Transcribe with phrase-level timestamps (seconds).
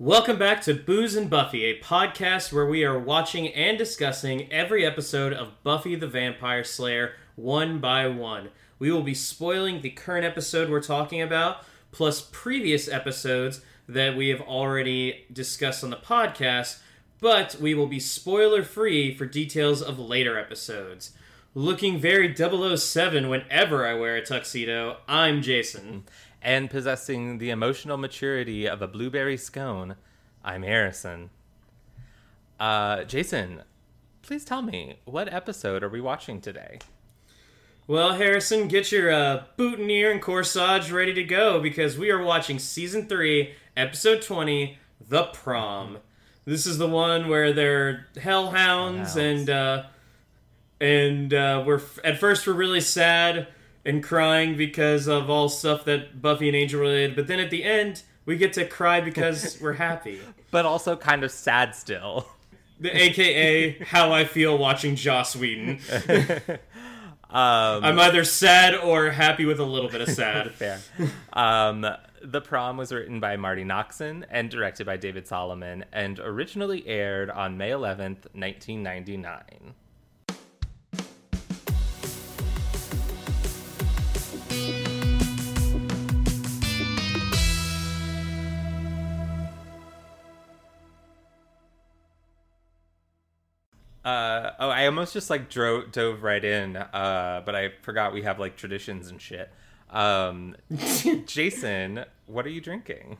[0.00, 4.86] Welcome back to Booze and Buffy, a podcast where we are watching and discussing every
[4.86, 8.50] episode of Buffy the Vampire Slayer one by one.
[8.78, 14.28] We will be spoiling the current episode we're talking about, plus previous episodes that we
[14.28, 16.78] have already discussed on the podcast,
[17.18, 21.10] but we will be spoiler free for details of later episodes.
[21.56, 26.04] Looking very 007 whenever I wear a tuxedo, I'm Jason.
[26.42, 29.96] And possessing the emotional maturity of a blueberry scone,
[30.44, 31.30] I'm Harrison.
[32.58, 33.62] Uh, Jason,
[34.22, 36.78] please tell me, what episode are we watching today?
[37.86, 42.58] Well, Harrison, get your uh, boutonniere and corsage ready to go because we are watching
[42.58, 44.76] season three, episode twenty,
[45.08, 45.98] "The Prom."
[46.44, 49.16] This is the one where they're hellhounds, Hellhounds.
[49.16, 49.82] and uh,
[50.80, 53.48] and uh, we're at first we're really sad
[53.88, 57.64] and crying because of all stuff that Buffy and Angel related, but then at the
[57.64, 60.20] end we get to cry because we're happy.
[60.50, 62.28] But also kind of sad still.
[62.78, 65.80] The AKA how I feel watching Joss Whedon.
[67.30, 70.54] Um, I'm either sad or happy with a little bit of sad.
[70.54, 70.80] fair.
[71.34, 71.86] Um,
[72.22, 77.28] the Prom was written by Marti Noxon and directed by David Solomon and originally aired
[77.28, 79.74] on May 11th, 1999.
[94.08, 98.22] Uh, oh, I almost just like dro- dove right in, uh, but I forgot we
[98.22, 99.50] have like traditions and shit.
[99.90, 100.56] Um,
[101.26, 103.18] Jason, what are you drinking?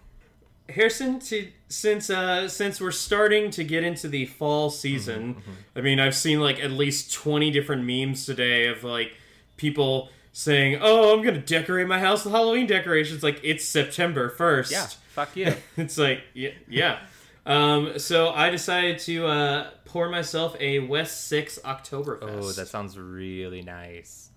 [0.71, 5.43] Harrison, to, since uh, since we're starting to get into the fall season,
[5.77, 9.13] I mean, I've seen like at least twenty different memes today of like
[9.59, 14.73] people saying, "Oh, I'm gonna decorate my house with Halloween decorations." Like it's September first.
[14.73, 15.53] Yeah, fuck you.
[15.77, 17.01] it's like yeah, yeah.
[17.49, 22.19] Um, so I decided to uh, pour myself a West Six Oktoberfest.
[22.23, 24.31] oh, that sounds really nice.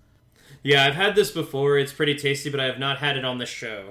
[0.63, 1.77] yeah, I've had this before.
[1.77, 3.89] It's pretty tasty, but I have not had it on the show.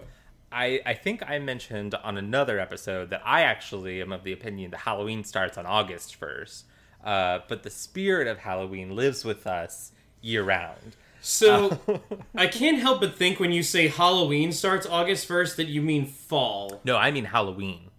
[0.50, 4.70] I, I think I mentioned on another episode that I actually am of the opinion
[4.72, 6.62] that Halloween starts on August 1st.
[7.04, 9.92] Uh, but the spirit of Halloween lives with us
[10.22, 10.96] year round.
[11.20, 11.78] So
[12.34, 16.06] I can't help but think when you say Halloween starts August 1st that you mean
[16.06, 16.80] fall.
[16.84, 17.90] No, I mean Halloween.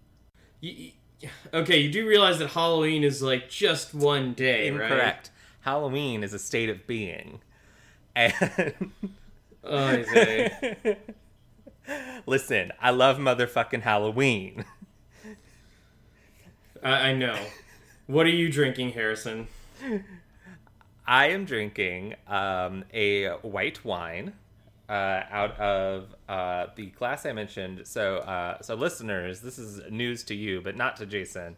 [0.62, 0.92] Y-
[1.52, 4.82] okay, you do realize that Halloween is like just one day, right?
[4.82, 5.30] Incorrect.
[5.60, 7.40] Halloween is a state of being.
[8.14, 8.32] And
[9.64, 10.96] vey.
[12.26, 14.64] listen, I love motherfucking Halloween.
[16.82, 17.38] I-, I know.
[18.06, 19.48] What are you drinking, Harrison?
[21.06, 24.34] I am drinking um, a white wine
[24.88, 27.86] uh, out of uh, the glass I mentioned.
[27.86, 31.56] So, uh, so listeners, this is news to you, but not to Jason.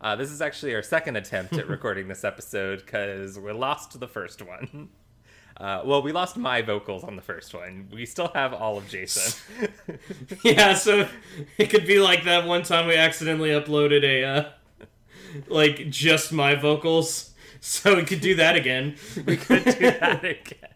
[0.00, 4.08] Uh, this is actually our second attempt at recording this episode because we lost the
[4.08, 4.88] first one.
[5.58, 7.88] Uh, well, we lost my vocals on the first one.
[7.90, 9.40] We still have all of Jason.
[10.44, 11.08] yeah, so
[11.56, 14.50] it could be like that one time we accidentally uploaded a, uh,
[15.48, 17.32] like, just my vocals.
[17.62, 18.96] So we could do that again.
[19.24, 20.70] we could do that again.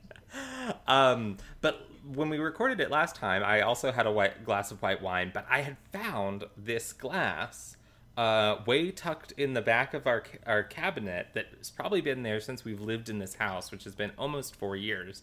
[0.87, 4.82] Um, but when we recorded it last time, I also had a white glass of
[4.82, 7.76] white wine, but I had found this glass
[8.16, 12.65] uh, way tucked in the back of our our cabinet that's probably been there since
[12.65, 15.22] we've lived in this house, which has been almost four years.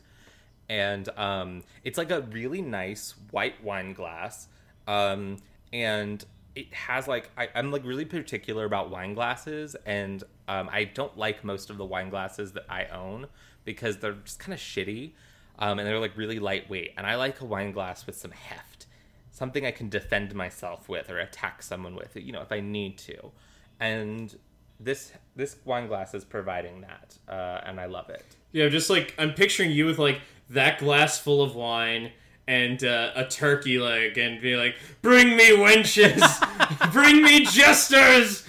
[0.69, 4.47] And um, it's like a really nice white wine glass,
[4.87, 5.37] um,
[5.71, 10.85] and it has like I, I'm like really particular about wine glasses, and um, I
[10.85, 13.27] don't like most of the wine glasses that I own
[13.63, 15.11] because they're just kind of shitty,
[15.59, 16.93] um, and they're like really lightweight.
[16.97, 18.85] And I like a wine glass with some heft,
[19.31, 22.97] something I can defend myself with or attack someone with, you know, if I need
[22.99, 23.31] to.
[23.79, 24.35] And
[24.79, 28.25] this this wine glass is providing that, uh, and I love it.
[28.51, 32.11] Yeah, just like I'm picturing you with like that glass full of wine
[32.47, 38.43] and uh, a turkey leg, and be like, "Bring me wenches, bring me jesters,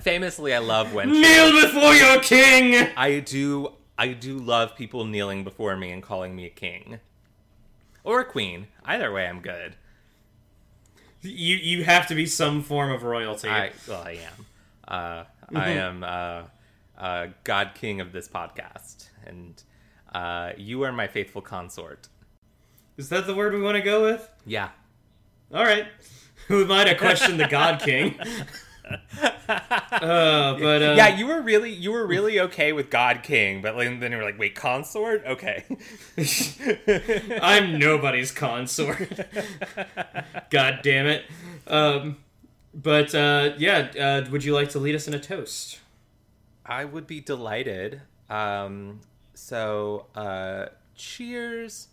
[0.00, 1.20] Famously, I love wenches.
[1.20, 6.36] kneel before your king." I do I do love people kneeling before me and calling
[6.36, 7.00] me a king.
[8.04, 8.68] Or a queen.
[8.84, 9.76] Either way I'm good.
[11.22, 13.48] You you have to be some form of royalty.
[13.48, 14.46] I well I am.
[14.86, 16.42] Uh, I am uh,
[16.98, 19.08] uh, God King of this podcast.
[19.26, 19.60] And
[20.12, 22.08] uh, you are my faithful consort.
[22.96, 24.28] Is that the word we want to go with?
[24.44, 24.70] Yeah.
[25.52, 25.86] All right.
[26.48, 28.18] Who might have questioned the God King?
[29.48, 33.76] uh, but uh, yeah, you were really you were really okay with God King, but
[33.76, 35.24] then then you were like, wait, consort?
[35.26, 35.64] Okay.
[37.42, 39.20] I'm nobody's consort.
[40.50, 41.24] God damn it.
[41.66, 42.18] Um,
[42.74, 45.80] But uh, yeah, uh, would you like to lead us in a toast?
[46.64, 48.02] I would be delighted.
[48.28, 49.00] Um,
[49.34, 51.88] so, uh, cheers.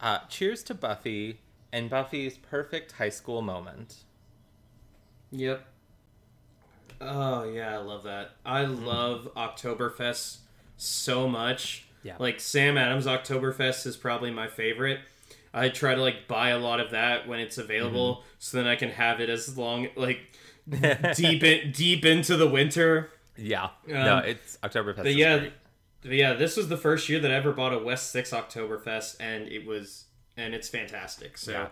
[0.00, 1.40] Uh, cheers to Buffy
[1.72, 4.04] and Buffy's perfect high school moment.
[5.32, 5.64] Yep.
[7.04, 8.30] Oh yeah, I love that.
[8.44, 10.38] I love Oktoberfest
[10.76, 11.86] so much.
[12.02, 12.16] Yeah.
[12.18, 15.00] Like Sam Adams Oktoberfest is probably my favorite.
[15.54, 18.76] I try to like buy a lot of that when it's available, so then I
[18.76, 20.18] can have it as long like
[21.16, 23.10] deep in, deep into the winter.
[23.36, 23.70] Yeah.
[23.86, 24.96] no, Um, it's Oktoberfest.
[25.02, 25.46] But yeah,
[26.02, 29.16] but yeah, this was the first year that I ever bought a West Six Oktoberfest,
[29.20, 30.04] and it was
[30.36, 31.36] and it's fantastic.
[31.36, 31.68] So Yeah.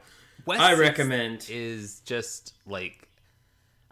[0.46, 1.46] West I recommend.
[1.50, 3.08] is just like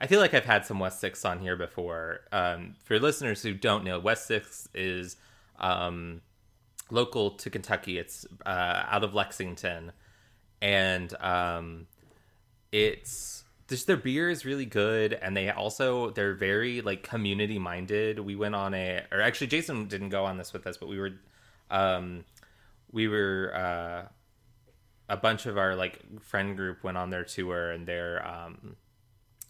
[0.01, 2.21] I feel like I've had some West Six on here before.
[2.31, 5.17] Um, for listeners who don't know, West Six is
[5.59, 6.21] um,
[6.91, 7.99] local to Kentucky.
[7.99, 9.93] It's uh, out of Lexington,
[10.63, 11.87] and um,
[12.71, 18.21] it's just their beer is really good, and they also they're very like community minded.
[18.21, 20.99] We went on a, or actually Jason didn't go on this with us, but we
[20.99, 21.15] were,
[21.71, 22.25] um,
[22.93, 23.53] we were.
[23.55, 24.09] Uh,
[25.11, 28.77] a bunch of our like friend group went on their tour and they're um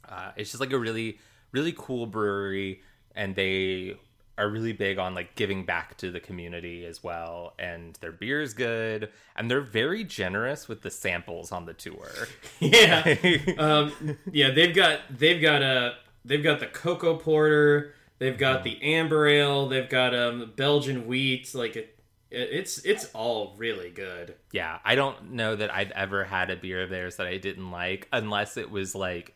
[0.09, 1.19] uh, it's just like a really
[1.53, 2.81] really cool brewery
[3.15, 3.97] and they
[4.37, 8.41] are really big on like giving back to the community as well and their beer
[8.41, 12.09] is good and they're very generous with the samples on the tour
[12.61, 13.17] yeah,
[13.59, 14.51] um, yeah.
[14.51, 15.95] They've got they've got a
[16.25, 17.95] they've got the cocoa porter.
[18.19, 19.69] They've got the amber ale.
[19.69, 21.55] They've got um Belgian wheat.
[21.55, 21.99] Like it,
[22.31, 24.35] it's it's all really good.
[24.53, 27.71] yeah i don't know that i've ever had a beer of theirs that i didn't
[27.71, 29.35] like unless it was like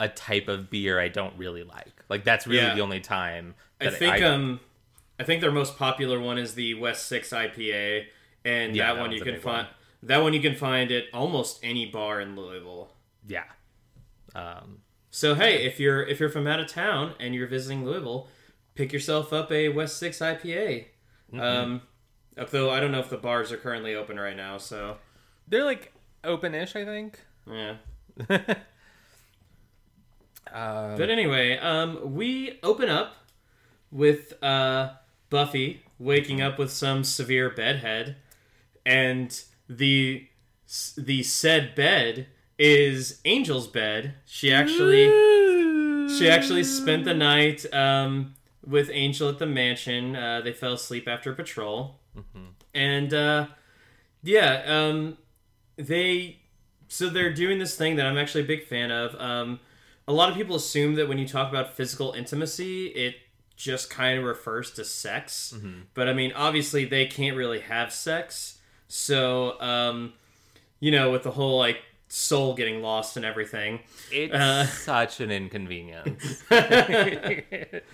[0.00, 2.74] a type of beer i don't really like like that's really Yeah.
[2.74, 4.60] the only time I that think um
[5.18, 8.04] I think their most popular one is the West Six IPA,
[8.44, 9.74] and Yeah, that, that one you can find one.
[10.02, 12.92] that one you can find at almost any bar in Louisville.
[13.26, 13.44] yeah
[14.34, 14.78] um
[15.10, 18.28] So hey, if you're if you're from out of town and you're visiting Louisville,
[18.74, 20.86] pick yourself up a West Six IPA.
[21.32, 21.40] Mm-hmm.
[21.40, 21.82] Um,
[22.50, 24.98] though I don't know if the bars are currently open right now, so
[25.48, 25.92] They're like
[26.24, 27.20] open-ish, I think.
[27.50, 27.76] yeah.
[30.52, 33.14] Um, But anyway, um, we open up
[33.90, 34.90] with uh,
[35.30, 38.16] Buffy waking up with some severe bedhead,
[38.84, 40.28] and the
[40.96, 42.26] the said bed
[42.58, 44.14] is Angel's bed.
[44.24, 45.06] She actually
[46.18, 48.34] she actually spent the night um,
[48.64, 50.16] with Angel at the mansion.
[50.16, 52.00] Uh, they fell asleep after patrol,
[52.74, 53.46] and uh,
[54.22, 55.18] yeah, um,
[55.76, 56.38] they
[56.88, 59.14] so they're doing this thing that I'm actually a big fan of.
[59.20, 59.60] Um,
[60.08, 63.16] a lot of people assume that when you talk about physical intimacy, it
[63.56, 65.54] just kind of refers to sex.
[65.94, 68.58] But I mean, obviously, they can't really have sex.
[68.88, 70.12] So, um,
[70.78, 73.80] you know, with the whole like soul getting lost and everything.
[74.12, 76.42] It's Uh, such an inconvenience.
[76.50, 77.84] it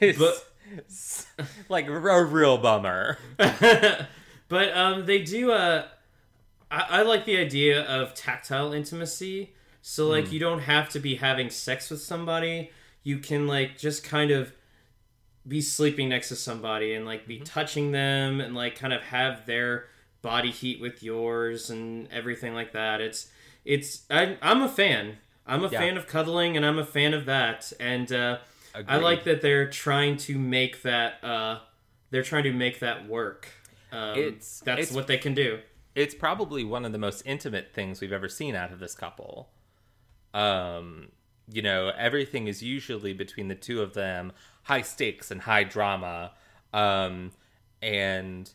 [0.00, 0.48] is But-
[1.68, 3.18] like a real bummer.
[3.36, 5.52] but um, they do.
[5.52, 5.86] Uh,
[6.70, 9.52] I, I like the idea of tactile intimacy.
[9.82, 12.70] So like, you don't have to be having sex with somebody.
[13.02, 14.52] You can like just kind of
[15.46, 19.44] be sleeping next to somebody and like be touching them and like kind of have
[19.46, 19.86] their
[20.22, 23.00] body heat with yours and everything like that.
[23.00, 23.28] It's
[23.64, 25.18] it's I, I'm a fan.
[25.46, 25.80] I'm a Yeah.
[25.80, 27.72] fan of cuddling and I'm a fan of that.
[27.80, 28.38] And uh,
[28.86, 31.58] I like that they're trying to make that uh,
[32.10, 33.48] they're trying to make that work.
[33.90, 35.58] Um, It's- that's it's- what they can do.
[35.96, 39.50] It's probably one of the most intimate things we've ever seen out of this couple.
[40.34, 41.08] Um,
[41.50, 44.32] you know, everything is usually between the two of them,
[44.64, 46.32] high stakes and high drama,
[46.72, 47.32] um,
[47.80, 48.50] and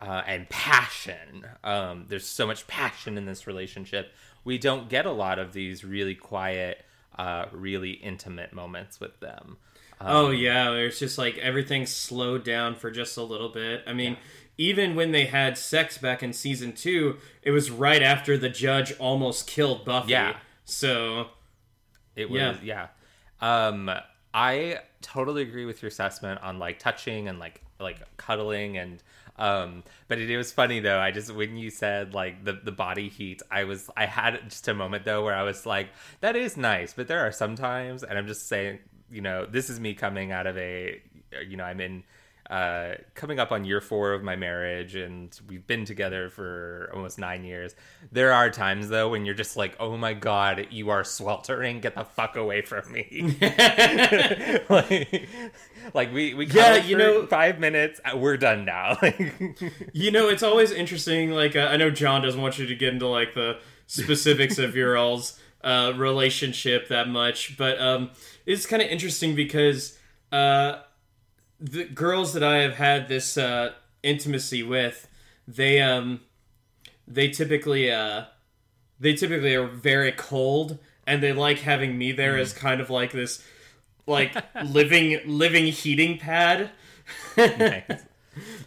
[0.00, 1.46] uh, and passion.
[1.64, 4.12] Um, there's so much passion in this relationship.
[4.44, 6.84] We don't get a lot of these really quiet,
[7.18, 9.56] uh, really intimate moments with them.
[10.00, 13.82] oh yeah, there's just like everything's slowed down for just a little bit.
[13.86, 14.16] I mean,
[14.56, 18.92] even when they had sex back in season two, it was right after the judge
[18.98, 20.12] almost killed Buffy.
[20.12, 20.36] Yeah.
[20.68, 21.28] So
[22.14, 22.88] It was Yeah.
[23.40, 23.70] yeah.
[23.72, 23.90] Um
[24.34, 29.02] I totally agree with your assessment on like touching and like like cuddling and
[29.38, 30.98] um but it, it was funny though.
[30.98, 34.68] I just when you said like the the body heat, I was I had just
[34.68, 35.88] a moment though where I was like
[36.20, 39.70] that is nice, but there are some times and I'm just saying, you know, this
[39.70, 41.00] is me coming out of a
[41.48, 42.04] you know, I'm in
[42.50, 47.18] uh, coming up on year four of my marriage, and we've been together for almost
[47.18, 47.74] nine years.
[48.10, 51.80] There are times though when you're just like, "Oh my god, you are sweltering!
[51.80, 53.36] Get the fuck away from me!"
[54.68, 55.28] like,
[55.94, 58.00] like we we Yeah, you know- five minutes.
[58.04, 58.98] uh, We're done now.
[59.92, 61.30] you know, it's always interesting.
[61.32, 64.74] Like uh, I know John doesn't want you to get into like the specifics of
[64.76, 68.10] your all's uh, relationship that much, but um,
[68.46, 69.98] it's kind of interesting because
[70.32, 70.78] uh,
[71.60, 73.72] the girls that I have had this uh,
[74.02, 75.08] intimacy with,
[75.46, 76.20] they um,
[77.06, 78.24] they typically uh,
[79.00, 83.12] they typically are very cold, and they like having me there as kind of like
[83.12, 83.44] this,
[84.06, 84.34] like
[84.64, 86.70] living living heating pad.
[87.36, 87.82] Nice.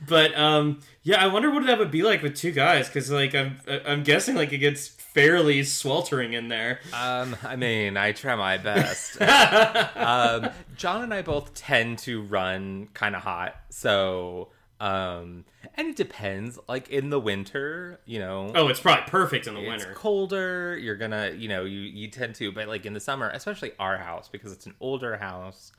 [0.06, 3.34] But um, yeah, I wonder what that would be like with two guys, because like
[3.34, 6.80] I'm I'm guessing like it gets fairly sweltering in there.
[6.94, 9.22] Um, I mean, I try my best.
[9.22, 14.50] um, John and I both tend to run kind of hot, so
[14.80, 16.58] um, and it depends.
[16.68, 19.92] Like in the winter, you know, Oh, it's probably perfect in the winter.
[19.92, 20.78] it's colder.
[20.78, 23.98] You're gonna, you know, you you tend to, but like in the summer, especially our
[23.98, 25.72] house because it's an older house,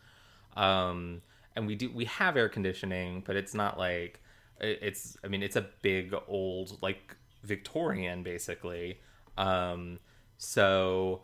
[0.57, 1.23] um,
[1.57, 4.21] and we do we have air conditioning, but it's not like
[4.61, 5.17] it's.
[5.25, 9.01] I mean, it's a big old like Victorian basically.
[9.37, 9.99] Um,
[10.39, 11.23] so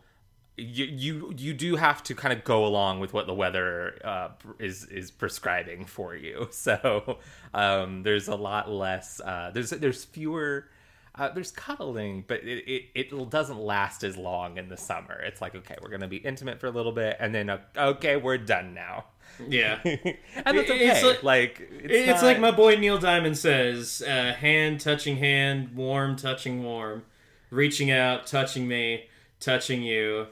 [0.57, 4.29] you you you do have to kind of go along with what the weather uh,
[4.59, 6.47] is is prescribing for you.
[6.51, 7.19] So
[7.53, 9.21] um, there's a lot less.
[9.21, 10.67] Uh, there's there's fewer.
[11.15, 15.19] Uh, there's cuddling, but it, it it doesn't last as long in the summer.
[15.21, 18.15] It's like okay, we're gonna be intimate for a little bit, and then uh, okay,
[18.15, 19.05] we're done now,
[19.45, 19.79] Yeah.
[19.85, 19.97] and
[20.45, 20.89] that's okay.
[20.89, 25.17] It's like, like- it's, It's, not- like my boy Neil Diamond says: uh, hand touching
[25.17, 27.03] hand, warm touching warm,
[27.49, 29.05] reaching out, touching me,
[29.39, 30.27] touching you.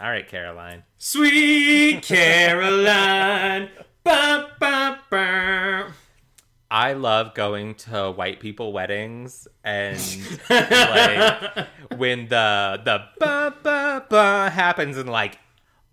[0.00, 0.82] All right, Caroline.
[0.98, 3.70] Sweet Caroline.
[4.04, 5.92] ba, ba, ba.
[6.70, 9.98] I love going to white people weddings and
[10.50, 15.38] like when the the ba ba ba happens and like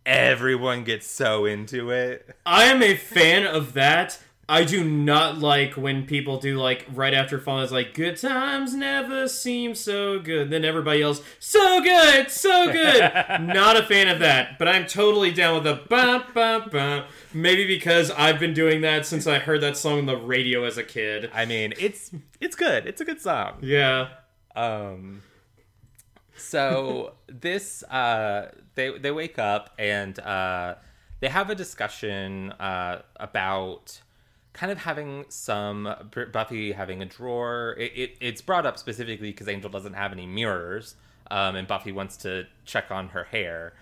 [0.03, 2.36] everyone gets so into it.
[2.45, 4.19] I am a fan of that.
[4.47, 7.63] I do not like when people do like right after falling.
[7.63, 10.50] It's like good times never seem so good.
[10.50, 13.01] Then everybody yells, "So good, so good!"
[13.39, 14.59] not a fan of that.
[14.59, 17.05] But I'm totally down with the ba ba ba.
[17.33, 20.77] Maybe because I've been doing that since I heard that song on the radio as
[20.77, 21.31] a kid.
[21.33, 22.85] I mean, it's it's good.
[22.85, 23.59] It's a good song.
[23.62, 24.09] Yeah.
[24.57, 25.21] Um
[26.35, 30.75] so this uh they they wake up and uh
[31.21, 34.01] they have a discussion uh about
[34.53, 35.93] kind of having some
[36.31, 37.75] Buffy having a drawer.
[37.77, 40.95] It, it it's brought up specifically because Angel doesn't have any mirrors,
[41.29, 43.74] um, and Buffy wants to check on her hair,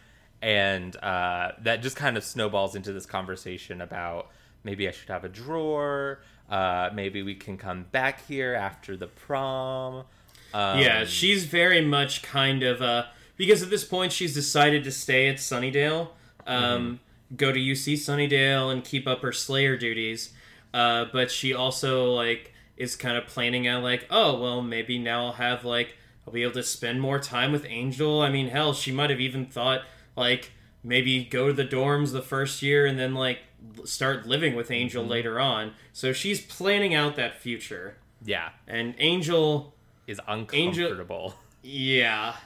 [0.41, 4.29] and uh, that just kind of snowballs into this conversation about
[4.63, 6.19] maybe I should have a drawer.
[6.49, 10.05] Uh, maybe we can come back here after the prom.
[10.53, 13.05] Um, Yeah, she's very much kind of uh
[13.37, 16.09] because at this point she's decided to stay at Sunnydale,
[16.45, 16.99] um,
[17.35, 20.33] go to UC Sunnydale and keep up her Slayer duties.
[20.73, 25.27] Uh, but she also like is kind of planning out like, oh well, maybe now
[25.27, 28.21] I'll have like I'll be able to spend more time with Angel.
[28.21, 29.81] I mean, hell, she might have even thought
[30.15, 30.51] like
[30.83, 33.39] maybe go to the dorms the first year and then like
[33.85, 35.73] start living with Angel later on.
[35.93, 37.97] So she's planning out that future.
[38.23, 39.75] yeah, And Angel,
[40.07, 41.35] is uncomfortable.
[41.61, 42.35] yeah.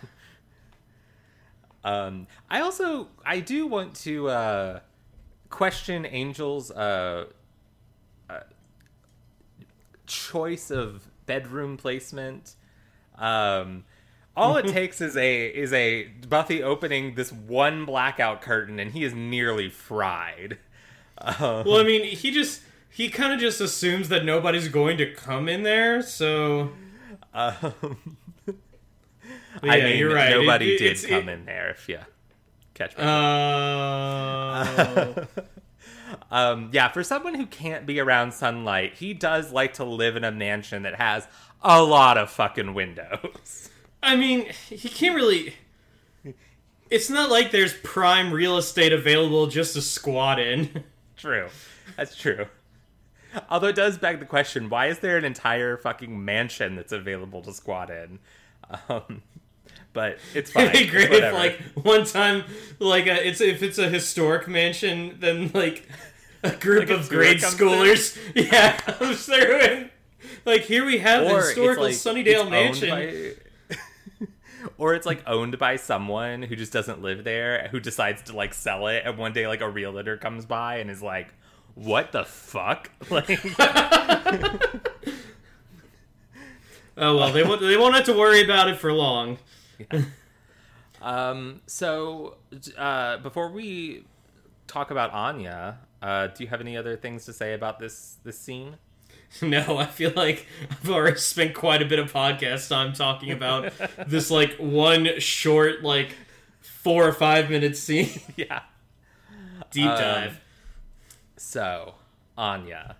[1.83, 4.79] Um, I also I do want to uh,
[5.51, 7.25] question Angel's uh,
[10.07, 12.55] choice of bedroom placement.
[13.17, 13.83] Um,
[14.35, 19.03] all it takes is a is a Buffy opening this one blackout curtain, and he
[19.03, 20.57] is nearly fried.
[21.17, 25.13] Um, Well, I mean, he just he kind of just assumes that nobody's going to
[25.13, 26.71] come in there, so
[27.33, 28.17] um,
[29.61, 30.29] But I mean, you're right.
[30.31, 31.69] nobody It- did come it- in there.
[31.69, 31.99] If you
[32.73, 33.03] catch me.
[33.05, 33.15] Oh.
[36.31, 40.23] Um, yeah, for someone who can't be around sunlight, he does like to live in
[40.23, 41.27] a mansion that has
[41.61, 43.69] a lot of fucking windows.
[44.03, 45.55] I mean, he can't really.
[46.89, 50.83] It's not like there's prime real estate available just to squat in.
[51.17, 51.47] true.
[51.97, 52.45] That's true.
[53.49, 57.41] Although it does beg the question, why is there an entire fucking mansion that's available
[57.41, 58.19] to squat in?
[58.87, 59.23] Um,
[59.93, 60.67] but it's fine.
[60.67, 62.43] It'd be great if, like, one time,
[62.79, 65.87] like, a, it's if it's a historic mansion, then like
[66.53, 69.89] a group Like of grade schoolers, yeah, comes through and
[70.45, 72.89] like, here we have the Or it's historical like- Sunnydale mansion.
[72.89, 73.33] by-
[74.77, 78.53] or it's like owned by someone who just doesn't live there, who decides to like
[78.53, 81.33] sell it, and one day like a realtor comes by and is like,
[81.75, 83.29] "What the fuck?" Like,
[86.97, 87.59] Oh well, they won't.
[87.61, 89.37] They won't have to worry about it for long.
[91.01, 91.61] um.
[91.67, 92.37] So,
[92.77, 94.05] uh, before we
[94.67, 98.39] talk about Anya, uh, do you have any other things to say about this this
[98.39, 98.77] scene?
[99.41, 103.73] No, I feel like I've already spent quite a bit of podcast time talking about
[104.07, 106.15] this like one short like
[106.61, 108.61] four or five minute scene yeah.
[109.71, 110.41] deep Um, dive.
[111.37, 111.95] So,
[112.37, 112.95] Anya.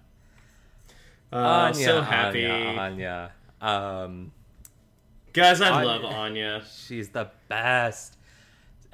[1.32, 3.32] Uh, Anya, so happy, Anya, Anya.
[3.62, 4.32] Um,
[5.32, 5.62] guys!
[5.62, 6.64] I Anya- love Anya.
[6.86, 8.15] she's the best.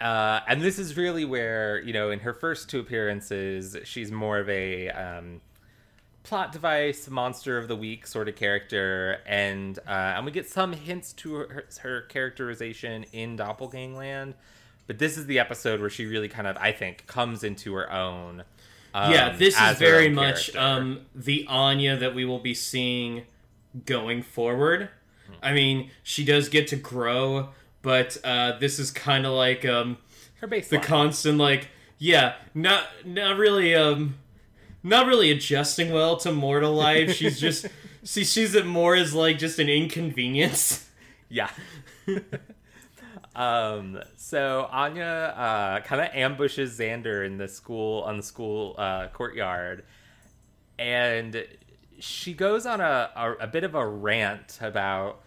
[0.02, 4.40] Uh, and this is really where, you know, in her first two appearances, she's more
[4.40, 5.42] of a um,
[6.24, 9.20] plot device, monster of the week sort of character.
[9.28, 14.34] And uh, and we get some hints to her, her characterization in Doppelgangland.
[14.88, 17.92] But this is the episode where she really kind of, I think, comes into her
[17.92, 18.44] own.
[18.94, 23.24] um, yeah, this is very much um, the Anya that we will be seeing
[23.86, 24.90] going forward.
[25.28, 25.34] Hmm.
[25.42, 27.50] I mean, she does get to grow,
[27.82, 29.98] but uh, this is kind of like um,
[30.40, 34.16] her the constant like, yeah, not not really um,
[34.84, 37.14] not really adjusting well to mortal life.
[37.16, 37.68] She's just
[38.04, 40.88] she sees it more as like just an inconvenience.
[41.34, 41.50] Yeah.
[43.38, 44.02] um.
[44.18, 49.86] So Anya uh, kind of ambushes Xander in the school on the school uh, courtyard,
[50.78, 51.48] and
[52.00, 55.22] she goes on a, a a bit of a rant about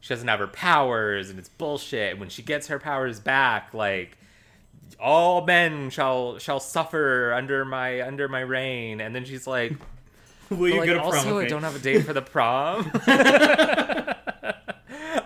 [0.00, 2.18] she doesn't have her powers and it's bullshit.
[2.18, 4.16] When she gets her powers back, like
[4.98, 9.00] all men shall shall suffer under my under my reign.
[9.00, 9.72] And then she's like,
[10.50, 12.90] Will you like, go to prom also, I don't have a date for the prom.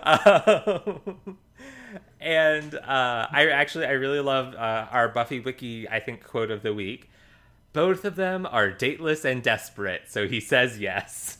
[0.03, 1.37] Um,
[2.19, 6.63] and uh, I actually I really love uh, our Buffy Wiki I think quote of
[6.63, 7.09] the week.
[7.73, 11.39] Both of them are dateless and desperate, so he says yes.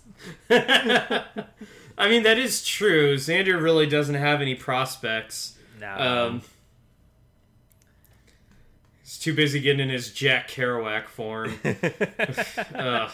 [1.98, 3.16] I mean, that is true.
[3.16, 5.58] Xander really doesn't have any prospects.
[5.80, 5.96] No.
[5.98, 6.42] Um,
[9.02, 11.58] he's too busy getting in his Jack Kerouac form.
[12.76, 13.12] Ugh.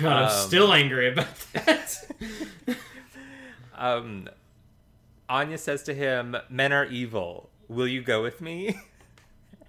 [0.00, 2.04] God, I'm Um, still angry about that.
[3.74, 4.28] um,
[5.28, 7.50] Anya says to him, "Men are evil.
[7.68, 8.76] Will you go with me?"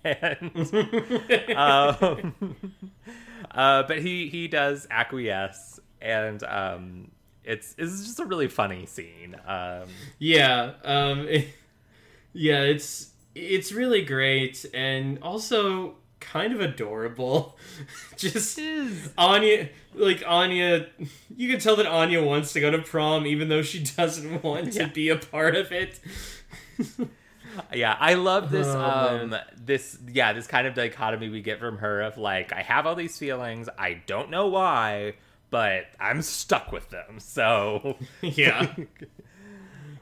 [0.04, 0.52] and
[1.56, 2.36] um,
[3.52, 7.12] uh, but he he does acquiesce, and um,
[7.48, 9.36] it's it's just a really funny scene.
[9.48, 9.84] Um,
[10.20, 11.48] yeah, um, it-
[12.34, 17.56] yeah, it's it's really great and also kind of adorable.
[18.18, 18.60] Just
[19.18, 20.88] Anya, like Anya,
[21.36, 24.74] you can tell that Anya wants to go to prom, even though she doesn't want
[24.74, 24.88] Yeah.
[24.88, 26.00] to be a part of it.
[27.74, 28.68] yeah, I love this.
[28.68, 29.42] Oh, um, man.
[29.56, 32.96] this yeah, this kind of dichotomy we get from her of like, I have all
[32.96, 35.14] these feelings, I don't know why,
[35.50, 37.20] but I'm stuck with them.
[37.20, 38.74] So, yeah.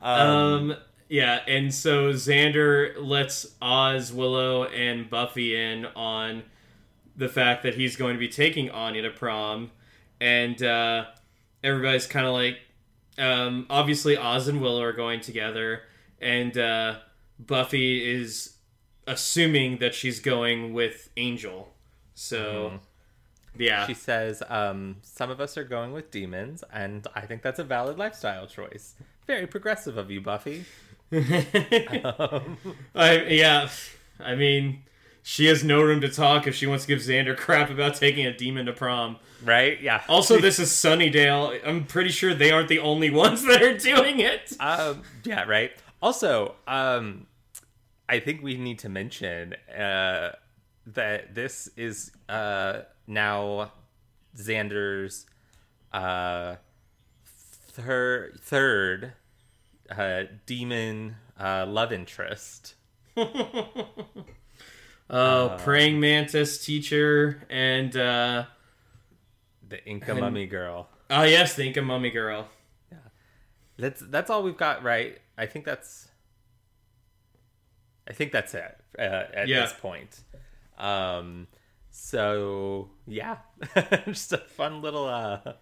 [0.02, 0.76] um, Um,
[1.08, 6.44] yeah, and so Xander lets Oz, Willow, and Buffy in on
[7.16, 9.72] the fact that he's going to be taking Anya to prom,
[10.20, 11.06] and uh,
[11.64, 12.58] everybody's kind of like,
[13.18, 15.82] um, obviously Oz and Willow are going together,
[16.20, 16.96] and uh,
[17.40, 18.58] Buffy is
[19.08, 21.72] assuming that she's going with Angel.
[22.16, 22.80] So,
[23.58, 27.60] yeah, she says, um, some of us are going with demons, and I think that's
[27.60, 28.96] a valid lifestyle choice.
[29.28, 30.66] Very progressive of you, Buffy.
[31.12, 32.58] Um,
[32.96, 33.70] I yeah,
[34.20, 34.84] I mean,
[35.24, 38.26] she has no room to talk if she wants to give Xander crap about taking
[38.26, 39.18] a demon to prom.
[39.44, 39.82] right?
[39.82, 40.04] Yeah.
[40.08, 41.60] Also, this is Sunnydale.
[41.66, 44.54] I'm pretty sure they aren't the only ones that are doing it.
[44.60, 45.72] um, yeah, right.
[46.02, 47.26] Also, um,
[48.08, 50.34] I think we need to mention uh,
[50.86, 53.72] that this is uh, now
[54.38, 55.26] Xander's
[55.94, 56.56] uh,
[57.26, 59.14] third third
[59.96, 62.76] uh, demon uh, love interest.
[65.10, 68.46] Oh, praying mantis teacher and uh
[69.68, 70.90] The Inca And- mummy girl.
[71.10, 72.48] oh yes, the Inca mummy girl.
[72.92, 72.98] Yeah,
[73.78, 75.20] That's that's all we've got, right?
[75.38, 76.08] I think that's.
[78.08, 79.02] I think that's it uh,
[79.34, 79.62] at Yeah.
[79.62, 80.20] this point.
[80.78, 81.48] Um,
[81.98, 83.38] so yeah,
[84.06, 85.54] just a fun little, uh,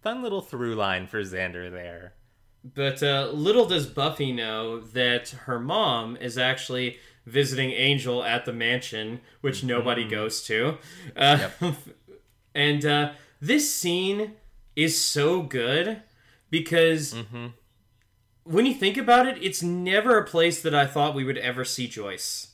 [0.00, 2.14] fun little through line for Xander there.
[2.62, 8.52] But uh, little does Buffy know that her mom is actually visiting Angel at the
[8.52, 10.78] mansion, which nobody goes to.
[11.16, 11.48] Uh,
[12.54, 14.34] and uh, this scene
[14.76, 16.00] is so good
[16.48, 17.16] because
[18.44, 21.64] when you think about it, it's never a place that I thought we would ever
[21.64, 22.49] see Joyce.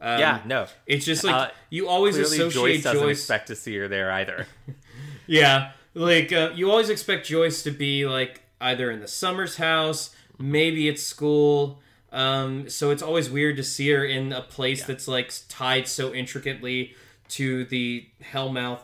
[0.00, 3.18] Um, yeah, no, It's just like Uh, you always associate Joyce doesn't Joyce.
[3.18, 4.46] expect to see her there either.
[5.26, 10.14] Yeah, like uh, you always expect Joyce to be like either in the Summers house,
[10.38, 11.80] maybe at school.
[12.12, 16.14] Um, so it's always weird to see her in a place that's like tied so
[16.14, 16.94] intricately
[17.30, 18.80] to the Hellmouth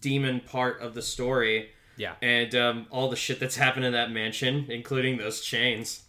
[0.00, 1.70] demon part of the story.
[1.96, 2.14] Yeah.
[2.22, 6.04] and um, all the shit that's happened in that mansion, including those chains.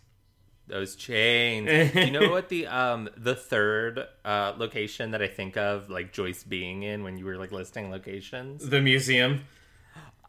[0.70, 1.92] Those chains.
[1.92, 6.14] Do you know what the um the third uh location that I think of like
[6.14, 8.70] Joyce being in when you were like listing locations?
[8.70, 9.46] The museum.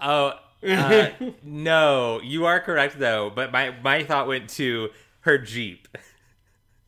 [0.01, 0.33] Oh
[0.67, 1.11] uh,
[1.43, 3.31] no, you are correct though.
[3.31, 5.89] But my my thought went to her Jeep.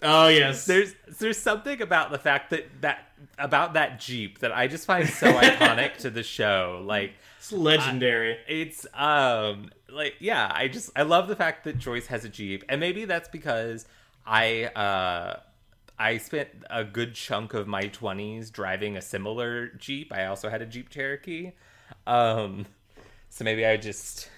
[0.02, 3.06] Oh yes, There's there's something about the fact that that
[3.38, 6.82] about that Jeep that I just find so iconic to the show.
[6.84, 7.12] Like
[7.42, 8.38] it's legendary.
[8.48, 12.64] it's um like yeah i just i love the fact that joyce has a jeep
[12.68, 13.84] and maybe that's because
[14.26, 15.38] i uh
[15.98, 20.62] i spent a good chunk of my 20s driving a similar jeep i also had
[20.62, 21.50] a jeep cherokee
[22.06, 22.64] um
[23.28, 24.28] so maybe i just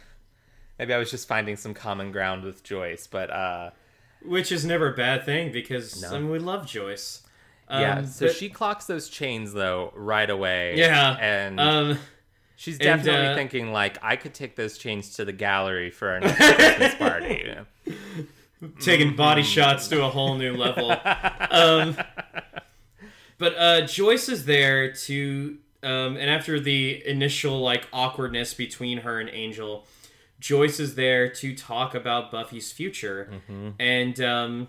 [0.79, 3.71] maybe i was just finding some common ground with joyce but uh
[4.25, 6.09] Which is never a bad thing because No.
[6.17, 7.23] I mean, we love Joyce.
[7.69, 11.99] Um, yeah so but- she clocks those chains though right away Yeah, and um,
[12.57, 16.11] she's and, definitely uh, thinking like i could take those chains to the gallery for
[16.11, 17.55] our next christmas party
[18.81, 19.47] taking body Mm.
[19.47, 20.91] shots to a whole new level.
[21.51, 21.97] um,
[23.39, 29.21] but uh, Joyce is there to, um, and after the initial like awkwardness between her
[29.21, 29.85] and Angel,
[30.41, 33.31] Joyce is there to talk about Buffy's future,
[33.79, 34.69] and um,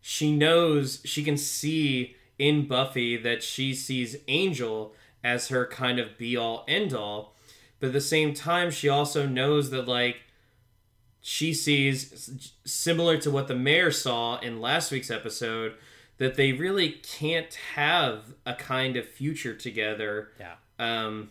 [0.00, 4.92] she knows she can see in Buffy that she sees Angel
[5.24, 7.34] as her kind of be all end all,
[7.80, 10.18] but at the same time she also knows that like
[11.20, 15.74] she sees similar to what the mayor saw in last week's episode
[16.18, 20.30] that they really can't have a kind of future together.
[20.38, 20.54] Yeah.
[20.78, 21.30] Um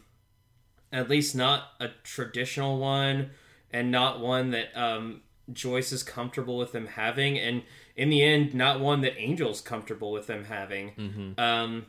[0.91, 3.31] at least not a traditional one
[3.71, 5.21] and not one that um
[5.51, 7.63] Joyce is comfortable with them having and
[7.95, 11.35] in the end not one that Angel's comfortable with them having.
[11.37, 11.85] Um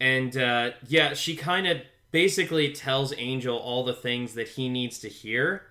[0.00, 1.80] and uh yeah she kind of
[2.10, 5.66] basically tells Angel all the things that he needs to hear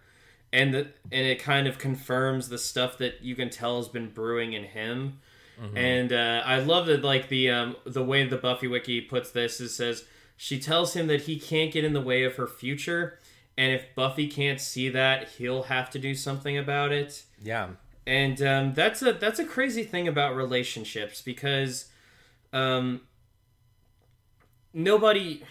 [0.55, 4.09] and the, and it kind of confirms the stuff that you can tell has been
[4.09, 5.19] brewing in him.
[5.75, 9.61] And uh, I love that like the um, the way the Buffy wiki puts this
[9.61, 10.03] is says
[10.37, 13.19] she tells him that he can't get in the way of her future,
[13.57, 17.23] and if Buffy can't see that, he'll have to do something about it.
[17.41, 17.69] yeah
[18.05, 21.85] And um, that's a that's a crazy thing about relationships because
[22.51, 23.01] um,
[24.75, 25.41] nobody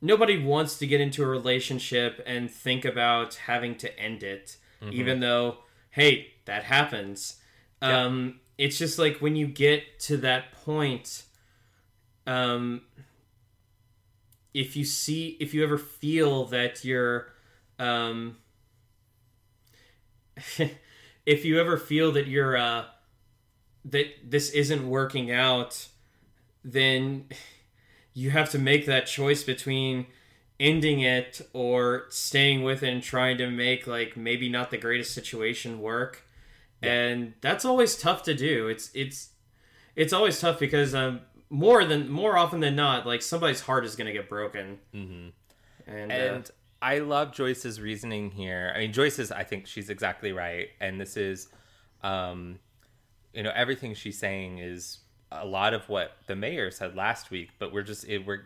[0.00, 4.56] nobody wants to get into a relationship and think about having to end it,
[4.92, 5.58] even though
[5.90, 7.40] hey that happens.
[7.82, 11.24] Um, it's just like when you get to that point,
[12.26, 12.82] um,
[14.54, 17.32] if you see if you ever feel that you're
[17.78, 18.36] um,
[21.26, 22.84] if you ever feel that you're uh
[23.84, 25.86] that this isn't working out
[26.64, 27.26] then
[28.18, 30.06] you have to make that choice between
[30.58, 35.14] ending it or staying with it and trying to make like maybe not the greatest
[35.14, 36.24] situation work
[36.82, 39.30] and that's always tough to do it's it's
[39.94, 43.94] it's always tough because um more than more often than not like somebody's heart is
[43.94, 45.28] going to get broken mm-hmm.
[45.86, 46.50] and, uh, and
[46.80, 48.72] I love Joyce's reasoning here.
[48.72, 50.68] I mean, Joyce is, I think she's exactly right.
[50.80, 51.48] And this is,
[52.04, 52.60] um,
[53.34, 54.98] you know, everything she's saying is
[55.30, 58.42] a lot of what the mayor said last week, but we're just, it, we're,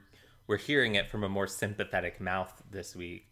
[0.47, 3.27] we're hearing it from a more sympathetic mouth this week.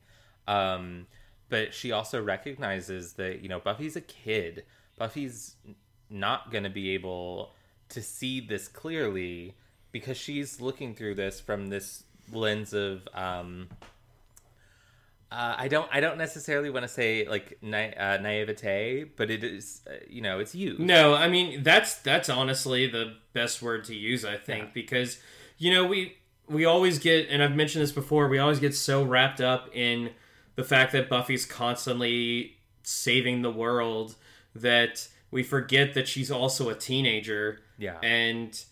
[0.47, 1.07] Um,
[1.49, 4.65] but she also recognizes that, you know, Buffy's a kid.
[4.97, 5.57] Buffy's
[6.09, 7.53] not going to be able
[7.89, 9.55] to see this clearly
[9.91, 13.69] because she's looking through this from this lens of, um,
[15.33, 15.89] uh, I don't.
[15.93, 19.81] I don't necessarily want to say like na- uh, naivete, but it is.
[19.87, 20.77] Uh, you know, it's you.
[20.79, 24.71] No, I mean that's that's honestly the best word to use, I think, Yeah.
[24.75, 25.19] because
[25.59, 26.17] you know we
[26.49, 30.11] we always get, and I've mentioned this before, we always get so wrapped up in
[30.57, 34.17] the fact that Buffy's constantly saving the world
[34.55, 37.61] that we forget that she's also a teenager.
[37.79, 37.99] Yeah.
[38.03, 38.63] and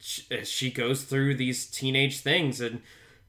[0.00, 2.80] she, she goes through these teenage things, and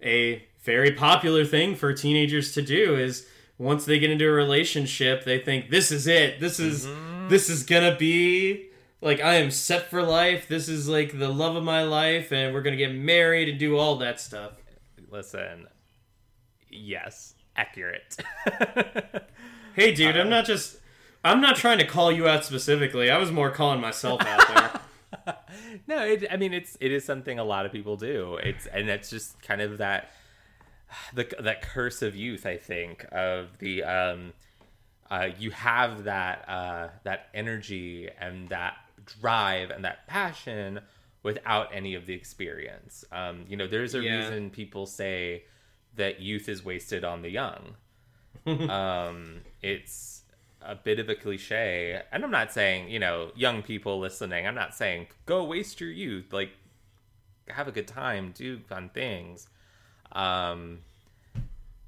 [0.01, 3.25] a very popular thing for teenagers to do is
[3.57, 6.41] once they get into a relationship, they think this is it.
[6.41, 7.29] This is mm-hmm.
[7.29, 8.67] this is gonna be
[9.01, 10.49] like I am set for life.
[10.49, 13.77] This is like the love of my life, and we're gonna get married and do
[13.77, 14.51] all that stuff.
[15.09, 15.67] Listen.
[16.69, 18.17] Yes, accurate.
[19.77, 20.79] Hey, dude, I'm not just.
[21.23, 23.11] I'm not trying to call you out specifically.
[23.11, 25.35] I was more calling myself out there.
[25.87, 28.39] no, it, I mean it's it is something a lot of people do.
[28.41, 30.11] It's and it's just kind of that
[31.13, 32.45] the that curse of youth.
[32.45, 34.33] I think of the um,
[35.09, 40.79] uh, you have that uh, that energy and that drive and that passion
[41.23, 43.03] without any of the experience.
[43.11, 44.17] Um, you know, there's a Yeah.
[44.17, 45.43] reason people say
[45.95, 47.75] that youth is wasted on the young.
[48.45, 50.23] um, it's
[50.61, 54.47] a bit of a cliche, and I'm not saying you know young people listening.
[54.47, 56.31] I'm not saying go waste your youth.
[56.33, 56.51] Like
[57.49, 59.47] have a good time, do fun things.
[60.17, 60.79] Um,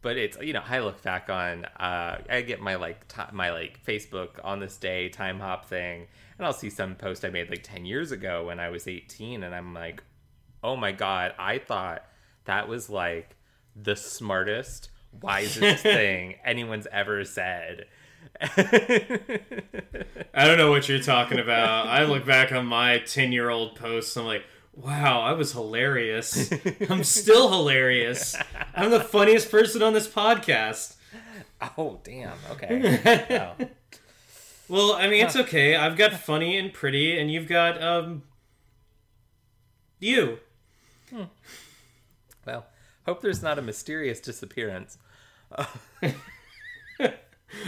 [0.01, 3.51] but it's you know I look back on uh, I get my like t- my
[3.51, 7.49] like Facebook on this day time hop thing, and I'll see some post I made
[7.49, 10.03] like ten years ago when I was eighteen, and I'm like,
[10.63, 12.03] oh my god, I thought
[12.45, 13.35] that was like
[13.75, 14.89] the smartest,
[15.21, 17.85] wisest thing anyone's ever said.
[18.41, 19.39] I
[20.35, 21.87] don't know what you're talking about.
[21.87, 24.15] I look back on my 10 year old posts.
[24.17, 24.43] I'm like,
[24.83, 26.51] wow, I was hilarious.
[26.89, 28.35] I'm still hilarious.
[28.75, 30.95] I'm the funniest person on this podcast.
[31.77, 32.37] Oh, damn.
[32.51, 33.51] Okay.
[34.69, 35.75] Well, I mean, it's okay.
[35.75, 38.21] I've got funny and pretty, and you've got, um,
[39.99, 40.37] you.
[42.45, 42.67] Well,
[43.03, 44.99] hope there's not a mysterious disappearance.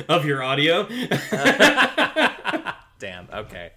[0.08, 0.88] Of your audio.
[3.00, 3.28] Damn.
[3.34, 3.72] Okay.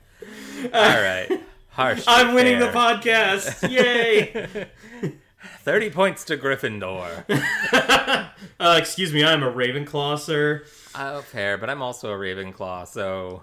[0.64, 1.40] All right.
[1.74, 2.04] Harsh.
[2.08, 3.68] I'm winning the podcast.
[3.68, 4.68] Yay.
[5.60, 7.24] 30 points to Gryffindor.
[8.60, 10.64] uh, excuse me, I'm a Ravenclaw, sir.
[10.94, 13.42] oh, fair, but I'm also a Ravenclaw, so.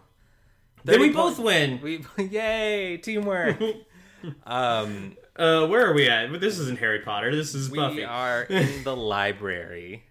[0.83, 1.81] Then we 30 both win.
[1.81, 3.57] We yay teamwork.
[4.45, 6.39] um, Uh, where are we at?
[6.39, 7.35] This isn't Harry Potter.
[7.35, 7.95] This is we Buffy.
[7.97, 10.03] We are in the library.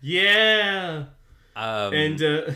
[0.00, 1.04] Yeah.
[1.56, 2.50] Um, and uh,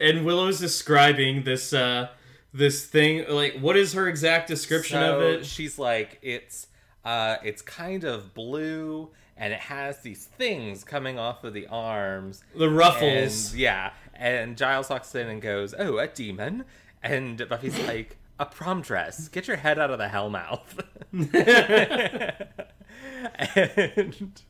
[0.00, 2.08] and Willow's describing this uh
[2.56, 5.46] this thing like what is her exact description of it?
[5.46, 6.66] She's like, it's
[7.04, 12.42] uh, it's kind of blue, and it has these things coming off of the arms.
[12.56, 13.52] The ruffles.
[13.52, 16.64] And, yeah, and Giles walks in and goes, "Oh, a demon,"
[17.02, 19.28] and Buffy's like, "A prom dress.
[19.28, 20.80] Get your head out of the hellmouth."
[23.54, 24.42] and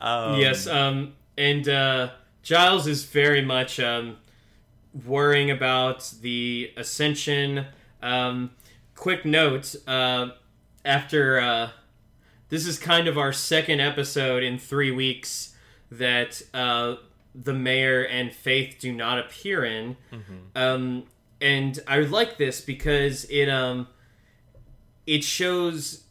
[0.00, 2.10] um, yes, um and uh
[2.42, 4.16] Giles is very much um
[5.04, 7.66] worrying about the ascension.
[8.02, 8.50] Um
[8.96, 10.30] quick note, uh
[10.84, 11.70] after uh
[12.48, 15.54] this is kind of our second episode in 3 weeks
[15.90, 16.96] that uh
[17.34, 19.96] the mayor and Faith do not appear in.
[20.56, 21.04] Um
[21.40, 23.88] and I like this because it um
[25.06, 26.04] it shows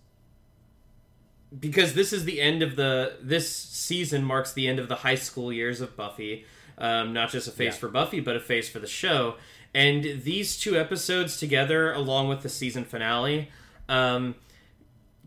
[1.59, 5.15] because this is the end of the this season marks the end of the high
[5.15, 6.45] school years of Buffy.
[6.79, 7.79] Um, not just a face Yeah.
[7.79, 9.35] for Buffy, but a face for the show.
[9.75, 13.49] And these two episodes together, along with the season finale,
[13.89, 14.35] um,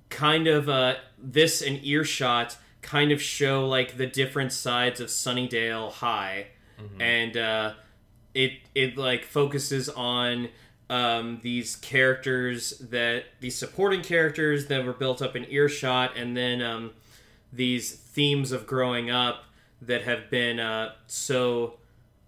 [0.08, 5.92] kind of uh, this and earshot kind of show like the different sides of Sunnydale
[5.92, 6.48] High,
[6.98, 7.74] and uh,
[8.34, 10.48] it it like focuses on
[10.90, 16.60] um, these characters that these supporting characters that were built up in earshot, and then
[16.60, 16.90] um,
[17.52, 19.44] these themes of growing up
[19.86, 21.74] that have been uh, so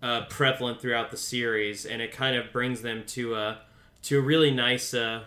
[0.02, 3.60] uh, prevalent throughout the series, and it kind of brings them to a
[4.02, 4.92] to a really nice.
[4.92, 5.24] Uh,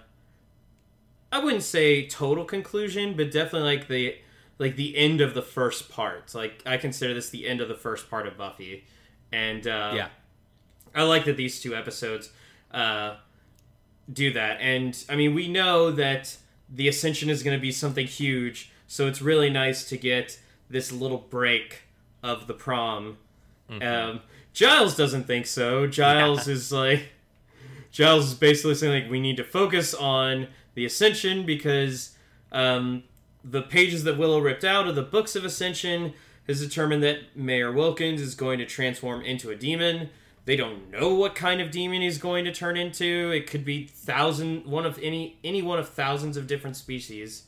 [1.31, 4.15] I wouldn't say total conclusion, but definitely like the
[4.59, 6.35] like the end of the first part.
[6.35, 8.85] Like I consider this the end of the first part of Buffy,
[9.31, 10.07] and uh, yeah,
[10.93, 12.29] I like that these two episodes
[12.71, 13.15] uh,
[14.11, 14.59] do that.
[14.61, 16.37] And I mean, we know that
[16.69, 20.91] the Ascension is going to be something huge, so it's really nice to get this
[20.91, 21.86] little break
[22.27, 23.17] of the prom.
[23.81, 24.21] Um,
[24.53, 25.87] Giles doesn't think so.
[25.87, 27.09] Giles is like,
[27.91, 32.15] Giles is basically saying like we need to focus on the Ascension because
[32.51, 33.03] um,
[33.43, 36.13] the pages that Willow ripped out of the books of Ascension
[36.47, 40.09] has determined that Mayor Wilkins is going to transform into a demon.
[40.45, 43.31] They don't know what kind of demon he's going to turn into.
[43.31, 47.43] It could be thousand one of any any one of thousands of different species,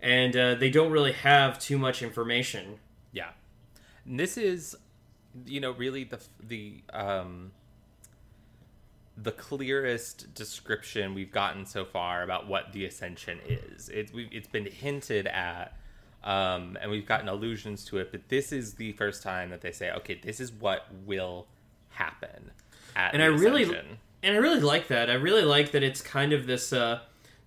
[0.00, 2.78] and uh, they don't really have too much information.
[4.06, 4.76] And this is,
[5.46, 7.52] you know, really the the um,
[9.16, 13.88] the clearest description we've gotten so far about what the ascension is.
[13.88, 15.76] It's we've, it's been hinted at,
[16.22, 18.12] um, and we've gotten allusions to it.
[18.12, 21.46] But this is the first time that they say, okay, this is what will
[21.90, 22.52] happen.
[22.94, 23.98] At and the I really Ascension.
[24.22, 25.10] and I really like that.
[25.10, 27.00] I really like that it's kind of this uh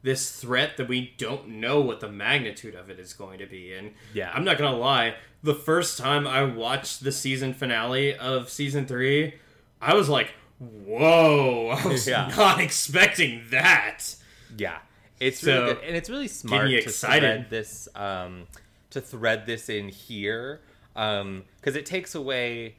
[0.03, 3.73] this threat that we don't know what the magnitude of it is going to be.
[3.73, 4.31] And Yeah.
[4.33, 9.35] I'm not gonna lie, the first time I watched the season finale of season three,
[9.81, 12.31] I was like, "Whoa!" I was Yeah.
[12.37, 14.15] not expecting that.
[14.57, 14.79] Yeah,
[15.19, 17.21] it's So, really good, and it's really smart to excited.
[17.21, 18.47] thread this um,
[18.91, 20.61] to thread this in here
[20.93, 22.75] because it takes away,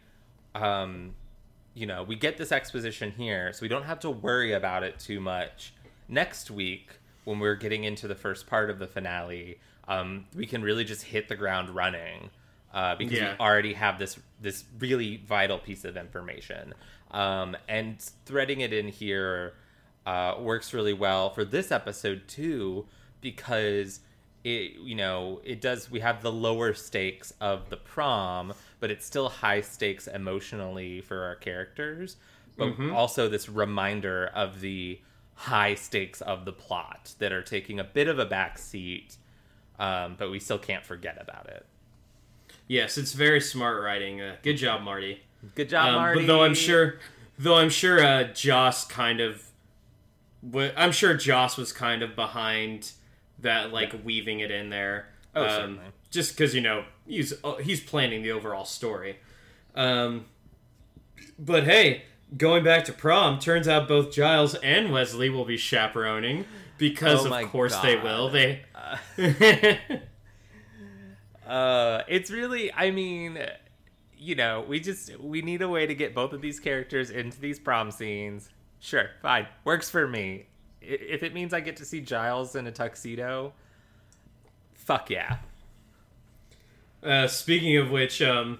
[0.54, 1.14] um,
[1.74, 4.98] you know, we get this exposition here, so we don't have to worry about it
[4.98, 5.72] too much.
[6.08, 6.90] Next week,
[7.24, 11.04] when we're getting into the first part of the finale, um, we can really just
[11.04, 12.28] hit the ground running
[12.72, 13.32] uh, because Yeah.
[13.32, 16.74] we already have this this really vital piece of information.
[17.12, 19.54] Um, and threading it in here
[20.06, 22.86] uh, works really well for this episode too,
[23.20, 24.00] because
[24.44, 29.06] it you know it does we have the lower stakes of the prom, but it's
[29.06, 32.16] still high stakes emotionally for our characters,
[32.56, 35.00] but also this reminder of the
[35.34, 39.16] high stakes of the plot that are taking a bit of a back seat,
[39.78, 41.64] um, but we still can't forget about it.
[42.68, 44.20] Yes, it's very smart writing.
[44.20, 45.22] Uh, good job, Marti.
[45.54, 46.20] Good job, Um, Marti.
[46.20, 46.98] But though I'm sure,
[47.38, 49.42] though I'm sure, uh, Joss kind of,
[50.54, 52.92] I'm sure Joss was kind of behind
[53.40, 55.08] that, like weaving it in there.
[55.34, 55.84] Oh, um, certainly.
[56.10, 59.18] Just because you know he's uh, he's planning the overall story.
[59.74, 60.26] Um,
[61.38, 62.04] but hey,
[62.36, 66.44] going back to prom, turns out both Giles and Wesley will be chaperoning
[66.78, 68.28] because Oh of course they will.
[68.28, 68.62] They.
[68.74, 68.96] Uh,
[71.48, 73.38] it's really, I mean,
[74.16, 77.40] you know, we just we need a way to get both of these characters into
[77.40, 78.48] these prom scenes.
[78.80, 80.46] Sure, fine, works for me.
[80.80, 83.52] If it means I get to see Giles in a tuxedo,
[84.74, 85.36] fuck yeah.
[87.02, 88.58] Uh, speaking of which, um,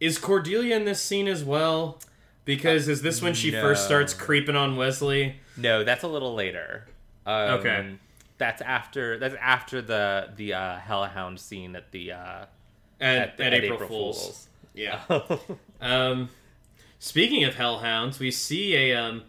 [0.00, 1.98] is Cordelia in this scene as well?
[2.44, 5.36] Because is this when she first starts creeping on Wesley?
[5.56, 6.86] No, that's a little later.
[7.24, 7.94] Um, Okay.
[8.38, 12.46] That's after that's after the the uh, Hellhound scene at the uh,
[13.00, 14.48] At, at, at, at April, Fools.
[14.74, 15.00] Yeah.
[15.78, 16.30] Um,
[16.98, 19.24] speaking of hellhounds, we see a um,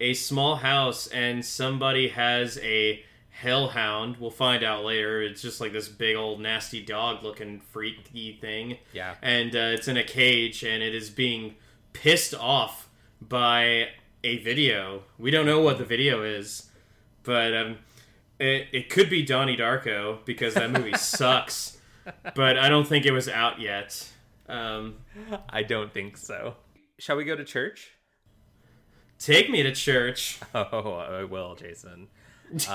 [0.00, 4.16] a small house and somebody has a hellhound.
[4.18, 5.22] We'll find out later.
[5.22, 8.78] It's just like this big old nasty dog looking freaky thing.
[8.92, 9.14] Yeah.
[9.22, 11.54] And uh, it's in a cage and it is being
[11.92, 12.88] pissed off
[13.20, 13.88] by
[14.24, 15.02] a video.
[15.18, 16.68] We don't know what the video is,
[17.22, 17.78] but um,
[18.42, 21.78] it, it could be Donnie Darko because that movie sucks.
[22.34, 24.10] But I don't think it was out yet.
[24.48, 24.96] Um,
[25.48, 26.56] I don't think so.
[26.98, 27.92] Shall we go to church?
[29.18, 30.40] Take me to church.
[30.54, 32.08] Oh, I will, Jason.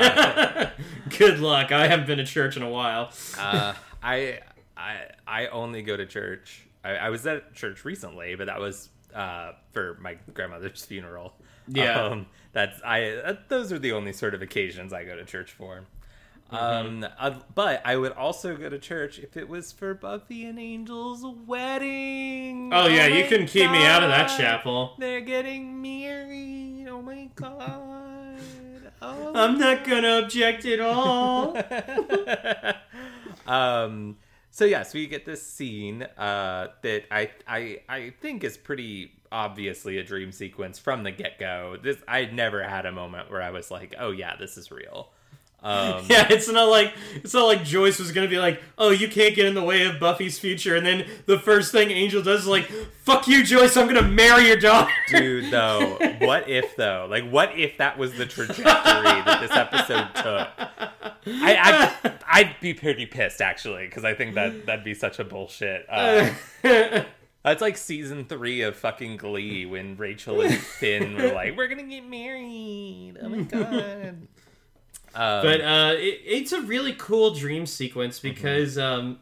[1.17, 1.71] Good luck.
[1.71, 3.11] I haven't been to church in a while.
[3.37, 4.39] Uh, I
[4.75, 6.65] I I only go to church.
[6.83, 11.33] I, I was at church recently, but that was uh, for my grandmother's funeral.
[11.67, 12.05] Yeah.
[12.05, 13.09] um, that's I.
[13.09, 15.85] Uh, those are the only sort of occasions I go to church for.
[16.51, 17.03] Mm-hmm.
[17.19, 21.25] Um, but I would also go to church if it was for Buffy and Angel's
[21.45, 22.71] wedding.
[22.73, 24.95] Oh yeah, you couldn't keep me out of that chapel.
[24.97, 26.87] They're getting married.
[26.89, 28.13] Oh my god.
[28.99, 31.55] Oh I'm not gonna object at all.
[33.47, 34.17] um
[34.49, 39.97] so yes we get this scene uh that i i i think is pretty obviously
[39.97, 43.69] a dream sequence from the get-go this i never had a moment where i was
[43.71, 45.09] like oh yeah this is real
[45.63, 49.07] um yeah, it's not like it's not like Joyce was gonna be like, "Oh, you
[49.07, 52.41] can't get in the way of Buffy's future," and then the first thing Angel does
[52.41, 52.65] is like,
[53.01, 53.75] "Fuck you, Joyce!
[53.75, 58.13] I'm gonna marry your daughter." dude though what if though like what if that was
[58.17, 60.49] the trajectory that this episode took
[61.25, 61.55] i
[62.03, 65.85] i i'd be pretty pissed actually because i think that that'd be such a bullshit
[65.89, 66.29] uh,
[67.47, 71.83] That's like season three of fucking Glee when Rachel and Finn were like, "We're gonna
[71.83, 74.27] get married." Oh my god!
[75.15, 79.19] Um, but uh, it, it's a really cool dream sequence because um,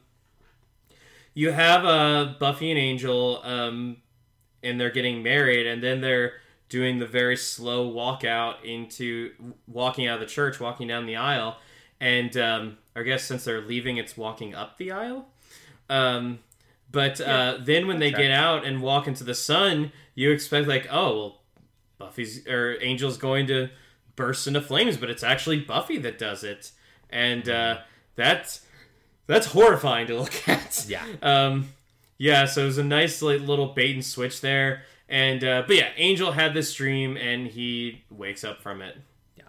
[1.35, 3.97] you have uh, Buffy and Angel, um,
[4.63, 6.33] and they're getting married, and then they're
[6.67, 9.31] doing the very slow walk out into
[9.67, 11.57] walking out of the church, walking down the aisle,
[11.99, 15.27] and um, I guess since they're leaving, it's walking up the aisle.
[15.89, 16.39] Um,
[16.95, 20.87] but uh, then when they get out and walk into the sun, you expect like,
[20.89, 21.41] oh well,
[21.97, 23.69] Buffy's or Angel's going to
[24.15, 26.71] burst into flames, but it's actually Buffy that does it,
[27.09, 27.79] and uh,
[28.15, 28.61] that's
[29.27, 30.85] that's horrifying to look at.
[30.87, 31.05] Yeah.
[31.21, 31.67] Um,
[32.17, 32.45] yeah.
[32.45, 35.89] So it was a nice like, little bait and switch there, and uh, but yeah,
[35.97, 38.95] Angel had this dream, and he wakes up from it.
[39.35, 39.43] Yeah.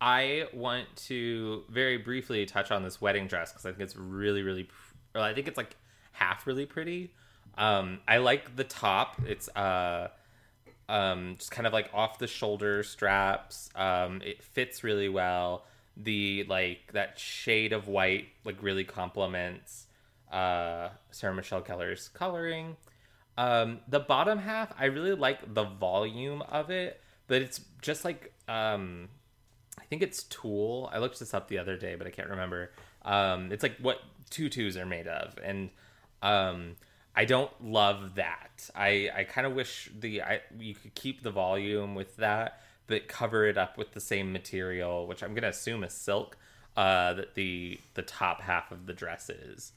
[0.00, 4.42] I want to very briefly touch on this wedding dress because I think it's really,
[4.42, 4.64] really.
[4.64, 4.74] pr-
[5.20, 5.76] I think it's like
[6.12, 7.12] half really pretty.
[7.56, 9.20] Um, I like the top.
[9.26, 10.08] It's uh,
[10.88, 13.70] um, just kind of like off the shoulder straps.
[13.74, 15.64] Um, it fits really well.
[15.96, 19.86] The like that shade of white like really complements
[20.30, 22.76] uh, Sarah Michelle Gellar's coloring.
[23.36, 28.32] Um, the bottom half, I really like the volume of it, but it's just like
[28.48, 29.08] um,
[29.78, 30.90] I think it's tulle.
[30.92, 32.70] I looked this up the other day, but I can't remember.
[33.02, 35.70] Um, it's like what tutus are made of, and
[36.22, 36.76] um,
[37.14, 38.70] I don't love that.
[38.74, 43.08] I I kind of wish the I you could keep the volume with that, but
[43.08, 46.36] cover it up with the same material, which I'm gonna assume is silk.
[46.76, 49.72] Uh, that the the top half of the dress is.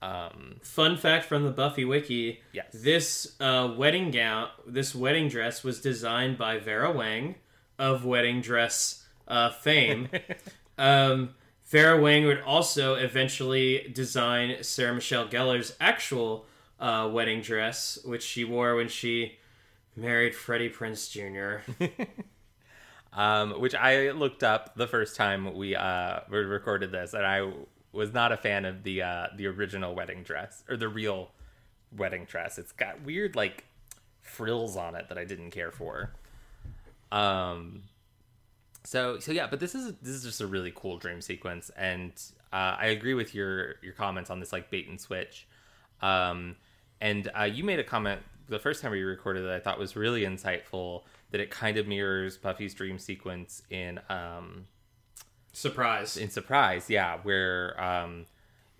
[0.00, 2.66] Um, Fun fact from the Buffy wiki: Yes.
[2.72, 7.36] this uh, wedding gown, this wedding dress, was designed by Vera Wang
[7.78, 10.08] of wedding dress uh, fame.
[10.78, 11.30] um,
[11.68, 16.46] Vera Wang would also eventually design Sarah Michelle Gellar's actual
[16.80, 19.36] uh, wedding dress, which she wore when she
[19.94, 21.84] married Freddie Prinze Jr.
[23.12, 27.52] um, which I looked up the first time we uh recorded this, and I
[27.92, 31.32] was not a fan of the uh the original wedding dress or the real
[31.94, 32.56] wedding dress.
[32.58, 33.64] It's got weird like
[34.22, 36.12] frills on it that I didn't care for.
[37.12, 37.82] Um.
[38.84, 42.12] So so yeah, but this is this is just a really cool dream sequence, and
[42.52, 45.46] uh, I agree with your your comments on this like bait and switch.
[46.00, 46.56] Um,
[47.00, 49.96] and uh, you made a comment the first time we recorded that I thought was
[49.96, 51.02] really insightful.
[51.30, 54.66] That it kind of mirrors Buffy's dream sequence in um,
[55.52, 56.16] Surprise!
[56.16, 58.26] in Surprise, yeah, where um,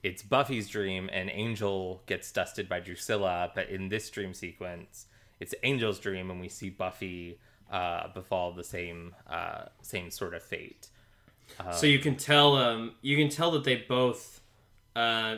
[0.02, 5.06] it's Buffy's dream and Angel gets dusted by Drusilla, but in this dream sequence,
[5.40, 7.38] it's Angel's dream, and we see Buffy
[7.70, 10.88] uh, befall the same uh, same sort of fate.
[11.72, 14.40] so you can tell um you can tell that they both
[14.96, 15.36] uh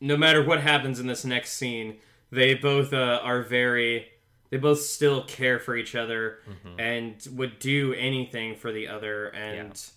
[0.00, 1.96] no matter what happens in this next scene
[2.30, 4.06] they both uh, are very
[4.50, 6.38] they both still care for each other
[6.78, 9.90] and would do anything for the other and Yeah.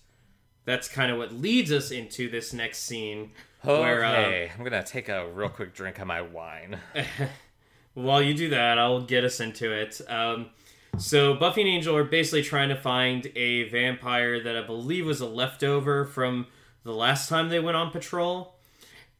[0.64, 4.82] that's kind of what leads us into this next scene where uh, Okay, I'm gonna
[4.82, 6.78] take a real quick drink of my wine.
[7.94, 10.00] While you do that, I'll get us into it.
[10.08, 10.50] Um,
[10.98, 15.20] so Buffy and Angel are basically trying to find a vampire that I believe was
[15.20, 16.46] a leftover from
[16.84, 18.54] the last time they went on patrol,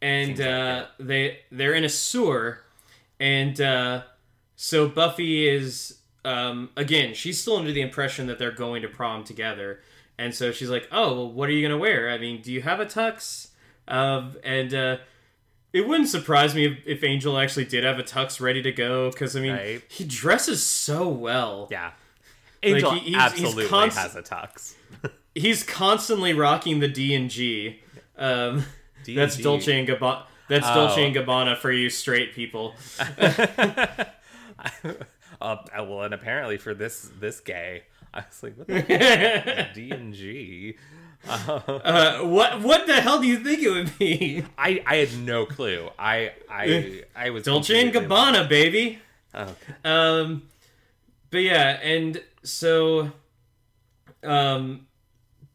[0.03, 2.61] and like uh, they they're in a sewer,
[3.19, 4.03] and uh,
[4.57, 9.25] so Buffy is um, again she's still under the impression that they're going to prom
[9.25, 9.81] together,
[10.19, 12.11] and so she's like, "Oh, well, what are you gonna wear?
[12.11, 13.49] I mean, do you have a tux?"
[13.89, 14.97] Um, and uh,
[15.73, 19.11] it wouldn't surprise me if, if Angel actually did have a tux ready to go
[19.11, 19.83] because I mean Right.
[19.89, 21.69] he dresses so well.
[21.71, 21.93] Yeah,
[22.63, 24.75] Angel he- he's- he's absolutely const- has a tux.
[25.35, 27.81] He's constantly rocking the D and G.
[28.19, 28.65] Um,
[29.07, 29.37] that's.
[29.37, 30.25] Dolce and Gabbana.
[30.49, 30.75] That's Oh.
[30.75, 32.75] Dolce and Gabbana for you straight people.
[35.41, 40.13] uh, well, and apparently for this this gay, I was like, what the D and
[40.15, 40.77] G?
[41.29, 44.45] Uh, what what the hell do you think it would be?
[44.57, 45.89] I I had no clue.
[45.99, 48.99] I I I was Dolce and Gabbana, baby.
[49.35, 49.55] Oh,
[49.85, 50.43] Um,
[51.31, 53.13] but yeah, and so,
[54.25, 54.87] um,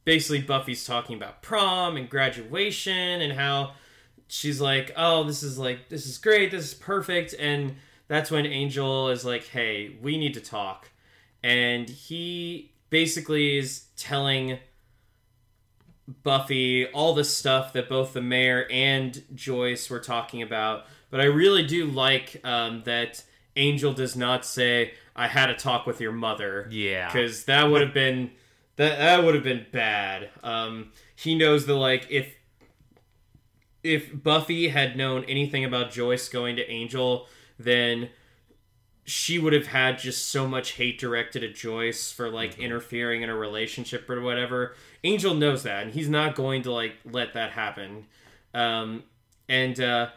[0.06, 3.74] basically Buffy's talking about prom and graduation and how
[4.28, 7.76] she's like, "Oh, this is like this is great, this is perfect," and
[8.08, 10.90] that's when Angel is like, "Hey, we need to talk,"
[11.44, 14.60] and he basically is telling
[16.24, 20.86] Buffy all the stuff that both the mayor and Joyce were talking about.
[21.10, 23.24] But I really do like um, that
[23.56, 27.12] Angel does not say, "I had a talk with your mother." Yeah.
[27.12, 28.32] because that would have been
[28.76, 30.30] that that would have been bad.
[30.44, 32.36] Um, he knows that like if
[33.84, 37.28] if Buffy had known anything about Joyce going to Angel,
[37.58, 38.10] then
[39.06, 43.30] she would have had just so much hate directed at Joyce for like interfering in
[43.30, 44.76] a relationship or whatever.
[45.06, 48.08] Angel knows that, and he's not going to like let that happen.
[48.54, 49.04] Um,
[49.48, 50.10] and uh,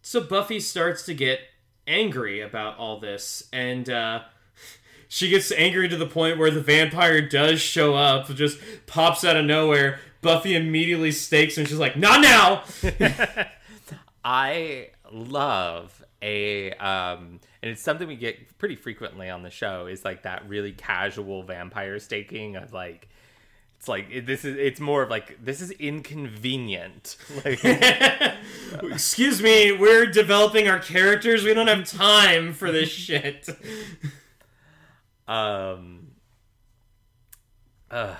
[0.00, 1.40] so Buffy starts to get
[1.86, 4.22] angry about all this, and uh,
[5.08, 9.36] she gets angry to the point where the vampire does show up, just pops out
[9.36, 10.00] of nowhere.
[10.22, 12.64] Buffy immediately stakes, and she's like, "Not now!"
[14.24, 20.04] I love a um and it's something we get pretty frequently on the show is
[20.04, 23.08] like that really casual vampire staking of like
[23.80, 27.64] it's like it, this is it's more of like this is inconvenient like
[28.84, 31.42] Excuse me, we're developing our characters.
[31.44, 33.48] We don't have time for this shit.
[35.26, 36.08] um
[37.90, 38.14] uh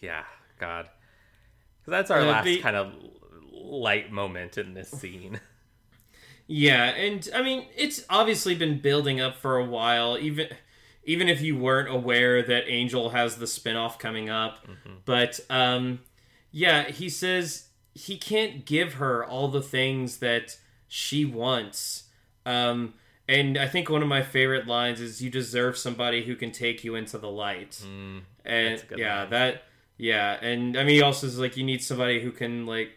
[0.00, 0.24] yeah
[0.58, 0.86] god
[1.84, 2.92] 'Cause that's our Uh, last kind of
[3.50, 5.40] light moment in this scene
[6.48, 10.48] Yeah, and I mean, it's obviously been building up for a while, even
[11.04, 14.66] even if you weren't aware that Angel has the spinoff coming up.
[15.04, 16.00] But um
[16.50, 20.56] yeah, he says he can't give her all the things that
[20.88, 22.04] she wants.
[22.46, 22.94] Um
[23.28, 26.84] and I think one of my favorite lines is you deserve somebody who can take
[26.84, 27.80] you into the light.
[27.84, 29.30] and that's a good yeah, line.
[29.30, 29.62] that
[29.96, 32.90] yeah, and I mean he also is like you need somebody who can like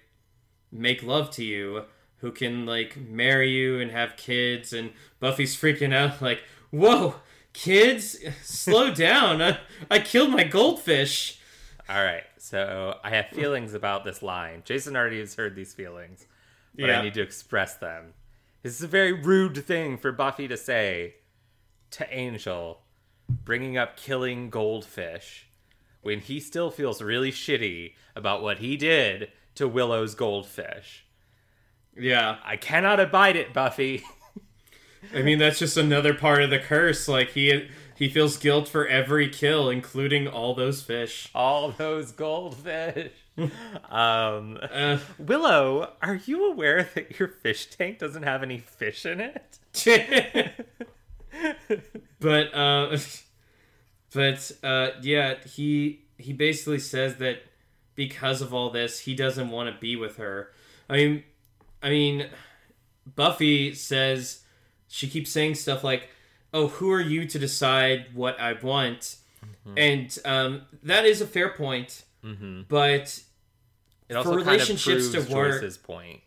[0.72, 1.84] make love to you,
[2.18, 4.74] who can like marry you and have kids.
[4.74, 6.42] And Buffy's freaking out, like,
[6.72, 7.16] "Whoa,
[7.56, 9.42] kids, slow down!
[9.42, 11.40] I, I killed my goldfish."
[11.90, 14.62] All right, so I have feelings about this line.
[14.66, 16.28] Jason already has heard these feelings,
[16.76, 17.00] but Yeah.
[17.00, 18.14] I need to express them.
[18.64, 21.16] This is a very rude thing for Buffy to say
[21.92, 22.82] to Angel,
[23.30, 25.48] bringing up killing goldfish
[26.02, 31.06] when he still feels really shitty about what he did to Willow's goldfish.
[31.96, 32.38] Yeah.
[32.44, 34.04] I cannot abide it, Buffy.
[35.14, 37.08] I mean, that's just another part of the curse.
[37.08, 41.30] Like he he feels guilt for every kill, including all those fish.
[41.34, 43.12] All those goldfish.
[43.38, 49.20] um, Uh, Willow, are you aware that your fish tank doesn't have any fish in
[49.22, 49.60] it?
[52.20, 52.98] but uh,
[54.14, 57.40] but uh, yeah, he he basically says that
[57.96, 60.52] because of all this, he doesn't want to be with her.
[60.90, 61.24] I mean,
[61.82, 62.28] I mean,
[63.16, 64.42] Buffy says
[64.96, 66.10] she keeps saying stuff like,
[66.54, 69.18] "Oh, who are you to decide what I want?"
[69.78, 72.62] And um, that is a fair point, Mm-hmm.
[72.68, 73.20] but
[74.10, 76.22] It also relationships kind of to work- Joyce's point.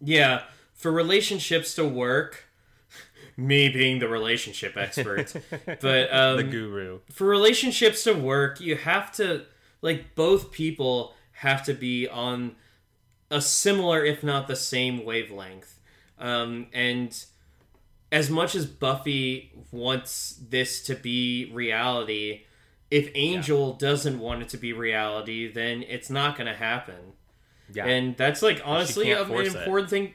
[0.00, 0.42] Yeah,
[0.74, 2.44] for relationships to work,
[3.36, 5.32] me being the relationship expert,
[5.80, 7.00] but um, the guru.
[7.12, 9.44] for relationships to work, you have to
[9.82, 12.56] like both people have to be on
[13.30, 15.80] a similar, if not the same, wavelength.
[16.18, 17.12] Um, and
[18.16, 22.44] as much as Buffy wants this to be reality,
[22.90, 27.12] if Angel doesn't want it to be reality, then it's not going to happen.
[27.70, 27.84] Yeah.
[27.84, 29.56] And that's like honestly an force it.
[29.58, 30.14] important thing.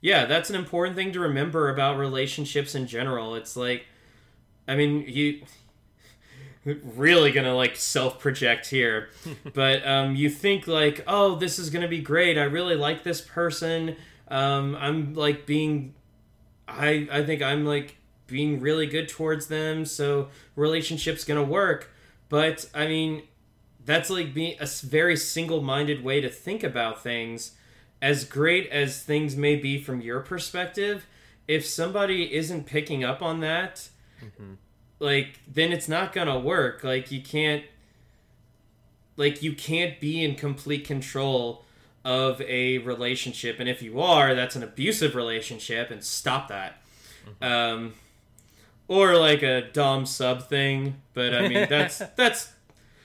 [0.00, 3.36] Yeah, that's an important thing to remember about relationships in general.
[3.36, 3.86] It's like,
[4.66, 5.42] I mean, you
[6.64, 9.10] really gonna like self project here,
[9.54, 12.36] but um, you think like, oh, this is gonna be great.
[12.36, 13.94] I really like this person.
[14.26, 15.94] Um, I'm like being,
[16.76, 17.96] I I think I'm like
[18.26, 19.84] being really good towards them.
[19.84, 21.90] So relationship's gonna work.
[22.28, 23.24] But I mean,
[23.84, 27.52] that's like being a very single-minded way to think about things
[28.00, 31.06] as great as things may be from your perspective
[31.46, 33.88] if somebody isn't picking up on that
[34.22, 34.54] mm-hmm.
[34.98, 37.64] like then it's not gonna work like you can't
[39.16, 41.64] like you can't be in complete control
[42.04, 46.80] of a relationship and if you are that's an abusive relationship and stop that
[47.40, 47.92] um
[48.88, 52.52] or like a dom sub thing but i mean that's that's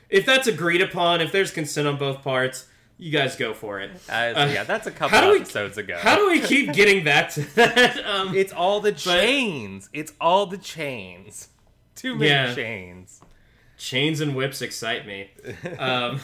[0.09, 2.65] if that's agreed upon if there's consent on both parts
[2.97, 5.77] you guys go for it Uh, Uh, yeah, that's a couple how do we- episodes
[5.77, 5.97] ago.
[6.01, 9.87] how do we keep getting back to that um It's all the chains.
[9.93, 11.49] It's all the chains.
[11.93, 12.55] Too many Yeah.
[12.55, 13.21] chains.
[13.77, 15.29] chains and whips excite me
[15.77, 16.19] um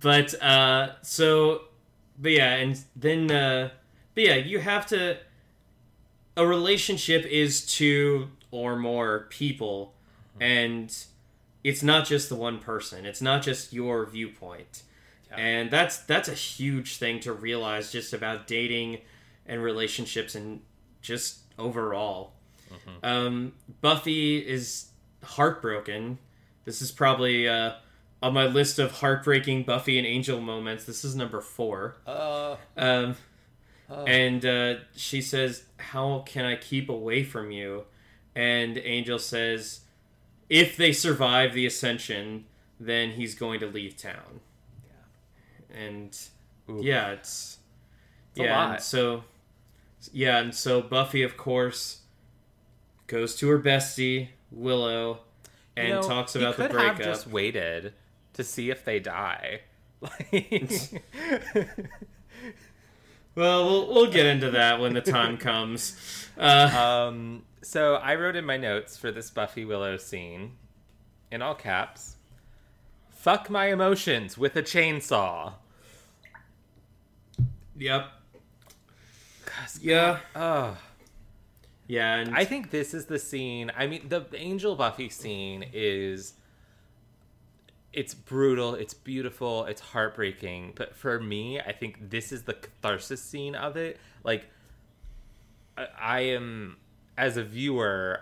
[0.00, 1.62] but uh so
[2.18, 3.70] but yeah and then uh
[4.14, 5.16] but yeah you have to
[6.36, 9.94] a relationship is two or more people
[10.40, 10.94] and
[11.64, 13.04] it's not just the one person.
[13.04, 14.82] It's not just your viewpoint.
[15.36, 19.00] And that's that's a huge thing to realize just about dating
[19.46, 20.60] and relationships and
[21.02, 22.32] just overall.
[23.02, 24.88] Um, buffy is
[25.22, 26.18] heartbroken.
[26.64, 27.72] This is probably uh,
[28.22, 33.16] on my list of heartbreaking buffy and angel moments this is number four Uh, um,
[34.06, 37.84] and uh, she says, "How can I keep away from you?"
[38.34, 39.80] And Angel says,
[40.50, 42.44] "If they survive the ascension,
[42.78, 44.40] then he's going to leave town."
[44.84, 45.78] Yeah.
[45.78, 46.18] And
[46.68, 46.80] Ooh.
[46.82, 47.58] yeah, it's,
[48.38, 48.58] a yeah.
[48.58, 48.74] lot.
[48.74, 49.24] And so
[50.12, 52.02] yeah, and so Buffy, of course,
[53.06, 55.20] goes to her bestie Willow
[55.76, 56.96] and you know, talks he about the could breakup.
[56.98, 57.94] have just waited
[58.38, 59.60] to see if they die.
[60.00, 61.02] Like,
[63.34, 66.28] Well, we'll we'll get into that when the time comes.
[66.36, 70.52] Uh, um, so I wrote in my notes for this Buffy Willow scene,
[71.30, 72.16] in all caps,
[73.10, 75.52] "Fuck my emotions with a chainsaw."
[77.76, 78.08] yep.
[79.80, 80.18] Yeah.
[80.34, 80.76] Oh,
[81.86, 83.70] Yeah, and I think this is the scene.
[83.76, 86.34] I mean, the Angel Buffy scene is
[87.92, 93.22] it's brutal, it's beautiful, it's heartbreaking, but for me, I think this is the catharsis
[93.22, 93.98] scene of it.
[94.24, 94.46] Like
[95.76, 96.76] I, I am
[97.16, 98.20] as a viewer,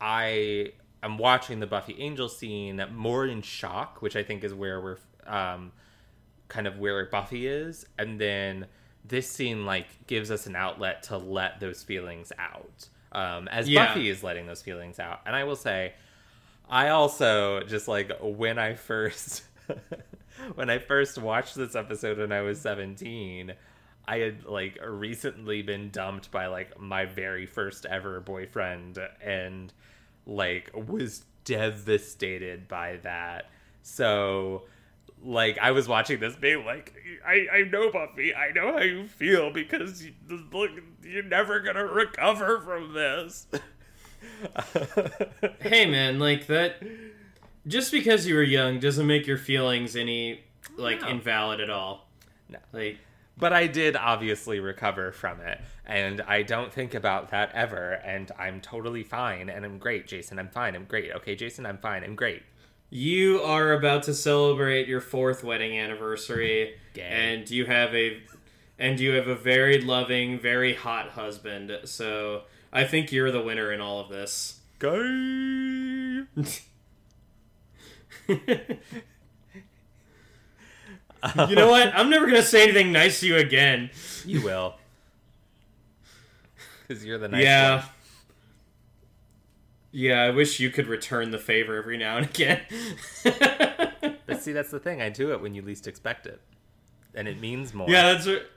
[0.00, 4.80] I am watching the Buffy Angel scene more in shock, which I think is where
[4.80, 5.72] we're um
[6.48, 8.66] kind of where Buffy is, and then
[9.04, 12.88] this scene like gives us an outlet to let those feelings out.
[13.12, 13.86] Um, as Yeah.
[13.86, 15.94] Buffy is letting those feelings out, and I will say,
[16.68, 19.44] I also just like when I first
[20.54, 23.52] when I first watched this episode when I was seventeen,
[24.06, 29.72] I had like recently been dumped by like my very first ever boyfriend, and
[30.26, 33.50] like was devastated by that.
[33.82, 34.64] So
[35.22, 36.94] like I was watching this being like,
[37.26, 40.12] I, I know Buffy, I know how you feel because you,
[40.52, 40.70] look,
[41.02, 43.46] you're never gonna recover from this.
[45.60, 46.82] hey man, like that.
[47.66, 50.42] Just because you were young doesn't make your feelings any
[50.76, 51.08] like No.
[51.08, 52.08] invalid at all.
[52.48, 52.58] No.
[52.72, 52.98] Like
[53.38, 58.30] But I did obviously recover from it, and I don't think about that ever, and
[58.38, 60.38] I'm totally fine, and I'm great, Jason.
[60.38, 60.74] I'm fine.
[60.76, 61.10] I'm great.
[61.12, 62.04] Okay, Jason, I'm fine.
[62.04, 62.42] I'm great.
[62.90, 68.22] you are about to celebrate your fourth wedding anniversary, and you have a
[68.78, 71.72] and you have a very loving, very hot husband.
[71.84, 72.42] So
[72.74, 74.60] I think you're the winner in all of this.
[74.78, 74.90] Gay.
[74.90, 76.26] you
[81.54, 81.94] know what?
[81.94, 83.90] I'm never gonna say anything nice to you again.
[84.26, 84.74] You will.
[86.86, 87.76] Because you're the nice yeah.
[87.76, 87.84] one.
[89.92, 92.60] Yeah, I wish you could return the favor every now and again.
[94.26, 95.00] But see, that's the thing.
[95.00, 96.40] I do it when you least expect it.
[97.14, 97.88] And it means more.
[97.88, 98.50] yeah, that's what.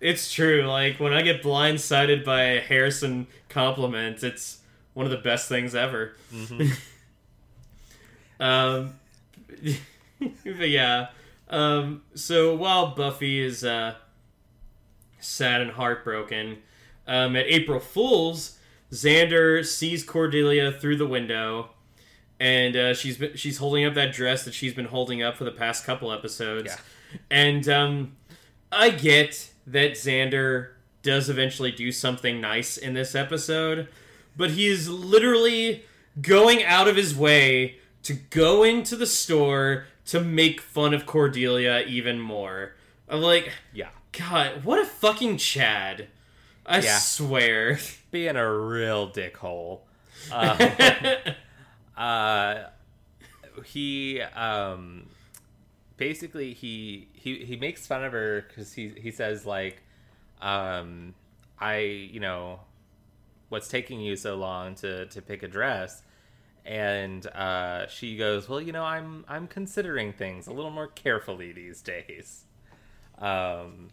[0.00, 0.62] It's true.
[0.62, 4.60] Like when I get blindsided by a Harrison compliment, it's
[4.94, 6.14] one of the best things ever.
[8.40, 8.94] um,
[10.18, 11.08] but yeah.
[11.48, 13.94] Um, so while Buffy is uh,
[15.20, 16.58] sad and heartbroken,
[17.06, 18.58] um, at April Fools,
[18.90, 21.70] Xander sees Cordelia through the window,
[22.40, 25.44] and uh, she's been, she's holding up that dress that she's been holding up for
[25.44, 26.66] the past couple episodes.
[26.66, 27.18] Yeah.
[27.30, 28.16] And um,
[28.72, 30.68] I get that Xander
[31.02, 33.88] does eventually do something nice in this episode,
[34.36, 35.84] but he is literally
[36.20, 41.84] going out of his way to go into the store to make fun of Cordelia
[41.86, 42.74] even more.
[43.08, 43.88] I'm like, Yeah.
[44.12, 46.08] God, what a fucking Chad.
[46.64, 46.98] I Yeah.
[46.98, 47.78] swear.
[48.10, 49.80] Being a real dickhole.
[50.32, 50.58] Um,
[51.96, 52.64] uh,
[53.64, 55.06] he um,
[55.96, 59.82] basically he he he makes fun of her because he he says like,
[60.40, 61.14] um,
[61.58, 62.60] I you know,
[63.48, 66.02] what's taking you so long to to pick a dress,
[66.64, 71.52] and uh, she goes, well, you know, I'm I'm considering things a little more carefully
[71.52, 72.44] these days.
[73.18, 73.88] Um,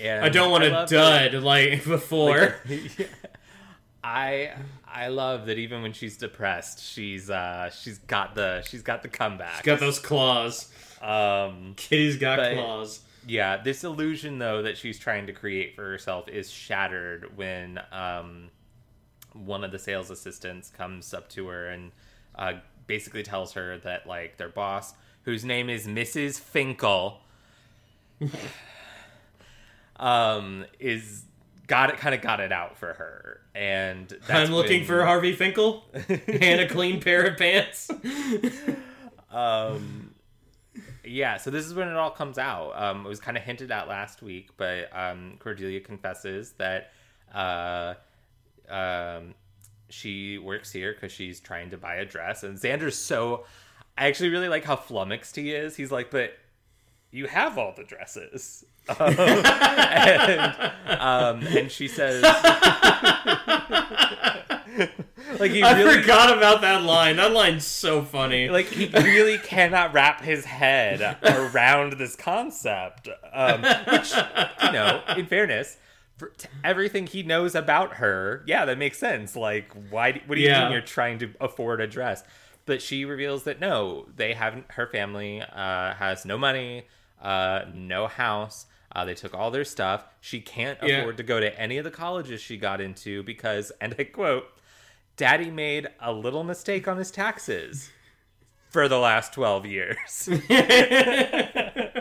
[0.00, 2.56] and I don't want to love that- dud like before.
[4.02, 4.52] I
[4.86, 9.08] I love that even when she's depressed, she's uh she's got the she's got the
[9.08, 9.56] comeback.
[9.56, 10.70] She's got those claws.
[11.00, 13.00] Um Kitty's got But- claws.
[13.26, 18.50] yeah, this illusion though that she's trying to create for herself is shattered when um
[19.32, 21.92] one of the sales assistants comes up to her and
[22.36, 22.54] uh
[22.86, 24.92] basically tells her that like their boss
[25.22, 26.40] whose name is Mrs.
[26.40, 27.20] Finkel
[29.96, 31.24] um is
[31.66, 35.04] got it kind of got it out for her and that's I'm looking when- for
[35.04, 37.90] Harvey Finkel and a clean pair of pants.
[39.30, 40.09] um
[41.04, 42.72] yeah so this is when it all comes out.
[42.74, 46.92] Um it was kind of hinted at last week but um cordelia confesses that
[47.34, 47.94] uh
[48.68, 49.34] um
[49.88, 53.44] she works here because she's trying to buy a dress and xander's so
[53.98, 55.76] i actually really like how flummoxed he is.
[55.76, 56.32] He's like but
[57.12, 62.22] you have all the dresses um, and, um, and she says
[65.38, 67.16] like he I really forgot about that line.
[67.16, 68.48] That line's so funny.
[68.48, 74.12] like he really cannot wrap his head around this concept um, which
[74.64, 75.76] you know in fairness
[76.16, 80.36] for t- everything he knows about her yeah that makes sense like why do- what
[80.36, 80.60] are you Yeah.
[80.60, 82.22] doing you're trying to afford a dress
[82.66, 86.86] but she reveals that no they haven't her family uh, has no money
[87.20, 91.00] uh, no house uh, they took all their stuff she can't Yeah.
[91.00, 94.46] afford to go to any of the colleges she got into because and i quote
[95.16, 97.90] daddy made a little mistake on his taxes
[98.70, 100.28] for the last 12 years.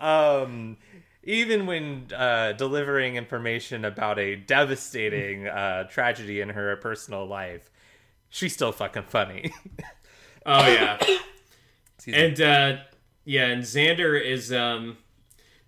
[0.00, 0.76] um,
[1.22, 7.70] even when uh, delivering information about a devastating uh, tragedy in her personal life,
[8.30, 9.52] she's still fucking funny.
[10.46, 10.98] oh yeah.
[12.12, 12.76] And uh
[13.28, 14.96] yeah, and Xander is um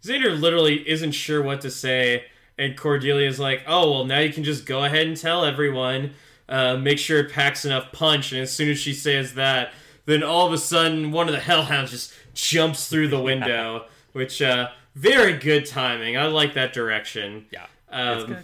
[0.02, 2.24] Xander literally isn't sure what to say,
[2.56, 6.14] and Cordelia's like, "Oh well, now you can just go ahead and tell everyone.
[6.48, 9.74] Uh, make sure it packs enough punch." And as soon as she says that,
[10.06, 13.84] then all of a sudden, one of the Hellhounds just jumps through the window,
[14.14, 16.16] which uh, very good timing.
[16.16, 17.44] I like that direction.
[17.50, 18.38] yeah, Um.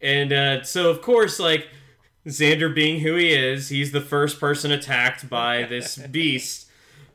[0.00, 1.68] And uh, so, of course, like
[2.26, 6.63] Xander being who he is, he's the first person attacked by this beast.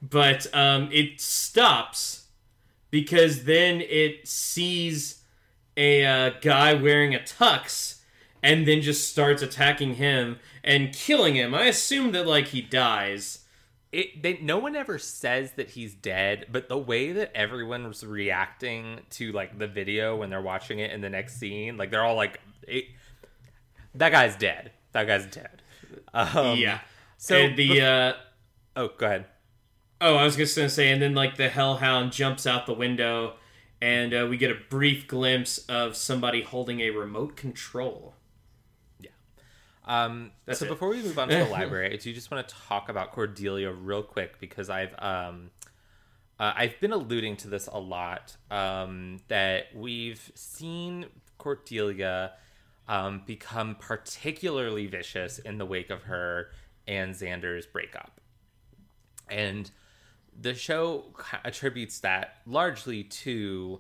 [0.02, 2.28] But um, it stops
[2.92, 5.22] because then it sees
[5.76, 8.00] a uh, guy wearing a tux
[8.42, 11.54] and then just starts attacking him and killing him.
[11.54, 13.40] I assume that like he dies.
[13.92, 18.06] it they no one ever says that he's dead, but the way that everyone was
[18.06, 22.04] reacting to like the video when they're watching it in the next scene, like they're
[22.04, 22.40] all like,
[23.96, 24.72] "That guy's dead.
[24.92, 25.62] That guy's dead."
[26.14, 26.80] Um, yeah.
[27.18, 28.14] So and the uh,
[28.76, 29.26] oh, go ahead.
[30.02, 33.36] Oh, I was just gonna say, and then like the hellhound jumps out the window,
[33.82, 38.16] and uh, we get a brief glimpse of somebody holding a remote control.
[39.00, 39.12] Yeah.
[39.86, 40.70] Um, That's so it.
[40.70, 43.72] before we move on to the library, I do just want to talk about Cordelia
[43.72, 45.52] real quick because I've um,
[46.40, 48.38] uh, I've been alluding to this a lot.
[48.50, 52.34] Um, that we've seen Cordelia
[52.88, 56.50] um, become particularly vicious in the wake of her
[56.88, 58.20] and Xander's breakup,
[59.30, 59.70] and
[60.40, 61.06] the show
[61.44, 63.80] attributes that largely to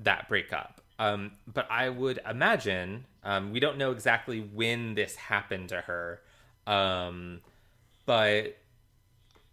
[0.00, 0.80] that breakup.
[0.98, 6.20] Um, but I would imagine um, we don't know exactly when this happened to her,
[6.66, 7.40] um,
[8.06, 8.56] but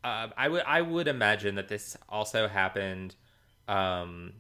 [0.04, 3.16] uh, I would I would imagine that this also happened,
[3.68, 4.34] um,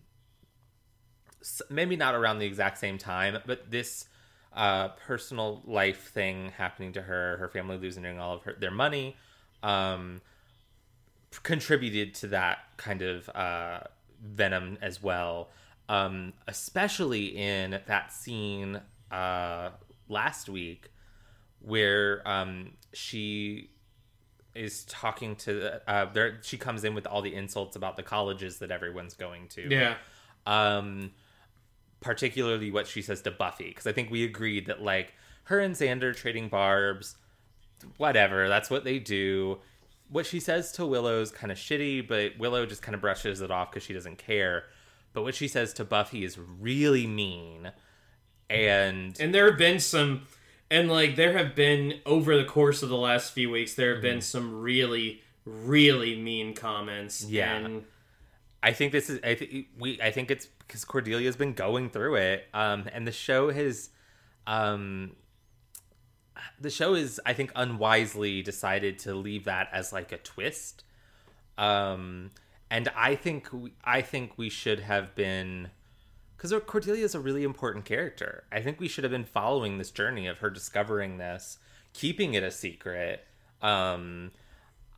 [1.69, 4.07] maybe not around the exact same time, but this
[4.53, 9.15] uh, personal life thing happening to her, her family losing all of her their money,
[9.63, 10.21] um,
[11.43, 13.81] contributed to that kind of uh,
[14.21, 15.49] venom as well.
[15.87, 18.79] Um, especially in that scene
[19.11, 19.71] uh,
[20.07, 20.91] last week
[21.61, 23.71] where um, she
[24.55, 26.39] is talking to uh, there.
[26.41, 29.69] She comes in with all the insults about the colleges that everyone's going to.
[29.69, 29.95] Yeah.
[30.45, 31.11] Um,
[32.01, 35.13] particularly what she says to Buffy, because I think we agreed that like
[35.45, 37.15] her and Xander trading barbs,
[37.97, 38.47] whatever.
[38.47, 39.59] That's what they do.
[40.09, 43.51] What she says to Willow's kind of shitty, but Willow just kind of brushes it
[43.51, 44.63] off because she doesn't care.
[45.13, 47.71] But what she says to Buffy is really mean,
[48.49, 50.27] and And there have been some,
[50.71, 54.01] and like there have been over the course of the last few weeks, there have
[54.01, 57.25] been some really, really mean comments.
[57.25, 57.55] Yeah.
[57.55, 57.85] And
[58.61, 62.15] I think this is I think we I think it's because Cordelia's been going through
[62.15, 63.89] it, um, and the show has,
[64.45, 65.15] um,
[66.59, 70.83] the show is I think unwisely decided to leave that as like a twist,
[71.57, 72.31] um,
[72.69, 75.69] and I think we, I think we should have been.
[76.37, 78.45] Because Cordelia is a really important character.
[78.49, 81.57] I think we should have been following this journey of her discovering this,
[81.91, 83.25] keeping it a secret,
[83.61, 84.31] um,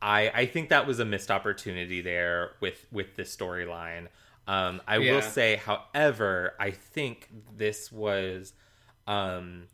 [0.00, 4.08] I I think that was a missed opportunity there with with this storyline.
[4.46, 5.14] Um, I Yeah.
[5.14, 8.52] will say, however, I think this was
[9.06, 9.68] um,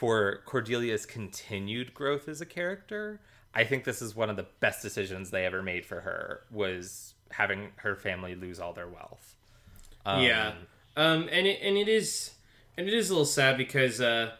[0.00, 3.20] for Cordelia's continued growth as a character.
[3.54, 7.12] I think this is one of the best decisions they ever made for her was
[7.30, 9.36] having her family lose all their wealth.
[10.06, 10.52] Um, yeah,
[10.96, 12.30] um, and it and it is
[12.78, 14.30] and it is a little sad because uh,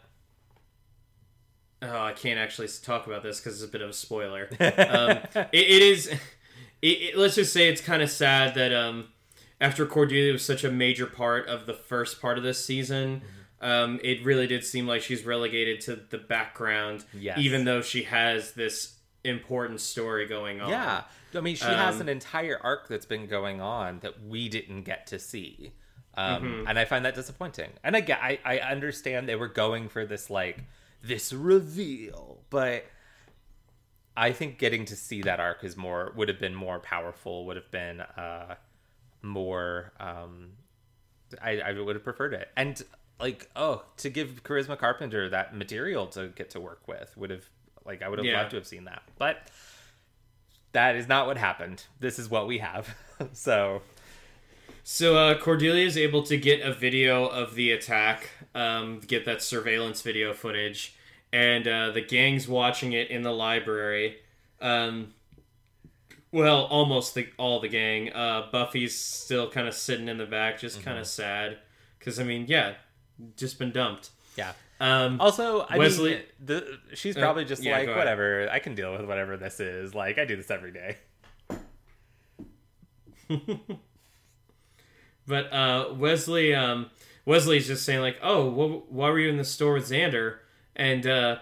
[1.83, 4.49] oh, I can't actually talk about this because it's a bit of a spoiler.
[4.59, 6.07] um, it, it is.
[6.07, 6.17] It,
[6.87, 9.09] it, let's just say it's kind of sad that um,
[9.59, 13.21] after Cordelia was such a major part of the first part of this season.
[13.61, 17.37] Um, it really did seem like she's relegated to the background, Yes.
[17.39, 20.69] even though she has this important story going on.
[20.71, 21.03] Yeah.
[21.35, 24.81] I mean, she has Um, an entire arc that's been going on that we didn't
[24.83, 25.73] get to see.
[26.15, 26.67] Um, Mm-hmm.
[26.67, 27.69] And I find that disappointing.
[27.83, 30.63] And again, I, I understand they were going for this, like,
[31.03, 32.85] this reveal, but
[34.17, 37.55] I think getting to see that arc is more, would have been more powerful, would
[37.55, 38.55] have been uh,
[39.21, 40.53] more, um,
[41.41, 42.49] I, I would have preferred it.
[42.57, 42.81] And,
[43.21, 47.45] like, oh, to give Charisma Carpenter that material to get to work with would have,
[47.85, 48.39] like, I would have Yeah.
[48.39, 49.03] loved to have seen that.
[49.17, 49.37] But
[50.73, 51.83] that is not what happened.
[51.99, 52.95] This is what we have.
[53.33, 53.81] so
[54.83, 59.41] So uh, Cordelia is able to get a video of the attack, um, get that
[59.43, 60.95] surveillance video footage,
[61.31, 64.17] and uh, the gang's watching it in the library.
[64.59, 65.13] Um,
[66.31, 68.11] well, almost the, all the gang.
[68.13, 71.57] Uh, Buffy's still kind of sitting in the back, just kind of sad,
[71.99, 72.73] because I mean, yeah,
[73.37, 74.09] just been dumped.
[74.35, 74.53] yeah.
[74.79, 78.49] Um, Also, I Wesley- mean, the, she's probably just yeah, like, whatever.
[78.51, 79.93] I can deal with whatever this is.
[79.93, 80.97] Like, I do this every day.
[85.27, 86.89] But uh, Wesley, um,
[87.25, 90.37] Wesley's just saying like, "Oh, wh- why were you in the store with Xander?"
[90.75, 91.37] And uh,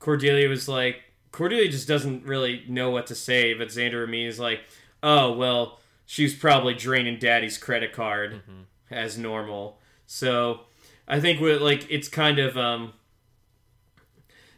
[0.00, 0.96] Cordelia was like,
[1.30, 3.54] Cordelia just doesn't really know what to say.
[3.54, 4.60] But Xander and me is like,
[5.02, 8.42] "Oh, well, she's probably draining Daddy's credit card
[8.90, 10.62] as normal." So
[11.08, 12.92] I think with like it's kind of um,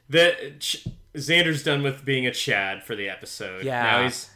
[0.09, 3.65] that Ch- Xander's done with being a Chad for the episode.
[3.65, 3.83] Yeah.
[3.83, 4.31] now he's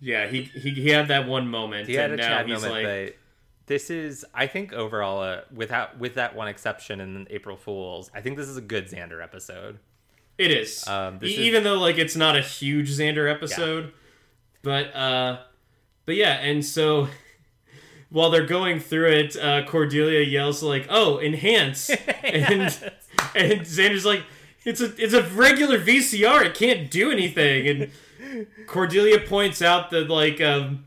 [0.00, 1.88] yeah he he, he had that one moment.
[1.88, 3.16] He had a and now Chad he's moment, like, but
[3.66, 8.20] this is, I think, overall, uh, without with that one exception in April Fools, I
[8.20, 9.78] think this is a good Xander episode.
[10.38, 10.86] It is.
[10.88, 13.92] Um, this E- is- Even though like it's not a huge Xander episode,
[14.62, 15.40] but uh,
[16.06, 17.08] but yeah, and so
[18.10, 21.90] while they're going through it, uh, Cordelia yells like, "Oh, enhance!"
[22.22, 22.62] and
[23.34, 24.24] and Xander's like,
[24.64, 26.44] "It's a it's a regular VCR.
[26.44, 30.86] It can't do anything." And Cordelia points out that like um,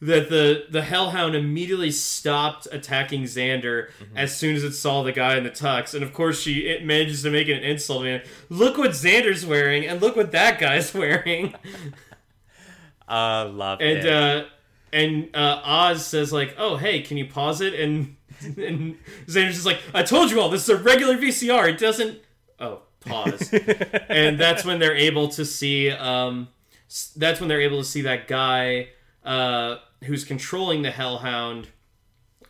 [0.00, 5.36] that the the Hellhound immediately stopped attacking Xander as soon as it saw the guy
[5.36, 8.02] in the tux, and of course she it manages to make it an insult.
[8.02, 11.54] Man, look what Xander's wearing, and look what that guy's wearing.
[13.06, 14.06] Uh, love and it.
[14.06, 14.44] uh
[14.94, 19.66] and uh Oz says like, "Oh, hey, can you pause it?" And and Xander's just
[19.66, 20.48] like, "I told you all.
[20.48, 21.68] This is a regular VCR.
[21.68, 22.20] It doesn't."
[22.60, 23.52] Oh, pause.
[24.08, 25.90] and that's when they're able to see.
[25.90, 26.48] Um,
[27.16, 28.88] that's when they're able to see that guy
[29.24, 31.68] uh who's controlling the Hellhound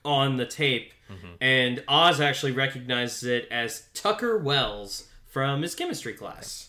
[0.05, 0.93] on the tape,
[1.41, 6.69] and Oz actually recognizes it as Tucker Wells from his chemistry class.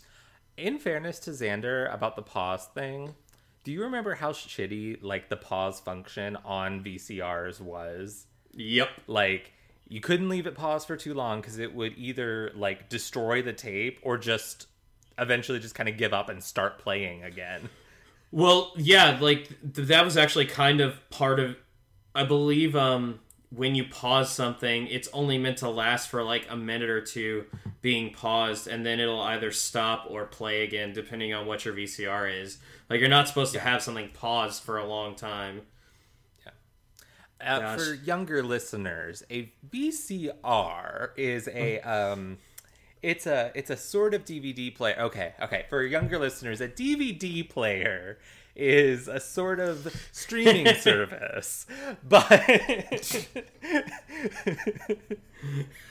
[0.57, 3.15] In fairness to Xander about the pause thing,
[3.65, 8.27] do you remember how shitty like the pause function on VCRs was?
[8.53, 8.89] Yep.
[9.07, 9.51] Like
[9.89, 13.53] you couldn't leave it paused for too long because it would either like destroy the
[13.53, 14.67] tape or just
[15.17, 17.69] eventually just kind of give up and start playing again.
[18.31, 21.55] Well, yeah, like th- that was actually kind of part of
[22.13, 26.55] I believe um when you pause something, it's only meant to last for like a
[26.57, 27.45] minute or two
[27.81, 32.41] being paused and then it'll either stop or play again depending on what your VCR
[32.41, 32.57] is.
[32.89, 35.61] Like you're not supposed to have something paused for a long time.
[37.41, 42.37] Uh, for younger listeners, a VCR is a um,
[43.03, 44.95] it's a it's a sort of DVD player.
[44.99, 45.65] Okay, okay.
[45.69, 48.17] For younger listeners, a DVD player
[48.55, 51.65] is a sort of streaming service,
[52.07, 53.27] but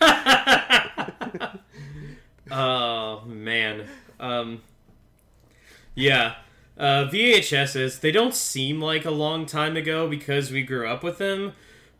[2.51, 3.85] Oh man.
[4.21, 4.63] Um
[5.95, 6.35] Yeah.
[6.77, 11.19] Uh VHSs, they don't seem like a long time ago because we grew up with
[11.19, 11.53] them,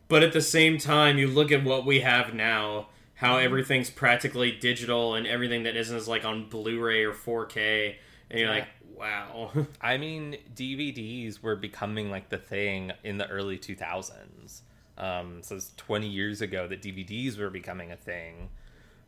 [0.07, 4.51] but at the same time you look at what we have now, how everything's practically
[4.51, 7.95] digital and everything that isn't is like on Blu-ray or 4K
[8.29, 9.51] and you're like, wow.
[9.81, 14.61] I mean, DVDs were becoming like the thing in the early 2000s.
[14.97, 18.49] Um, so it's 20 years ago that DVDs were becoming a thing.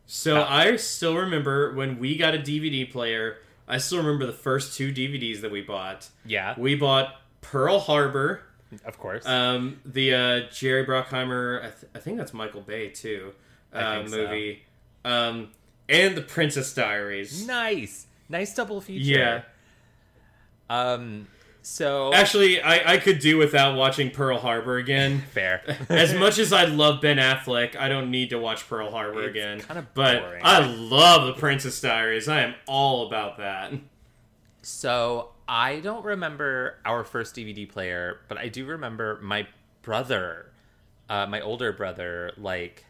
[0.05, 3.38] So I still remember when we got a DVD player,
[3.68, 6.09] I still remember the first two DVDs that we bought.
[6.26, 8.41] Yeah, We bought Pearl Harbor
[8.86, 9.26] of course.
[9.26, 13.34] Um, the uh, Jerry Bruckheimer, I, th- I think that's Michael Bay too,
[13.74, 14.18] uh, think so.
[14.18, 14.63] movie,
[15.05, 15.49] um,
[15.88, 17.45] and the Princess Diaries.
[17.47, 19.03] nice, nice double feature.
[19.19, 19.41] Yeah,
[20.69, 21.28] Um.
[21.63, 25.21] So actually, I, I could do without watching Pearl Harbor again.
[25.34, 25.61] fair.
[25.89, 29.32] As much as I love Ben Affleck, I don't need to watch Pearl Harbor It's
[29.32, 29.59] again.
[29.59, 30.41] kinda but boring.
[30.45, 32.30] I love the Princess Diaries.
[32.30, 33.73] I am all about that.
[34.61, 39.45] So I don't remember our first DVD player, but I do remember my
[39.82, 40.51] brother,
[41.09, 42.86] uh, my older brother, like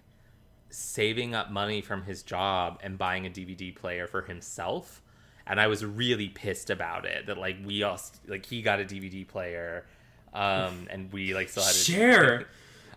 [0.70, 5.02] saving up money from his job and buying a DVD player for himself.
[5.50, 8.84] And I was really pissed about it that like we all like he got a
[8.84, 9.86] DVD player,
[10.34, 12.48] um, and we like still had to Share.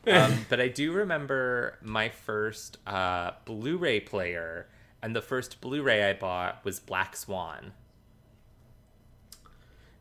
[0.06, 4.66] um, but I do remember my first uh, Blu-ray player,
[5.00, 7.72] and the first Blu-ray I bought was Black Swan.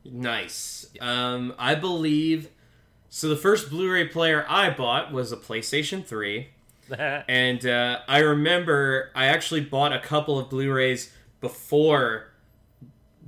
[0.04, 0.90] Nice.
[1.00, 2.50] Um, I believe.
[3.10, 6.50] So the first Blu-ray player I bought was a PlayStation 3.
[6.98, 12.29] And uh, I remember I actually bought a couple of Blu-rays before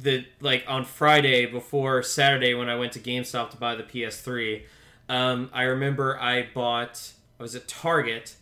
[0.02, 4.64] the like on Friday before Saturday when I went to GameStop to buy the PS3.
[5.10, 8.36] Um, I remember I bought I was at Target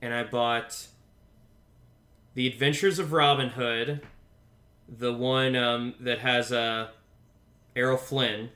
[0.00, 0.86] and I bought
[2.34, 4.02] The Adventures of Robin Hood,
[4.88, 6.88] the one um, that has uh,
[7.76, 8.50] Errol Flynn,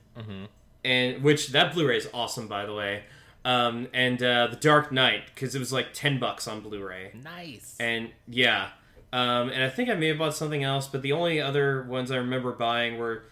[0.85, 3.05] and which that Blu-ray is awesome by the way.
[3.45, 7.13] Um, and uh, The Dark Knight because it was like ten bucks on Blu-ray.
[7.23, 7.77] nice.
[7.79, 8.71] And yeah,
[9.17, 12.11] um, and I think I may have bought something else, but the only other ones
[12.11, 13.23] I remember buying were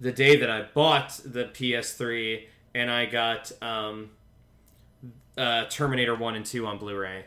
[0.00, 2.42] the day that I bought the PS3
[2.74, 4.10] and I got um,
[5.38, 7.24] uh, Terminator 1 and 2 on Blu ray.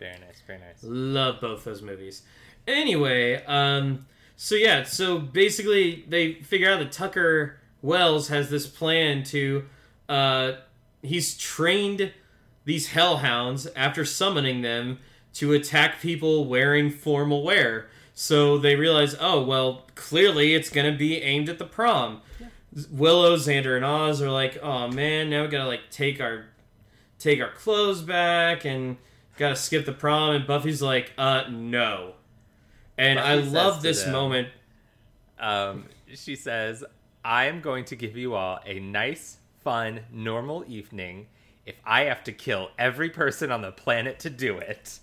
[0.00, 0.78] very nice, very nice.
[0.82, 2.22] Love both those movies.
[2.66, 4.04] Anyway, um,
[4.34, 9.64] so yeah, so basically they figure out that Tucker Wells has this plan to.
[10.08, 10.54] Uh,
[11.02, 12.12] he's trained
[12.64, 14.98] these hellhounds after summoning them
[15.34, 17.88] to attack people wearing formal wear.
[18.14, 22.22] So they realize, oh well, clearly it's gonna be aimed at the prom.
[22.90, 26.46] Willow, Xander, and Oz are like, oh man, now we gotta like take our
[27.18, 28.96] take our clothes back and
[29.36, 30.34] gotta skip the prom.
[30.34, 32.14] And Buffy's like, uh, no.
[32.96, 34.48] And Buffy I love this them- moment.
[35.38, 36.84] Um, she says,
[37.24, 41.26] I am going to give you all a nice, fun, normal evening
[41.66, 45.00] if I have to kill every person on the planet to do it.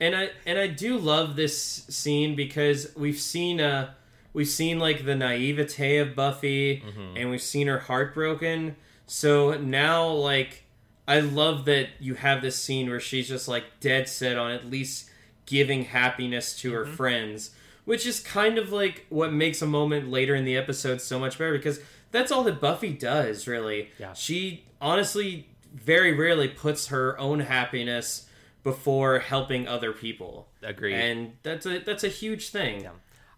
[0.00, 3.92] And I and I do love this scene because we've seen uh
[4.32, 6.82] we've seen like the naivete of Buffy
[7.16, 8.76] and we've seen her heartbroken.
[9.06, 10.64] So now like
[11.06, 14.70] I love that you have this scene where she's just like dead set on at
[14.70, 15.10] least
[15.46, 17.50] giving happiness to her friends,
[17.84, 21.38] which is kind of like what makes a moment later in the episode so much
[21.38, 21.80] better because
[22.12, 23.90] that's all that Buffy does really.
[23.98, 24.12] Yeah.
[24.12, 28.26] She honestly very rarely puts her own happiness
[28.62, 30.48] before helping other people.
[30.62, 30.94] Agree.
[30.94, 32.82] And that's a that's a huge thing.
[32.82, 32.90] Yeah.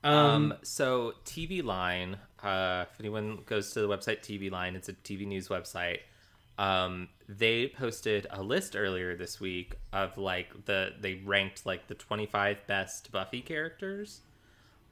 [0.04, 4.88] Um, Um, so TV Line, uh, if anyone goes to the website TV Line, it's
[4.88, 5.98] a TV news website.
[6.58, 11.94] Um, they posted a list earlier this week of like the they ranked like the
[11.94, 14.20] 25 best Buffy characters.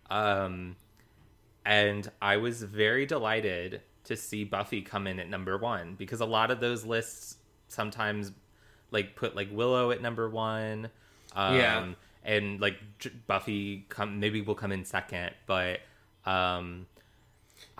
[0.09, 0.76] Um,
[1.64, 6.26] and I was very delighted to see Buffy come in at number one because a
[6.26, 7.37] lot of those lists
[7.68, 8.33] sometimes
[8.91, 10.91] like put like Willow at number one.
[11.34, 11.88] Um, Yeah.
[12.22, 12.76] And like
[13.26, 15.80] Buffy come maybe will come in second, but
[16.26, 16.86] um,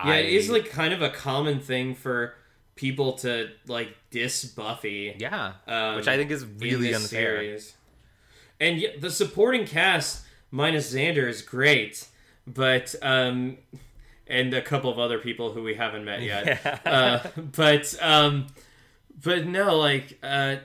[0.03, 2.33] yeah, it is like kind of a common thing for
[2.75, 5.15] people to like diss Buffy.
[5.17, 7.37] yeah, um, which I think is really unfair.
[7.37, 7.75] series.
[8.59, 12.07] And yet the supporting cast minus Xander is great,
[12.47, 13.57] but um,
[14.27, 16.81] and a couple of other people who we haven't met yet.
[16.85, 18.47] uh, but um,
[19.23, 20.57] but no, like uh,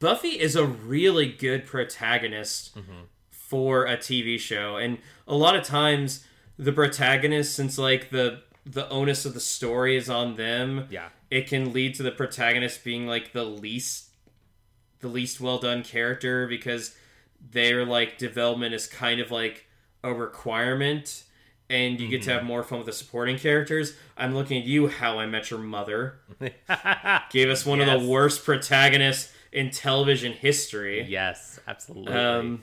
[0.00, 3.04] Buffy is a really good protagonist mm-hmm.
[3.30, 6.26] for a TV show, and a lot of times
[6.58, 11.08] the protagonist, since like the the onus of the story is on them, Yeah.
[11.30, 14.08] it can lead to the protagonist being like the least
[15.00, 16.96] the least well done character because
[17.50, 19.66] their like development is kind of like
[20.02, 21.24] a requirement
[21.68, 22.38] and you get to mm-hmm.
[22.38, 23.94] have more fun with the supporting characters.
[24.16, 26.20] I'm looking at you, How I Met Your Mother.
[27.30, 31.04] Gave us one of the worst protagonists in television history.
[31.08, 32.12] yes, absolutely.
[32.12, 32.62] Um,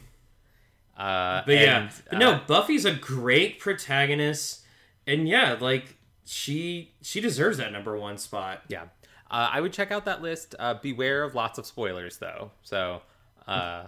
[0.97, 4.61] uh, but yeah, and, but no, uh, Buffy's a great protagonist,
[5.07, 8.61] and yeah, like she she deserves that number one spot.
[8.67, 8.83] Yeah.
[9.31, 10.55] Uh, I would check out that list.
[10.59, 12.51] Uh, beware of lots of spoilers, though.
[12.63, 13.01] So,
[13.47, 13.85] uh,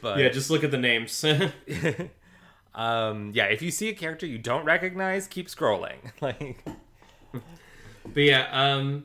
[0.00, 1.24] but Yeah, just look at the names.
[2.74, 5.98] um, yeah, if you see a character you don't recognize, keep scrolling.
[6.20, 6.64] Like,
[8.04, 9.04] But yeah, um,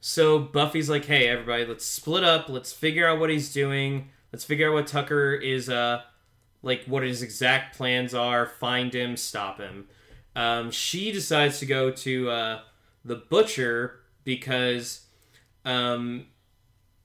[0.00, 2.48] so Buffy's like, hey, everybody, let's split up.
[2.48, 4.10] Let's figure out what he's doing.
[4.32, 6.02] Let's figure out what Tucker is, uh,
[6.62, 8.46] like, what his exact plans are.
[8.46, 9.88] Find him, stop him.
[10.36, 12.60] Um, she decides to go to uh,
[13.04, 15.06] the butcher because
[15.64, 16.26] um,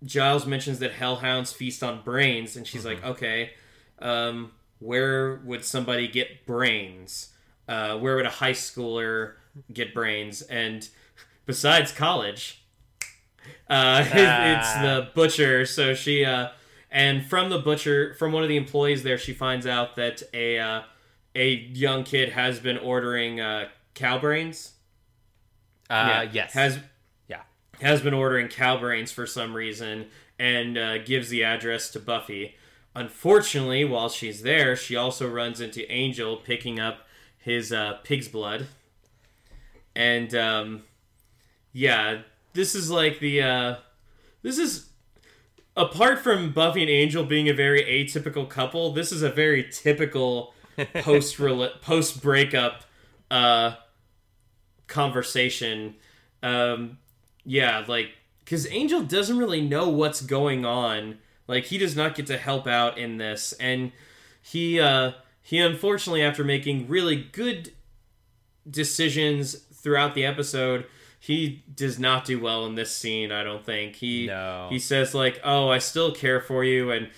[0.03, 3.51] Giles mentions that hellhounds feast on brains, and she's like, okay,
[3.99, 7.29] um, where would somebody get brains?
[7.67, 9.33] Uh, where would a high schooler
[9.71, 10.41] get brains?
[10.43, 10.87] And
[11.45, 12.62] besides college,
[13.69, 15.65] uh, it's the butcher.
[15.65, 16.49] So she, uh,
[16.91, 20.59] and from the butcher, from one of the employees there, she finds out that a
[20.59, 20.81] uh,
[21.35, 24.73] a young kid has been ordering uh, cow brains.
[25.89, 26.53] uh, yes.
[26.53, 26.79] has
[27.27, 27.41] yeah.
[27.81, 30.07] has been ordering cow brains for some reason
[30.39, 32.55] and uh, gives the address to Buffy.
[32.95, 38.67] Unfortunately, while she's there, she also runs into Angel picking up his uh, pig's blood.
[39.95, 40.83] And um,
[41.71, 42.21] yeah,
[42.53, 43.75] this is like the uh,
[44.41, 44.89] this is
[45.75, 48.93] apart from Buffy and Angel being a very atypical couple.
[48.93, 50.53] This is a very typical
[51.01, 51.37] post
[51.81, 52.83] post breakup
[53.31, 53.75] uh,
[54.87, 55.95] conversation.
[56.41, 56.97] Um,
[57.43, 58.11] yeah, like
[58.43, 61.19] because Angel doesn't really know what's going on.
[61.47, 63.91] Like he does not get to help out in this, and
[64.41, 67.73] he uh, he unfortunately, after making really good
[68.69, 70.85] decisions throughout the episode,
[71.25, 73.31] he does not do well in this scene.
[73.31, 74.67] I don't think he No.
[74.69, 77.09] he says like, "Oh, I still care for you," and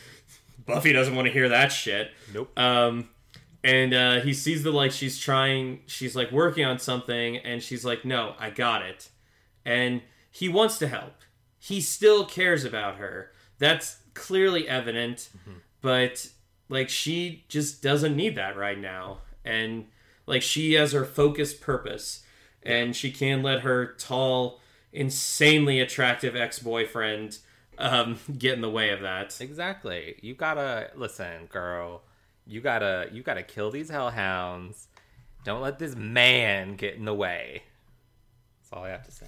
[0.63, 2.11] Buffy doesn't want to hear that shit.
[2.31, 2.51] Nope.
[2.59, 3.09] Um,
[3.63, 7.83] and uh, he sees that like she's trying, she's like working on something, and she's
[7.83, 9.09] like, "No, I got it,"
[9.65, 11.15] and he wants to help.
[11.57, 13.31] He still cares about her.
[13.57, 15.29] That's clearly evident,
[15.81, 16.29] but
[16.69, 19.87] like she just doesn't need that right now, and
[20.27, 22.23] like she has her focused purpose,
[22.65, 24.59] and she can't let her tall,
[24.91, 27.37] insanely attractive ex boyfriend
[27.77, 29.39] um, get in the way of that.
[29.39, 30.17] Exactly.
[30.21, 32.01] You gotta listen, girl.
[32.47, 34.87] You gotta you gotta kill these hellhounds.
[35.43, 37.63] Don't let this man get in the way.
[38.61, 39.27] That's all I have to say.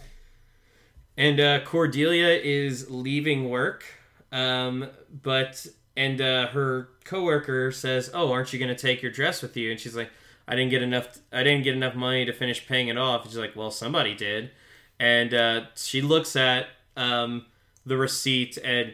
[1.15, 3.83] And uh, Cordelia is leaving work,
[4.31, 4.88] um,
[5.23, 5.65] but
[5.95, 9.71] and uh, her coworker says, "Oh, aren't you going to take your dress with you?"
[9.71, 10.11] And she's like,
[10.47, 11.19] I didn't get enough.
[11.31, 14.51] I didn't get enough money to finish paying it off." She's like, "Well, somebody did,"
[14.99, 17.45] and uh, she looks at um,
[17.85, 18.93] the receipt and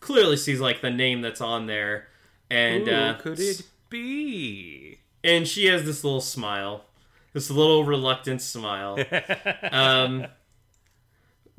[0.00, 2.08] clearly sees like the name that's on there,
[2.50, 4.98] and Who uh, could it be?
[5.24, 6.84] and she has this little smile,
[7.32, 8.98] this little reluctant smile.
[9.72, 10.26] um,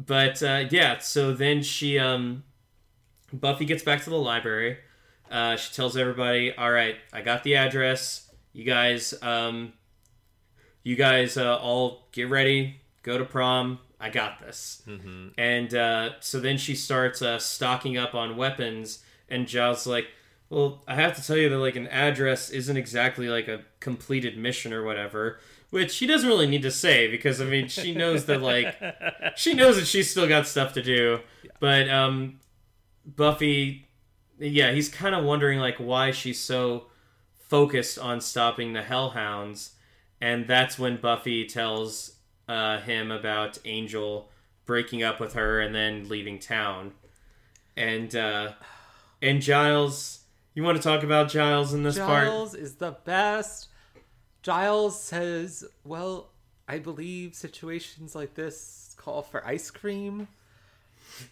[0.05, 2.43] but uh, yeah, so then she, um,
[3.31, 4.77] Buffy gets back to the library.
[5.31, 8.22] Uh, she tells everybody, "All right, I got the address.
[8.53, 9.73] You guys, um,
[10.83, 12.81] you guys, uh, all get ready.
[13.01, 13.79] Go to prom.
[13.99, 15.29] I got this." Mm-hmm.
[15.37, 20.07] And uh, so then she starts uh, stocking up on weapons, and Giles like,
[20.49, 24.37] "Well, I have to tell you that like an address isn't exactly like a completed
[24.37, 25.39] mission or whatever."
[25.71, 28.75] Which she doesn't really need to say because I mean she knows that like
[29.35, 31.21] she knows that she's still got stuff to do.
[31.59, 32.39] But um,
[33.03, 33.87] Buffy,
[34.37, 36.87] yeah, he's kind of wondering like why she's so
[37.53, 39.73] focused on stopping the Hellhounds,
[40.19, 42.13] and that's when Buffy tells
[42.49, 44.27] uh, him about Angel
[44.65, 46.93] breaking up with her and then leaving town,
[47.77, 48.53] and uh,
[49.21, 50.21] and Giles.
[50.55, 52.25] You want to talk about Giles in this part?
[52.25, 53.67] Giles is the best.
[54.41, 56.31] Giles says, "Well,
[56.67, 60.27] I believe situations like this call for ice cream."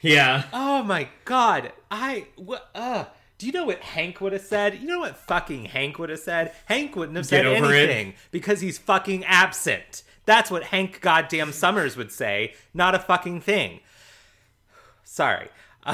[0.01, 0.43] Yeah.
[0.53, 1.73] Oh my god.
[1.89, 3.05] I what uh
[3.41, 4.79] do you know what Hank would have said?
[4.79, 6.51] You know what fucking Hank would have said?
[6.65, 7.89] Hank wouldn't have said over it.
[7.89, 10.03] anything because he's fucking absent.
[10.25, 13.79] That's what Hank goddamn Summers would say, not a fucking thing.
[15.03, 15.49] Sorry.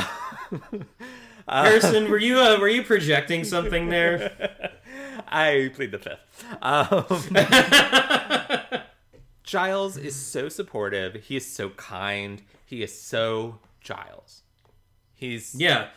[1.47, 4.69] Harrison, were you uh, were you projecting something there?
[5.29, 6.19] I plead the fifth.
[6.61, 7.05] Um,
[9.43, 11.13] Giles is so supportive.
[11.23, 12.41] He is so kind.
[12.65, 14.41] He is so Giles.
[15.15, 15.87] He's Yeah.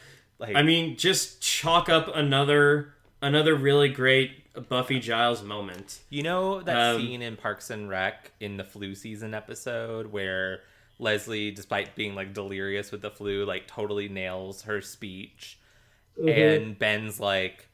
[0.40, 4.38] Like I mean, just chalk up another another really great
[4.68, 6.00] Buffy Giles moment.
[6.08, 10.60] You know that Um, scene in Parks and Rec in the flu season episode where
[10.98, 15.58] Leslie, despite being like delirious with the flu, like totally nails her speech,
[16.26, 17.68] and Ben's like,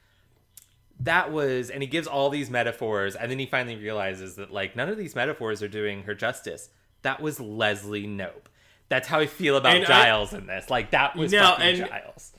[1.01, 4.77] "That was," and he gives all these metaphors, and then he finally realizes that like
[4.77, 6.69] none of these metaphors are doing her justice.
[7.03, 8.47] That was Leslie Knope.
[8.89, 10.71] That's how I feel about And I- Giles in this.
[10.71, 12.33] Like that was No, fucking and- Giles.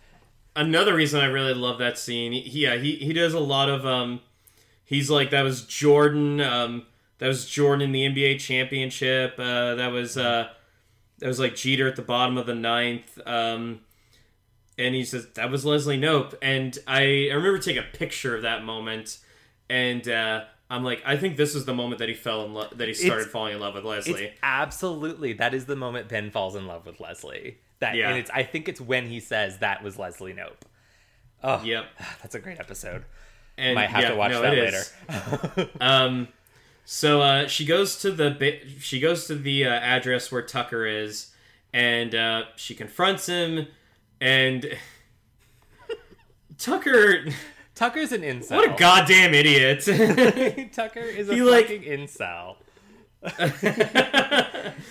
[0.58, 3.86] Another reason I really love that scene, he, yeah, he he does a lot of
[3.86, 4.22] um
[4.84, 6.86] he's like that was Jordan um
[7.20, 9.36] that was Jordan in the NBA championship.
[9.38, 10.50] Uh that was uh
[11.20, 13.20] that was like Jeter at the bottom of the ninth.
[13.26, 13.82] Um
[14.80, 16.34] and he says that was Leslie Knope.
[16.42, 19.20] And I, I remember taking a picture of that moment
[19.70, 22.78] and uh I'm like, I think this is the moment that he fell in love,
[22.78, 24.34] that he started It's- falling in love with Leslie.
[24.44, 27.60] Absolutely that is the moment Ben falls in love with Leslie.
[27.80, 28.10] That Yeah.
[28.10, 30.62] and it's I think it's when he says that was Leslie Knope.
[31.44, 31.86] Oh, Yep.
[32.22, 33.06] that's a great episode.
[33.60, 34.54] And Might have yeah, to watch no, that
[35.58, 35.70] later.
[35.82, 36.28] um,
[36.86, 40.86] so uh, she goes to the ba- she goes to the uh, address where Tucker
[40.86, 41.32] is,
[41.74, 43.68] and uh, she confronts him,
[44.22, 44.78] and
[46.58, 47.26] Tucker,
[47.76, 48.58] Tucker's an incel.
[48.58, 49.84] what a goddamn idiot!
[50.74, 52.58] Tucker is a He, like- fucking incel.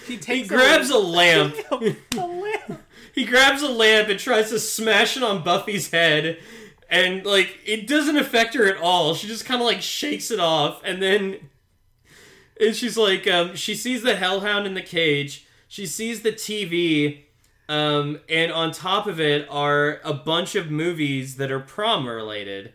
[0.06, 1.56] He takes he grabs a lamp.
[1.70, 1.76] a
[2.16, 2.82] lamp.
[3.14, 6.38] He grabs a lamp and tries to smash it on Buffy's head,
[6.90, 9.14] and like it doesn't affect her at all.
[9.14, 11.48] She just kind of like shakes it off, and then
[12.60, 15.46] and she's like, um, she sees the hellhound in the cage.
[15.68, 17.24] She sees the TV,
[17.68, 22.72] um, and on top of it are a bunch of movies that are prom related.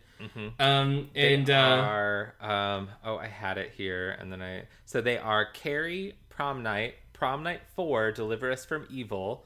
[0.60, 5.02] Um, and they uh, are um oh I had it here and then I so
[5.02, 9.46] they are Carrie Prom Night, Prom Night 4, Deliver Us from Evil,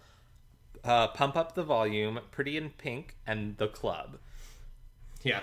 [0.84, 4.18] uh Pump Up the Volume, Pretty in Pink, and The Club,
[5.24, 5.42] yeah,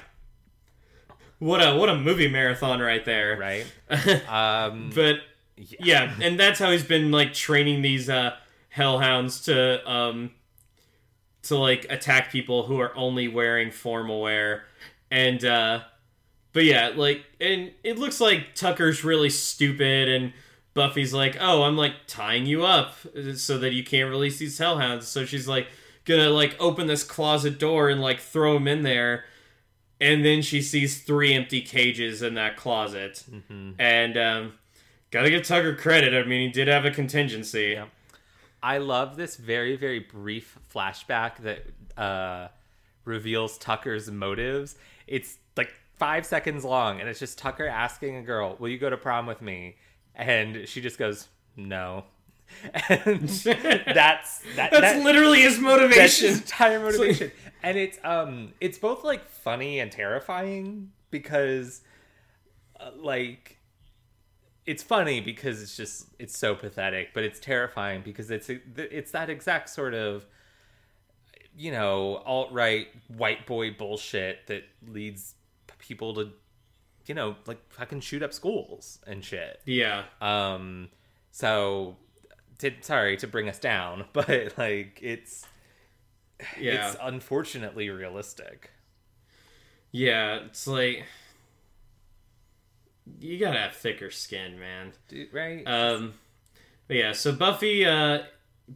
[1.38, 3.66] what a what a movie marathon right there, right?
[4.28, 5.16] Um But
[5.56, 6.14] yeah.
[6.20, 8.36] and that's how he's been like training these uh
[8.68, 10.30] hellhounds to um
[11.42, 14.64] to like attack people who are only wearing formal wear.
[15.12, 15.80] And uh
[16.52, 20.32] but yeah, like and it looks like Tucker's really stupid and
[20.74, 22.94] Buffy's like, "Oh, I'm like tying you up
[23.36, 25.68] so that you can't release these hellhounds." So she's like
[26.04, 29.24] gonna like open this closet door and like throw him in there.
[30.00, 33.22] And then she sees three empty cages in that closet.
[33.78, 34.52] And um
[35.12, 36.14] Gotta give Tucker credit.
[36.14, 37.74] I mean, he did have a contingency.
[37.74, 37.84] Yeah.
[38.62, 41.66] I love this very, very brief flashback that
[42.00, 42.48] uh,
[43.04, 44.74] reveals Tucker's motives.
[45.12, 48.90] It's like five seconds long, and it's just Tucker asking a girl, Will you go
[48.90, 49.76] to prom with me?
[50.14, 52.04] And she just goes, No.
[52.88, 56.28] And that's that, That's that- literally his motivation.
[56.28, 57.30] his entire motivation.
[57.62, 61.80] and it's um it's both like funny and terrifying because
[62.96, 63.58] like
[64.66, 69.28] it's funny because it's just it's so pathetic, but it's terrifying because it's it's that
[69.30, 70.26] exact sort of
[71.56, 75.34] you know alt right white boy bullshit that leads
[75.78, 76.30] people to
[77.06, 79.60] you know like fucking shoot up schools and shit.
[79.64, 80.04] Yeah.
[80.20, 80.88] Um.
[81.30, 81.96] So,
[82.58, 85.46] to, sorry to bring us down, but like it's
[86.58, 86.88] Yeah.
[86.88, 88.70] it's unfortunately realistic.
[89.90, 91.04] Yeah, it's like
[93.20, 94.92] you gotta have thicker skin, man.
[95.08, 95.62] Dude, right?
[95.66, 96.14] Um,
[96.88, 98.20] but yeah, so Buffy, uh,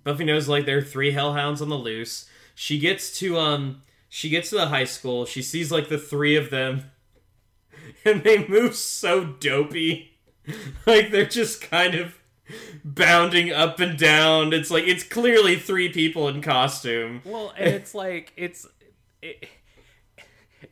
[0.04, 2.28] Buffy knows like there are three hellhounds on the loose.
[2.58, 5.26] She gets to um, she gets to the high school.
[5.26, 6.90] She sees like the three of them,
[8.04, 10.16] and they move so dopey,
[10.86, 12.18] like they're just kind of
[12.82, 14.54] bounding up and down.
[14.54, 17.20] It's like it's clearly three people in costume.
[17.26, 18.66] Well, and it's like it's
[19.20, 19.48] it,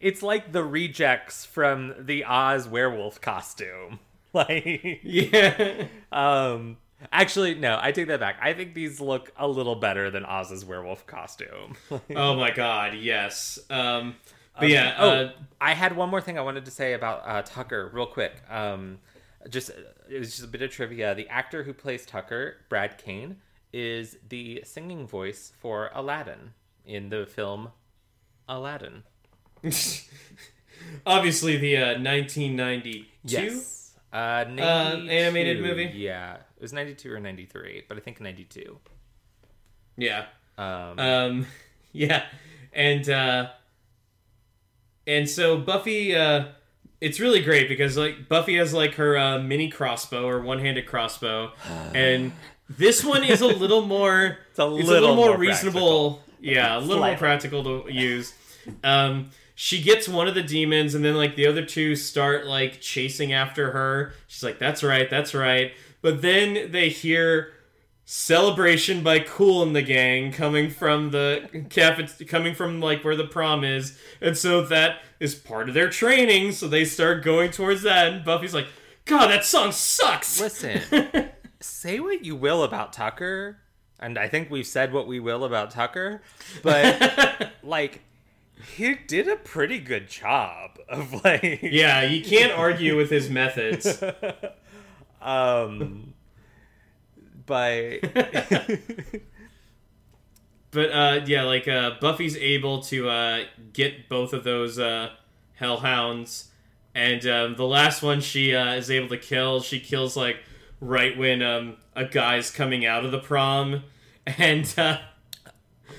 [0.01, 4.01] it's like the rejects from the Oz werewolf costume.
[4.33, 5.85] Like Yeah.
[6.11, 6.79] um
[7.13, 8.37] actually no, I take that back.
[8.41, 11.77] I think these look a little better than Oz's werewolf costume.
[12.15, 13.59] Oh my god, yes.
[13.71, 14.17] Um,
[14.59, 17.43] but yeah, oh, uh, I had one more thing I wanted to say about uh,
[17.43, 18.35] Tucker, real quick.
[18.51, 18.99] Um,
[19.49, 19.71] just
[20.09, 21.15] it was just a bit of trivia.
[21.15, 23.37] The actor who plays Tucker, Brad Kane,
[23.73, 26.53] is the singing voice for Aladdin
[26.85, 27.71] in the film
[28.49, 29.03] Aladdin.
[31.07, 33.07] obviously the uh, 1992.
[33.25, 33.95] Yes.
[34.13, 35.91] Uh, animated movie?
[35.95, 38.79] Yeah, was ninety two or ninety three, but I think ninety two.
[39.97, 40.25] Yeah.
[40.57, 41.47] Um, Um,
[41.93, 42.25] yeah,
[42.73, 43.51] and uh,
[45.07, 46.47] and so Buffy, uh,
[47.03, 51.53] it's really great because like Buffy has like her uh, mini crossbow or one-handed crossbow,
[51.95, 52.33] and
[52.69, 54.39] this one is a little more.
[54.55, 56.23] It's a it's little more, more reasonable.
[56.41, 58.33] Yeah, a little more practical to use.
[58.85, 62.81] Um, she gets one of the demons, and then like the other two start like
[62.81, 64.15] chasing after her.
[64.29, 65.73] She's like, "That's right, that's right."
[66.05, 67.55] But then they hear
[68.05, 73.25] celebration by Kool and the Gang coming from the cafe, coming from like where the
[73.25, 76.53] prom is, and so that is part of their training.
[76.53, 78.67] So they start going towards that, and Buffy's like,
[79.07, 83.61] "God, that song sucks." listen, say what you will about Tucker,
[83.99, 86.21] and I think we've said what we will about Tucker,
[86.63, 88.03] but like
[88.77, 94.05] he did a pretty good job of like yeah, you can't argue with his methods.
[95.25, 96.13] um
[97.47, 98.01] but
[100.71, 105.11] But uh, yeah, like uh, Buffy's able to uh, get both of those uh,
[105.55, 106.51] hellhounds,
[106.97, 109.61] and um, the last one she uh, is able to kill.
[109.61, 110.39] She kills like
[110.81, 113.85] right when um, a guy's coming out of the prom,
[114.27, 114.99] and uh,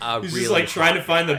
[0.02, 1.30] a He's just, like, trying to hot find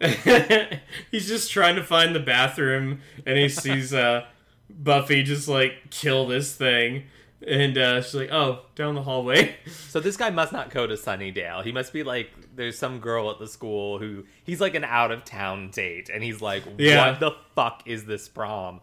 [0.00, 0.78] the-
[1.10, 4.24] he's just trying to find the bathroom, and he sees uh,
[4.70, 7.04] Buffy just like kill this thing,
[7.46, 9.56] and uh, she's like, "Oh, down the hallway."
[9.88, 11.64] So this guy must not go to Sunnydale.
[11.64, 15.10] He must be like there's some girl at the school who he's like an out
[15.10, 17.10] of town date and he's like Yeah.
[17.10, 18.80] what the fuck is this prom?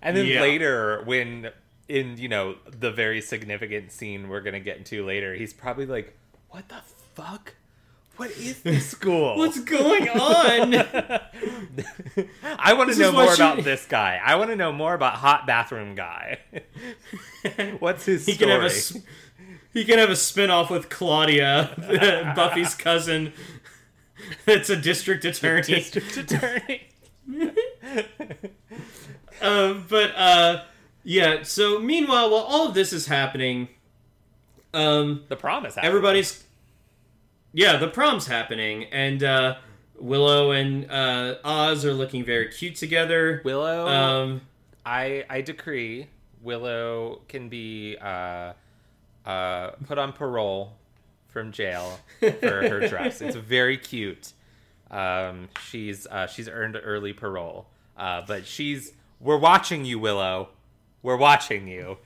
[0.00, 0.40] And then Yeah.
[0.40, 1.50] later when
[1.88, 5.84] in you know the very significant scene we're going to get into later, he's probably
[5.86, 6.16] like
[6.48, 6.80] what the
[7.14, 7.54] fuck?
[8.18, 9.38] What is this school?
[9.38, 10.74] What's going on?
[12.42, 14.20] I want to know more about this guy.
[14.22, 16.40] I want to know more about hot bathroom guy.
[17.78, 18.50] What's his he story?
[18.50, 19.00] can have a
[19.72, 23.32] he can have a spin-off with Claudia, Buffy's cousin.
[24.46, 25.62] That's a district attorney.
[25.66, 26.88] district attorney.
[29.40, 30.64] Um, but uh,
[31.04, 31.44] yeah.
[31.44, 33.68] So meanwhile, while all of this is happening,
[34.74, 35.76] um, the promise.
[35.80, 36.42] everybody's
[37.58, 39.56] yeah, the prom's happening, and uh,
[39.98, 43.42] Willow and uh, Oz are looking very cute together.
[43.44, 43.88] Willow.
[43.88, 44.42] Um,
[44.86, 46.06] I I decree
[46.40, 48.52] Willow can be uh,
[49.26, 50.74] uh, put on parole
[51.26, 53.20] from jail for her dress.
[53.20, 54.34] It's very cute.
[54.92, 57.66] Um, she's uh, she's earned early parole,
[57.96, 60.50] uh, but she's we're watching you, Willow.
[61.02, 61.98] We're watching you,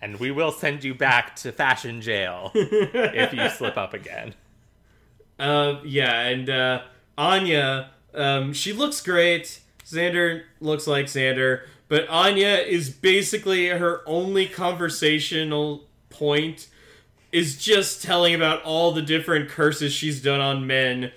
[0.00, 4.34] and we will send you back to fashion jail if you slip up again.
[5.40, 6.82] Uh, yeah, and uh,
[7.16, 9.60] Anya, um, she looks great.
[9.84, 16.68] Xander looks like Xander, but Anya is basically her only conversational point
[17.32, 21.10] is just telling about all the different curses she's done on men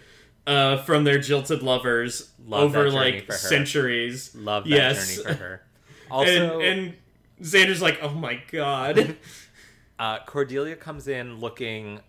[0.48, 4.34] uh, from their jilted lovers Love over like centuries.
[4.36, 5.16] Love that Yes.
[5.18, 5.62] journey for her.
[6.12, 6.94] Also, and and
[7.42, 9.16] Xander's like, oh my god.
[10.00, 12.02] uh, Cordelia comes in looking.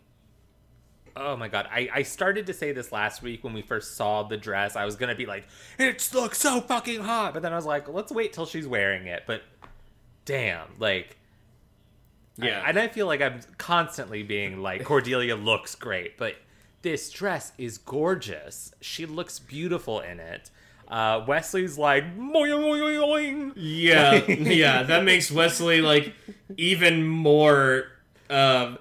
[1.16, 1.68] Oh my god!
[1.70, 4.74] I, I started to say this last week when we first saw the dress.
[4.76, 5.46] I was gonna be like,
[5.78, 9.06] "It looks so fucking hot," but then I was like, "Let's wait till she's wearing
[9.06, 9.42] it." But
[10.24, 11.16] damn, like
[12.36, 12.64] Yeah.
[12.66, 16.34] and I feel like I'm constantly being like, Cordelia looks great, but
[16.82, 18.72] this dress is gorgeous.
[18.80, 20.50] She looks beautiful in it.
[20.88, 23.52] Uh, Wesley's like, boing, boing, boing.
[23.56, 26.12] Yeah, yeah, that makes Wesley like
[26.58, 27.84] even more,
[28.28, 28.78] um,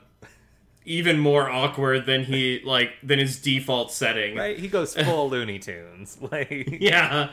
[0.85, 4.35] even more awkward than he like than his default setting.
[4.35, 4.57] right?
[4.57, 6.17] He goes full Looney Tunes.
[6.31, 7.29] Like, Yeah,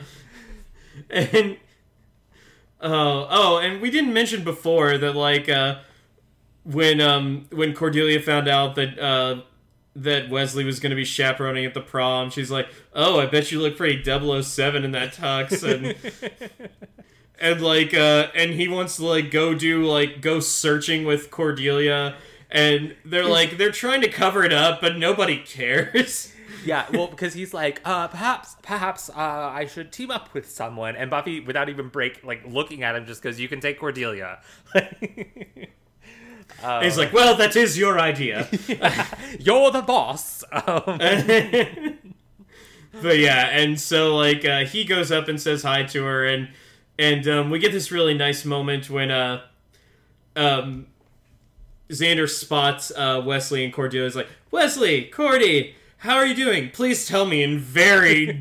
[1.09, 1.57] and
[2.81, 5.79] oh, oh, and we didn't mention before that like uh,
[6.65, 9.43] when um when Cordelia found out that uh
[9.97, 13.51] that Wesley was going to be chaperoning at the prom, she's like, "Oh, I bet
[13.51, 15.97] you look pretty 007 in that tux," and
[17.41, 22.15] and like uh and he wants to like go do like go searching with Cordelia
[22.51, 26.33] and they're like they're trying to cover it up but nobody cares.
[26.65, 30.97] yeah, well, because he's like, uh, perhaps, perhaps, uh, I should team up with someone.
[30.97, 34.41] And Buffy, without even break, like looking at him, just goes, "You can take Cordelia."
[36.63, 38.47] Uh, He's like, "Well, that is your idea."
[39.39, 40.45] You're the boss.
[40.53, 40.99] Um,
[43.01, 46.49] but yeah, and so like uh, he goes up and says hi to her, and
[46.99, 49.43] and um, we get this really nice moment when uh,
[50.37, 50.89] um,
[51.91, 54.07] Xander spots uh, Wesley and Cordelia.
[54.07, 56.71] Is like, Wesley, Cordy, how are you doing?
[56.71, 58.33] Please tell me in very,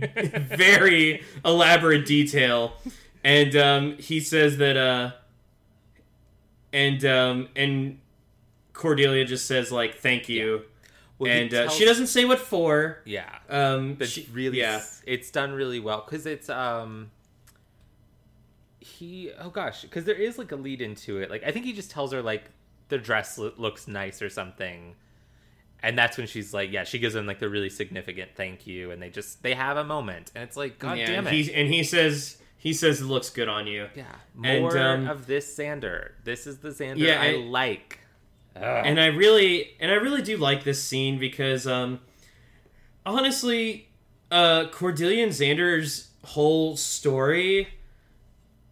[0.55, 2.73] very elaborate detail.
[3.23, 5.11] And um, he says that, uh,
[6.71, 7.99] and um, and
[8.73, 10.61] Cordelia just says like, "Thank you,"
[11.17, 12.99] well, he and uh, she doesn't say what for.
[13.05, 14.81] Yeah, Um, but she- really, yeah.
[15.05, 17.11] it's done really well because it's um.
[18.79, 21.29] He oh gosh, because there is like a lead into it.
[21.29, 22.45] Like I think he just tells her like
[22.89, 24.95] the dress lo- looks nice or something,
[25.81, 28.91] and that's when she's like, yeah, she gives him like the really significant thank you,
[28.91, 31.45] and they just they have a moment, and it's like, god yeah, damn and it,
[31.45, 33.87] He, and he says he says it looks good on you.
[33.95, 34.03] yeah,
[34.43, 36.11] and, more um, of this Xander.
[36.25, 37.99] This is the Xander Yeah, I, and- like.
[38.55, 38.63] Ugh.
[38.85, 41.99] And I really and I really do like this scene because um
[43.05, 43.87] honestly
[44.31, 47.69] uh Cordelia and Xander's whole story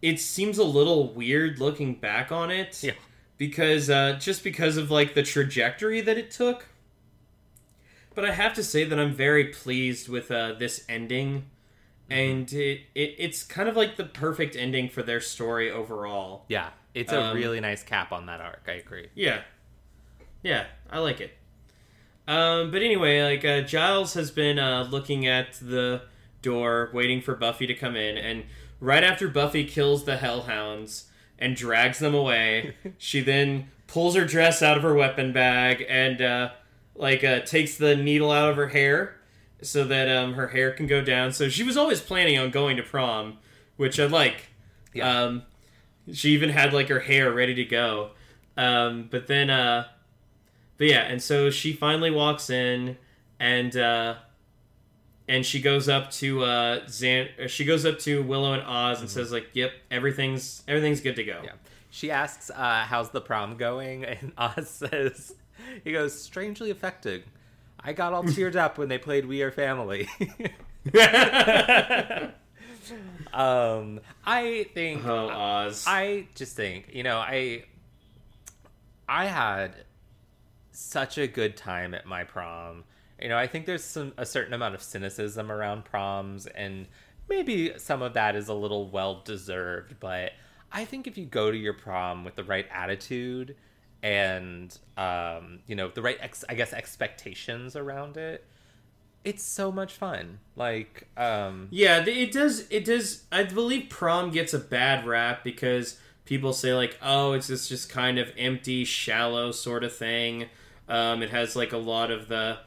[0.02, 2.82] it seems a little weird looking back on it.
[2.84, 2.92] Yeah.
[3.38, 6.66] Because uh just because of like the trajectory that it took.
[8.14, 11.46] But I have to say that I'm very pleased with uh this ending.
[12.10, 16.44] And it, it it's kind of like the perfect ending for their story overall.
[16.48, 18.64] yeah, it's a um, really nice cap on that arc.
[18.66, 19.08] I agree.
[19.14, 19.42] Yeah.
[20.42, 21.32] Yeah, I like it.
[22.26, 26.02] Um, but anyway, like uh, Giles has been uh, looking at the
[26.42, 28.44] door, waiting for Buffy to come in, and
[28.80, 31.06] right after Buffy kills the Hellhounds
[31.38, 36.20] and drags them away, she then pulls her dress out of her weapon bag and
[36.20, 36.50] uh,
[36.94, 39.16] like uh, takes the needle out of her hair
[39.62, 41.32] so that um, her hair can go down.
[41.32, 43.38] So she was always planning on going to prom,
[43.76, 44.48] which I like.
[44.92, 45.22] Yeah.
[45.22, 45.42] Um,
[46.12, 48.10] she even had like her hair ready to go.
[48.56, 49.86] Um, but then, uh,
[50.76, 52.96] but yeah, and so she finally walks in,
[53.38, 54.16] and uh,
[55.28, 57.28] and she goes up to uh, Zan.
[57.42, 61.16] uh, She goes up to Willow and Oz and says like, "Yep, everything's everything's good
[61.16, 61.52] to go." Yeah.
[61.90, 65.34] She asks, uh, "How's the prom going?" And Oz says,
[65.84, 67.24] "He goes strangely affected.
[67.80, 70.08] I got all teared up when they played We Are Family."
[73.32, 75.84] um, I think oh, Oz.
[75.86, 77.64] I just think, you know, I
[79.08, 79.74] I had
[80.72, 82.84] such a good time at my prom.
[83.20, 86.86] You know, I think there's some a certain amount of cynicism around proms and
[87.28, 90.32] maybe some of that is a little well deserved, but
[90.72, 93.56] I think if you go to your prom with the right attitude
[94.02, 98.44] and um, you know, the right ex- I guess expectations around it,
[99.24, 100.38] it's so much fun.
[100.56, 102.66] Like um Yeah, it does.
[102.70, 103.24] It does.
[103.32, 107.90] I believe prom gets a bad rap because people say like, "Oh, it's this just
[107.90, 110.46] kind of empty, shallow sort of thing."
[110.88, 112.58] Um, it has like a lot of the,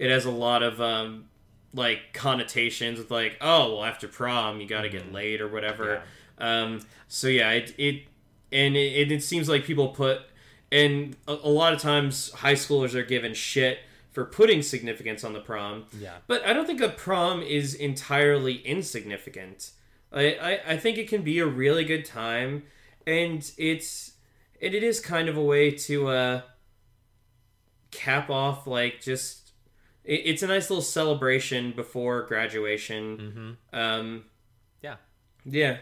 [0.00, 1.26] it has a lot of um,
[1.74, 6.02] like connotations with like, "Oh, well, after prom, you got to get laid or whatever."
[6.38, 8.04] Um, so yeah, it, it
[8.50, 10.22] and it, it seems like people put,
[10.72, 15.34] and a, a lot of times high schoolers are given shit for putting significance on
[15.34, 15.84] the prom.
[16.00, 16.16] Yeah.
[16.26, 19.72] But I don't think a prom is entirely insignificant.
[20.10, 22.62] I, I, I think it can be a really good time,
[23.06, 24.12] and it's
[24.62, 26.40] and it is kind of a way to uh,
[27.90, 29.39] cap off like just
[30.04, 33.58] it, it's a nice little celebration before graduation.
[33.72, 33.78] mhm.
[33.78, 34.24] Um,
[34.82, 34.96] yeah.
[35.44, 35.78] yeah,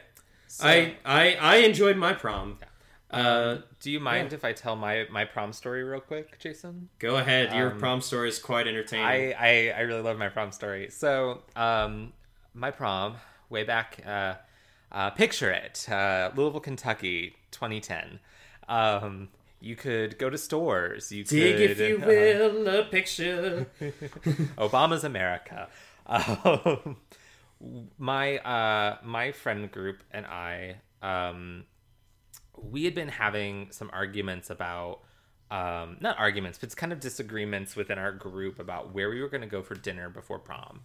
[0.47, 2.59] So- I, I I enjoyed my prom.
[3.11, 4.37] Uh, Do you mind yeah.
[4.37, 6.91] if I tell my my prom story real quick, Jason?
[6.99, 7.55] go ahead.
[7.55, 9.07] Your Um, prom story is quite entertaining.
[9.07, 10.91] I, I I really love my prom story.
[10.91, 12.13] So, um,
[12.55, 13.17] my prom
[13.49, 14.35] way back, uh,
[14.93, 18.21] uh, picture it, uh, Louisville, Kentucky, 2010.
[18.69, 19.31] Um,
[19.61, 21.11] you could go to stores.
[21.11, 23.67] You could Dig, could, if you uh, will, a picture.
[24.59, 25.69] Obama's America.
[26.07, 26.97] Um,
[27.99, 31.65] my uh, my friend group and I, um,
[32.57, 35.01] we had been having some arguments about,
[35.51, 39.29] um, not arguments, but it's kind of disagreements within our group about where we were
[39.29, 40.81] going to go for dinner before prom,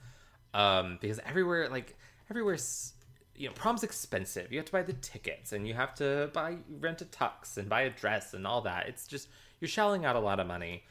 [0.53, 1.95] um, because everywhere, like
[2.29, 2.93] everywhere's,
[3.35, 4.51] you know, prom's expensive.
[4.51, 7.69] You have to buy the tickets, and you have to buy rent a tux and
[7.69, 8.87] buy a dress and all that.
[8.87, 9.27] It's just
[9.59, 10.83] you're shelling out a lot of money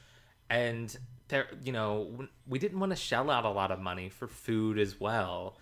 [0.48, 0.96] and
[1.28, 4.78] there you know we didn't want to shell out a lot of money for food
[4.78, 5.56] as well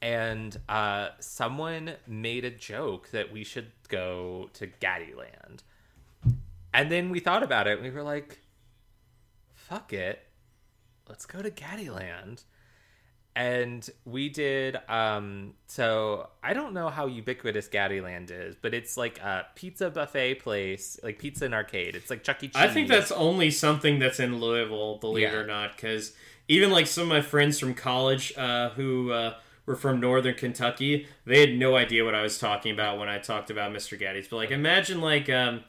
[0.00, 5.62] and uh, someone made a joke that we should go to Gattiland.
[6.72, 8.38] And then we thought about it we were like,
[9.54, 10.24] fuck it.
[11.08, 12.44] Let's go to Gattiland.
[13.38, 19.20] And we did um so I don't know how ubiquitous Gattiland is, but it's like
[19.20, 21.94] a pizza buffet place, like pizza and arcade.
[21.94, 22.48] It's like Chuck E.
[22.48, 22.56] Cheese.
[22.56, 26.14] I think that's only something that's in Louisville, believe it or not, because
[26.48, 29.34] even like some of my friends from college uh, who uh,
[29.66, 33.18] were from Northern Kentucky, they had no idea what I was talking about when I
[33.18, 33.96] talked about Mr.
[33.98, 34.26] Gatti's.
[34.26, 35.62] But like, imagine like, um,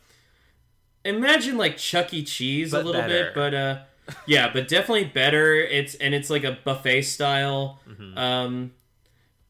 [1.05, 2.23] imagine like Chuck E.
[2.23, 3.25] Cheese a little better.
[3.25, 3.79] bit, but uh,
[4.25, 5.55] yeah, but definitely better.
[5.55, 7.79] It's and it's like a buffet style.
[7.87, 8.17] Mm-hmm.
[8.17, 8.71] Um,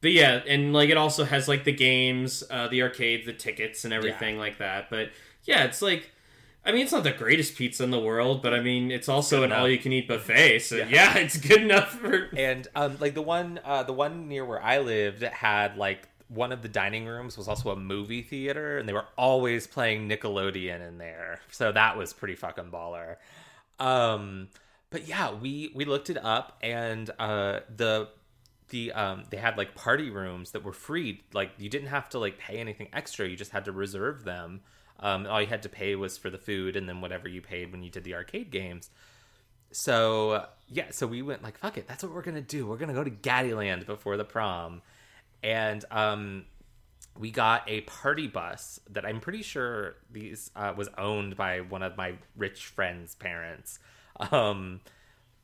[0.02, 3.84] but yeah, and like it also has like the games, uh, the arcades, the tickets,
[3.86, 4.90] and everything like that.
[4.90, 5.10] But
[5.44, 6.11] yeah, it's like,
[6.65, 9.44] I mean, it's not the greatest pizza in the world, but I mean, it's also
[9.44, 10.60] an all-you-can-eat buffet.
[10.60, 10.88] So Yeah.
[10.90, 11.18] yeah.
[11.18, 12.30] it's good enough for.
[12.38, 16.52] and um like the one uh the one near where I lived had like one
[16.52, 20.88] of the dining rooms was also a movie theater and they were always playing Nickelodeon
[20.88, 21.40] in there.
[21.52, 23.15] So that was pretty fucking baller.
[23.80, 24.50] Um
[24.90, 28.10] but yeah, we we looked it up and uh the
[28.70, 31.22] the um they had like party rooms that were free.
[31.34, 33.28] Like you didn't have to like pay anything extra.
[33.28, 34.62] You just had to reserve them.
[35.00, 37.72] Um all you had to pay was for the food and then whatever you paid
[37.72, 38.90] when you did the arcade games
[39.72, 42.94] so yeah so we went like fuck it that's what we're gonna do we're gonna
[42.94, 44.82] go to gattiland before the prom
[45.44, 46.46] and um
[47.18, 51.84] we got a party bus that i'm pretty sure these uh, was owned by one
[51.84, 53.80] of my rich friends parents.
[54.31, 54.81] Um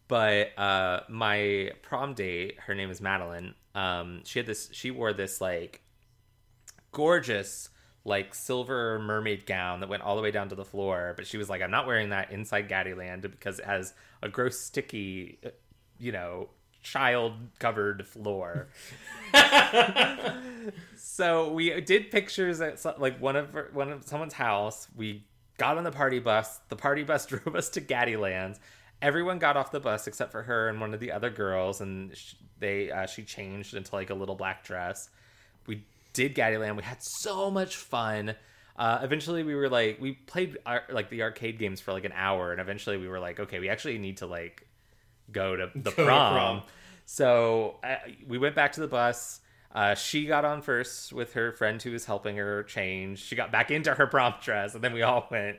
[0.08, 5.14] but uh my prom date her name is madeline um she had this she wore
[5.14, 5.82] this like
[6.92, 7.70] gorgeous
[8.04, 11.38] like silver mermaid gown that went all the way down to the floor but she
[11.38, 15.50] was like i'm not wearing that inside gattiland because it has a gross sticky uh,
[15.98, 16.50] you know
[16.84, 18.68] child covered floor
[21.16, 25.24] so we did pictures at so- like one of one of someone's house we
[25.58, 28.58] got on the party bus the party bus drove us to gattiland
[29.02, 32.16] everyone got off the bus except for her and one of the other girls and
[32.16, 35.10] sh- they uh, she changed into like a little black dress
[35.68, 35.84] we
[36.14, 36.78] did Gattiland.
[36.78, 38.36] We had so much fun.
[38.78, 42.14] Uh, eventually, we were like, we played our, like the arcade games for like an
[42.16, 44.66] hour, and eventually, we were like, okay, we actually need to like
[45.32, 46.34] go to the Go to prom.
[46.34, 46.62] prom.
[47.06, 47.96] So uh,
[48.28, 49.42] we went back to the bus.
[49.76, 53.20] Uh, she got on first with her friend who was helping her change.
[53.20, 55.58] She got back into her prom dress, and then we all went.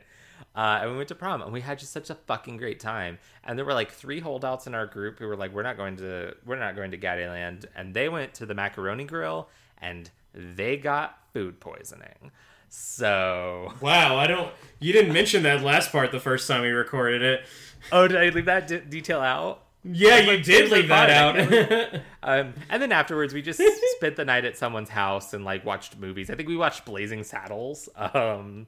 [0.55, 3.18] Uh, and we went to prom, and we had just such a fucking great time.
[3.44, 5.97] And there were like three holdouts in our group who were like, "We're not going
[5.97, 9.48] to, we're not going to Gattiland," and they went to the macaroni grill,
[9.82, 12.32] and they got food poisoning.
[12.68, 14.51] So, Wow, I don't.
[14.80, 17.44] You didn't mention that last part the first time we recorded it.
[17.93, 19.62] oh, did I leave that de- detail out?
[19.92, 22.00] Yeah, you like, did leave that out.
[22.22, 23.62] Um, and then afterwards, we just
[23.98, 26.28] spent the night at someone's house and like watched movies.
[26.28, 28.66] I think we watched Blazing Saddles, um,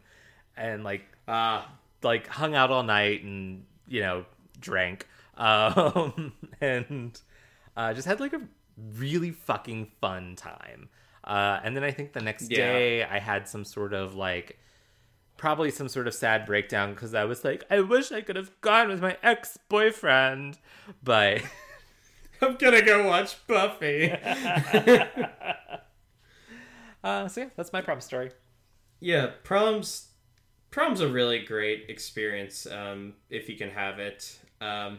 [0.57, 1.69] and like Ah,
[2.05, 4.25] like hung out all night and you know
[4.61, 7.21] drank, um, and
[7.77, 8.41] uh, just had like a
[8.97, 10.89] really fucking fun time.
[11.25, 12.59] Uh, and then I think the next Yeah.
[12.59, 14.59] day I had some sort of like
[15.39, 18.51] probably some sort of sad breakdown because I was like, I wish I could have
[18.61, 20.59] gone with my ex boyfriend,
[21.03, 21.41] but.
[22.43, 24.13] I'm gonna go watch Buffy.
[27.05, 28.31] Uh, so yeah, that's my prom story.
[29.01, 30.09] yeah, proms.
[30.71, 34.39] Prom's a really great experience um, if you can have it.
[34.61, 34.99] Um,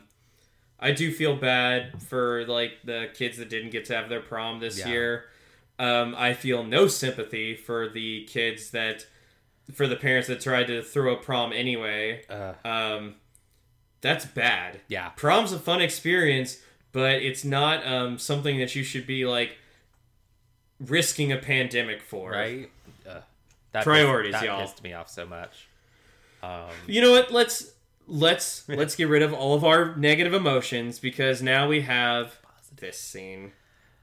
[0.79, 4.59] I do feel bad for like the kids that didn't get to have their prom
[4.59, 4.87] this Yeah.
[4.87, 5.25] year.
[5.77, 9.05] Um, I feel no sympathy for the kids that,
[9.73, 12.23] for the parents that tried to throw a prom anyway.
[12.29, 13.15] Uh, Um,
[14.01, 14.79] that's bad.
[14.87, 16.59] yeah, Prom's a fun experience,
[16.91, 19.57] but it's not um, something that you should be like
[20.79, 22.31] risking a pandemic for.
[22.31, 22.69] right.
[23.07, 23.19] Uh,
[23.71, 24.61] that Priorities, pissed, that y'all.
[24.61, 25.67] pissed me off so much.
[26.41, 27.31] Um, You know what?
[27.31, 27.71] Let's
[28.07, 32.39] let's let's get rid of all of our negative emotions because now we have
[32.77, 33.51] this scene.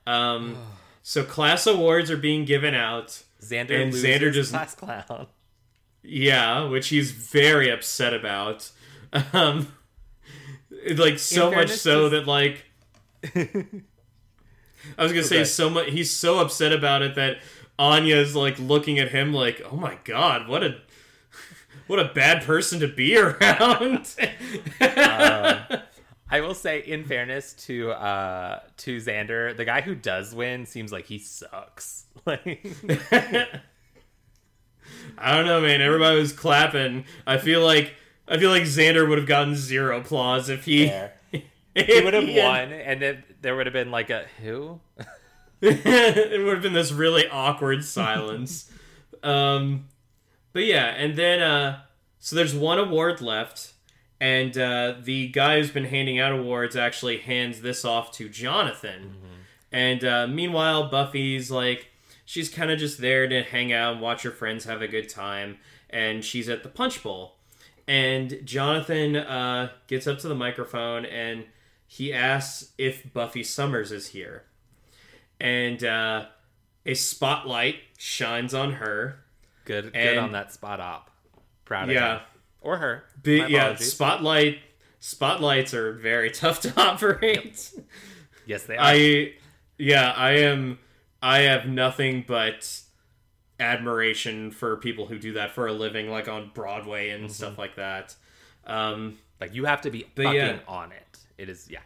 [0.07, 0.57] Um,
[1.03, 3.23] so class awards are being given out.
[3.43, 5.27] Xander And loses Xander does- class clown.
[6.07, 8.71] Yeah, which he's very upset about.
[9.33, 9.73] Um,
[10.97, 12.65] like so much so that like
[13.35, 15.45] I was gonna say Okay.
[15.45, 15.89] so much.
[15.91, 17.39] He's so upset about it that
[17.79, 20.77] Anya's like looking at him like, "Oh my god, what a
[21.87, 24.15] what a bad person to be around."
[26.29, 30.93] I will say, in fairness to uh to Xander, the guy who does win seems
[30.93, 32.05] like he sucks.
[32.27, 32.67] Like,
[35.19, 35.81] I don't know, man.
[35.81, 37.05] Everybody was clapping.
[37.27, 37.95] I feel like
[38.29, 40.87] I feel like Xander would have gotten zero applause if he
[41.31, 44.81] he would have won, and then there would have been like a who?
[45.61, 48.71] it would have been this really awkward silence.
[49.23, 49.87] um,
[50.53, 51.81] but yeah, and then uh,
[52.19, 53.73] so there's one award left,
[54.21, 59.17] and uh, the guy who's been handing out awards actually hands this off to Jonathan.
[59.73, 61.91] And uh, meanwhile, Buffy's like
[62.27, 65.09] she's kind of just there to hang out and watch her friends have a good
[65.09, 65.57] time,
[65.89, 67.37] and she's at the punch bowl.
[67.89, 71.45] And Jonathan uh, gets up to the microphone and
[71.87, 74.43] he asks if Buffy Summers is here
[75.39, 76.27] and uh,
[76.85, 79.21] a spotlight shines on her.
[79.65, 81.11] Good, good on that spot op.
[81.65, 82.23] Proud of Yeah, him.
[82.61, 83.05] or her.
[83.23, 83.77] Be- yeah.
[83.77, 84.59] Spotlight
[84.99, 87.73] spotlights are very tough to operate.
[88.47, 88.85] yes, they are.
[88.85, 89.33] I
[89.79, 90.81] yeah, I am.
[91.23, 92.81] I have nothing but
[93.59, 97.77] admiration for people who do that for a living, like on Broadway and stuff like
[97.77, 98.15] that.
[98.67, 100.59] Um, like you have to be fucking yeah.
[100.69, 101.19] on it.
[101.39, 101.81] It is yeah.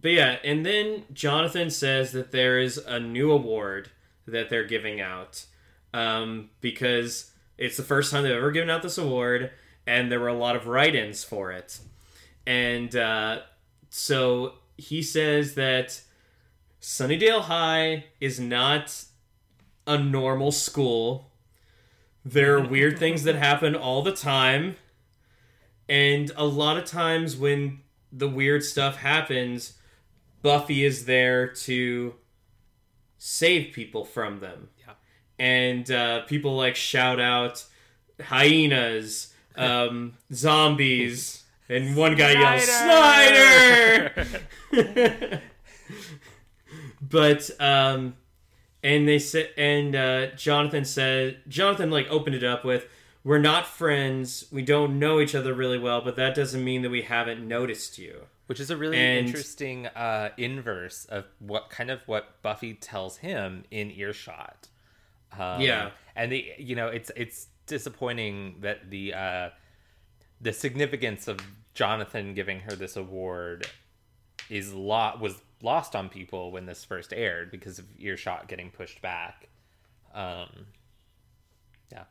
[0.00, 3.90] But yeah, and then Jonathan says that there is a new award
[4.26, 5.44] that they're giving out
[5.92, 9.52] um, because it's the first time they've ever given out this award,
[9.86, 11.78] and there were a lot of write-ins for it.
[12.46, 13.42] And uh,
[13.90, 16.00] so he says that
[16.84, 19.06] Sunnydale High is not
[19.86, 21.30] a normal school.
[22.26, 24.76] There are weird things that happen all the time.
[25.88, 27.80] And a lot of times when
[28.12, 29.78] the weird stuff happens,
[30.42, 32.16] Buffy is there to
[33.16, 34.68] save people from them.
[34.78, 34.92] Yeah.
[35.38, 37.64] And uh, people like shout out
[38.22, 44.26] hyenas, um, zombies, and one guy yells, Snyder!
[47.14, 48.14] but um
[48.82, 52.86] and they said and uh jonathan said jonathan like opened it up with
[53.22, 56.90] we're not friends we don't know each other really well but that doesn't mean that
[56.90, 61.90] we haven't noticed you Which is a really And- interesting uh, inverse of what kind
[61.90, 64.68] of what Buffy tells him in earshot.
[65.38, 65.90] Um, Yeah.
[66.14, 69.48] and the you know it's it's disappointing that the uh,
[70.46, 71.38] the significance of
[71.72, 73.66] Jonathan giving her this award
[74.50, 79.00] is lot was lost on people when this first aired because of earshot getting pushed
[79.02, 79.48] back.
[80.14, 80.66] Um,
[81.90, 82.04] yeah,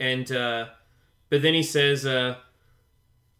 [0.00, 0.66] and uh
[1.30, 2.36] but then he says uh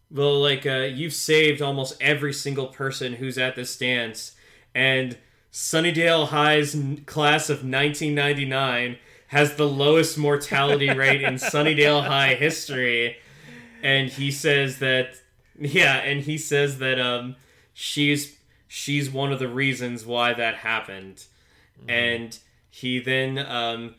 [0.09, 4.33] well like uh you've saved almost every single person who's at this dance.
[4.73, 5.17] And
[5.51, 13.17] sunnydale high's n- class of 1999 has the lowest mortality rate in sunnydale high history.
[13.83, 15.15] And he says that
[15.59, 17.35] yeah and he says that um
[17.73, 18.36] she's
[18.67, 21.25] she's one of the reasons why that happened.
[21.87, 22.37] And
[22.69, 23.95] he then um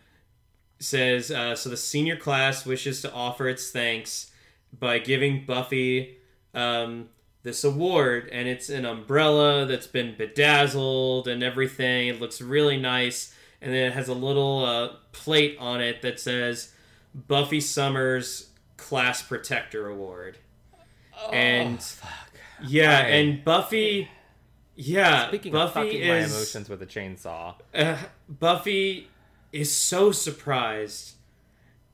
[0.80, 4.30] says uh, so the senior class wishes to offer its thanks
[4.78, 6.18] by giving Buffy
[6.54, 7.08] um,
[7.42, 12.08] this award, and it's an umbrella that's been bedazzled and everything.
[12.08, 16.20] It looks really nice, and then it has a little uh, plate on it that
[16.20, 16.72] says
[17.14, 20.38] Buffy Summers Class Protector Award.
[21.20, 21.84] Oh, and
[22.64, 24.08] yeah, I- and Buffy,
[24.80, 27.54] yeah, speaking Buffy of fucking is my emotions with a chainsaw.
[27.74, 27.96] uh,
[28.28, 29.08] Buffy
[29.52, 31.16] is so surprised,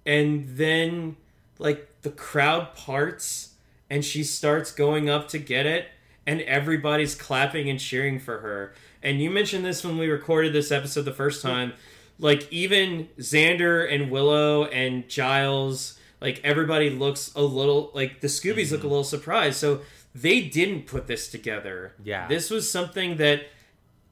[0.05, 1.17] and then
[1.59, 3.55] like the crowd parts,
[3.89, 5.89] and she starts going up to get it,
[6.27, 8.75] and everybody's clapping and cheering for her.
[9.03, 11.73] And you mentioned this when we recorded this episode the first time.
[12.19, 18.73] Like even Xander and Willow and Giles, like everybody looks a little like the Scoobies
[18.73, 19.57] look a little surprised.
[19.57, 19.81] So
[20.15, 21.95] they didn't put this together.
[22.03, 22.29] Yeah.
[22.29, 23.47] This was something that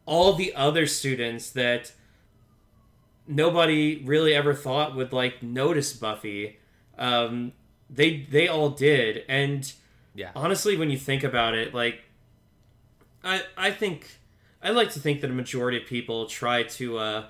[0.04, 1.92] all the other students that
[3.26, 6.58] nobody really ever thought would like notice Buffy.
[6.98, 7.52] Um,
[7.88, 9.70] they they all did, and
[10.14, 12.02] Yeah, honestly, when you think about it, like
[13.22, 14.18] I I think
[14.62, 17.24] I like to think that a majority of people try to uh,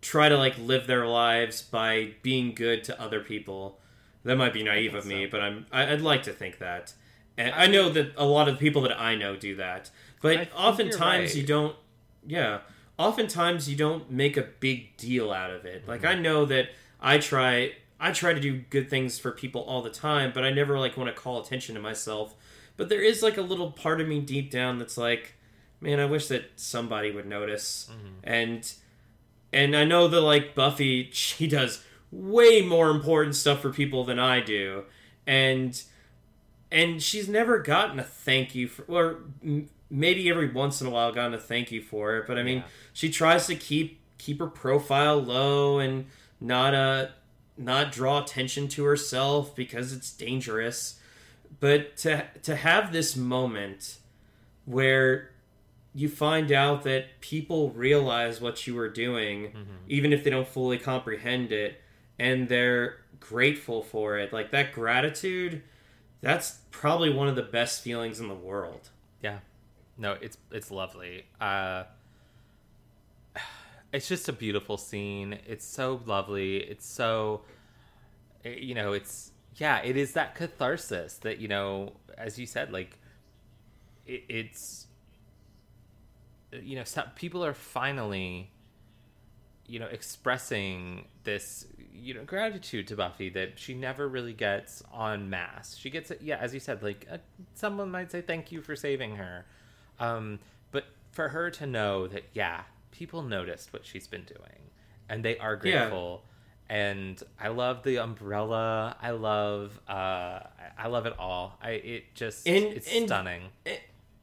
[0.00, 3.78] try to like live their lives by being good to other people.
[4.24, 5.30] That might be naive of me, so.
[5.30, 6.94] but I'm I, I'd like to think that.
[7.36, 9.90] And I know that a lot of the people that I know do that,
[10.20, 11.34] but I oftentimes right.
[11.34, 11.76] you don't.
[12.26, 12.60] Yeah,
[12.98, 15.86] oftentimes you don't make a big deal out of it.
[15.86, 16.06] Like Mm-hmm.
[16.06, 16.68] I know that
[17.00, 17.72] I try.
[17.98, 20.96] I try to do good things for people all the time, but I never like
[20.96, 22.34] want to call attention to myself.
[22.76, 25.34] But there is like a little part of me deep down that's like,
[25.80, 27.88] man, I wish that somebody would notice.
[28.22, 28.72] And
[29.52, 34.18] and I know that like Buffy, she does way more important stuff for people than
[34.18, 34.84] I do,
[35.26, 35.80] and
[36.74, 40.90] and she's never gotten a thank you for, or m- maybe every once in a
[40.90, 42.26] while gotten a thank you for it.
[42.26, 42.64] But I mean, Yeah.
[42.92, 46.06] she tries to keep keep her profile low and
[46.40, 47.06] not uh
[47.56, 50.98] not draw attention to herself because it's dangerous.
[51.60, 53.98] But to to have this moment
[54.64, 55.30] where
[55.94, 59.52] you find out that people realize what you were doing,
[59.88, 61.80] even if they don't fully comprehend it,
[62.18, 64.32] and they're grateful for it.
[64.32, 65.62] Like that gratitude,
[66.24, 68.88] that's probably one of the best feelings in the world.
[69.22, 69.38] Yeah.
[69.96, 71.26] No, it's it's lovely.
[71.40, 71.84] Uh
[73.92, 75.38] it's just a beautiful scene.
[75.46, 76.56] It's so lovely.
[76.58, 77.42] It's so
[78.44, 82.72] eh, you know, it's yeah, it is that catharsis that, you know, as you said,
[82.72, 82.98] like
[84.06, 84.86] it, it's
[86.52, 86.84] you know,
[87.16, 88.50] people are finally
[89.66, 95.30] you know, expressing this, you know, gratitude to Buffy that she never really gets on
[95.30, 95.76] mass.
[95.76, 97.18] She gets it, yeah, as you said, like uh,
[97.54, 99.46] someone might say thank you for saving her,
[100.00, 100.40] um,
[100.72, 104.70] but for her to know that, yeah, people noticed what she's been doing,
[105.08, 105.78] and they are Yeah.
[105.84, 106.24] grateful.
[106.68, 108.96] And I love the umbrella.
[109.00, 111.58] I love, uh, I- I love it all.
[111.62, 113.50] I it just And- it's and- stunning.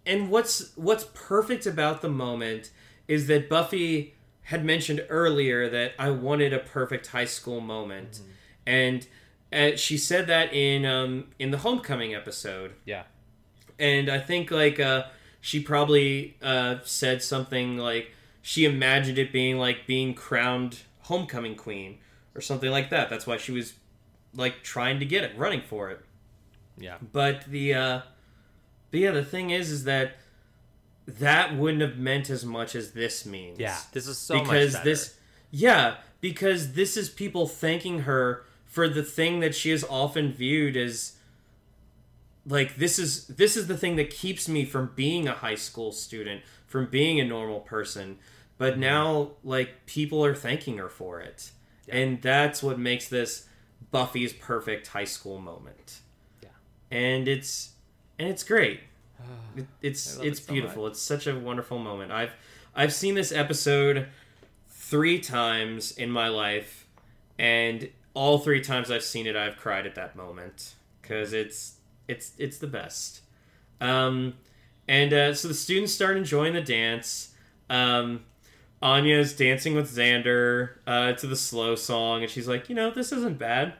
[0.08, 2.72] And what's what's perfect about the moment
[3.08, 8.22] is that Buffy had mentioned earlier that I wanted a perfect high school moment,
[8.66, 9.08] and
[9.54, 12.74] uh, she said that in um, in the homecoming episode.
[12.86, 13.04] Yeah,
[13.80, 15.06] and I think like uh,
[15.40, 18.12] she probably uh, said something like
[18.42, 22.00] she imagined it being like being crowned homecoming queen
[22.36, 23.10] or something like that.
[23.10, 23.74] That's why she was
[24.36, 26.00] like trying to get it, running for it.
[26.78, 28.02] yeah, But the uh,
[28.90, 30.18] but yeah, the thing is, is that
[31.20, 33.60] that wouldn't have meant as much as this means.
[33.60, 33.78] yeah.
[33.92, 34.90] This is so because much better.
[34.90, 35.16] this,
[35.52, 40.78] yeah, because this is people thanking her for the thing that she has often viewed
[40.78, 41.14] as
[42.46, 45.92] like this is this is the thing that keeps me from being a high school
[45.92, 48.18] student, from being a normal person.
[48.58, 48.82] But Mm-hmm.
[48.82, 51.52] now, like people are thanking her for it,
[51.90, 53.48] and that's what makes this
[53.92, 56.00] Buffy's perfect high school moment.
[56.42, 56.50] Yeah.
[56.92, 57.72] and it's
[58.18, 58.82] and it's great.
[59.58, 60.88] It, it's it's it so beautiful.
[60.88, 62.12] It's such a wonderful moment.
[62.12, 62.32] I've
[62.74, 64.08] I've seen this episode
[64.70, 66.88] three times in my life,
[67.38, 71.76] and all three times I've seen it, I've cried at that moment because it's
[72.08, 73.22] it's it's the best.
[73.82, 74.36] Um,
[74.88, 77.34] and uh, so the students start enjoying the dance.
[77.70, 78.24] Um,
[78.82, 83.12] Anya's dancing with Xander uh, to the slow song, and she's like, you know, this
[83.12, 83.74] isn't bad.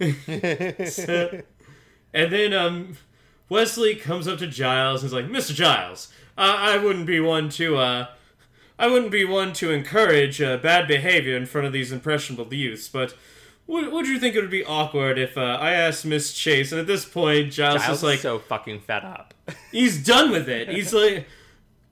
[0.88, 1.42] So-
[2.12, 2.96] and then um,
[3.48, 5.54] Wesley comes up to Giles and is like, "Mr.
[5.54, 8.06] Giles, uh, I wouldn't be one to uh,
[8.78, 12.88] I wouldn't be one to encourage uh, bad behavior in front of these impressionable youths,
[12.88, 13.14] but."
[13.68, 16.70] Would, would you think it would be awkward if uh, I asked Miss Chase?
[16.70, 19.34] And at this point, Giles, Giles is like, so fucking fed up.
[19.72, 20.68] he's done with it.
[20.68, 21.26] He's like,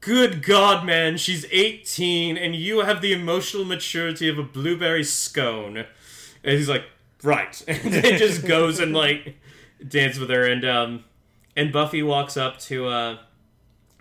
[0.04, 5.78] good God, man, she's 18 and you have the emotional maturity of a blueberry scone.
[5.78, 6.84] And he's like,
[7.22, 7.62] right.
[7.68, 9.36] And then just goes and like
[9.86, 10.44] dances with her.
[10.44, 11.04] And um,
[11.56, 13.18] and Buffy walks up to uh,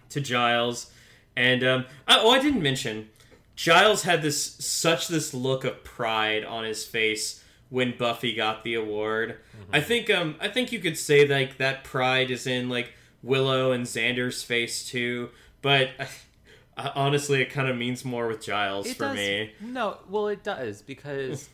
[0.09, 0.91] to Giles.
[1.35, 3.09] And um, I, oh, I didn't mention,
[3.55, 8.75] Giles had this such this look of pride on his face when Buffy got the
[8.75, 9.37] award.
[9.71, 12.93] I think um I think you could say like that pride is in like
[13.23, 15.31] Willow and Xander's face too,
[15.61, 15.89] but
[16.77, 19.53] uh, honestly it kind of means more with Giles It for does, me.
[19.59, 21.49] No, well, it does because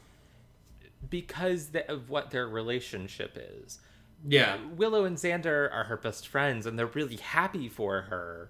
[1.09, 3.79] because of what their relationship is.
[4.27, 4.57] Yeah.
[4.75, 8.49] Willow and Xander are her best friends, and they're really happy for her.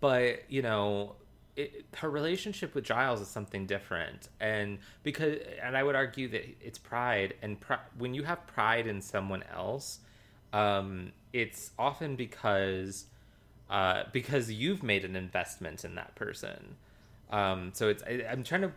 [0.00, 1.16] But you know,
[1.56, 6.44] it, her relationship with Giles is something different, and because, and I would argue that
[6.60, 7.56] it's pride, and
[7.96, 10.00] when you have pride in someone else,
[10.52, 13.06] um, it's often because
[13.70, 16.76] uh, because you've made an investment in that person.
[17.30, 18.72] Um, so it's I, I'm trying to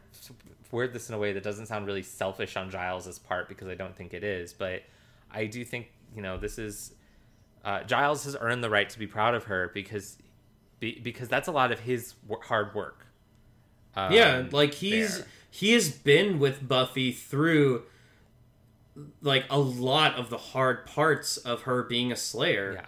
[0.71, 3.75] word this in a way that doesn't sound really selfish on Giles's part because I
[3.75, 4.83] don't think it is, but
[5.31, 5.87] I do think
[6.17, 6.93] you know this is
[7.63, 10.17] uh, Giles has earned the right to be proud of her because
[10.81, 12.13] be, because that's a lot of his
[12.43, 13.05] hard work.
[13.95, 15.27] Um, yeah, like he's there.
[15.49, 17.83] he has been with Buffy through
[19.21, 22.73] like a lot of the hard parts of her being a slayer.
[22.75, 22.85] yeah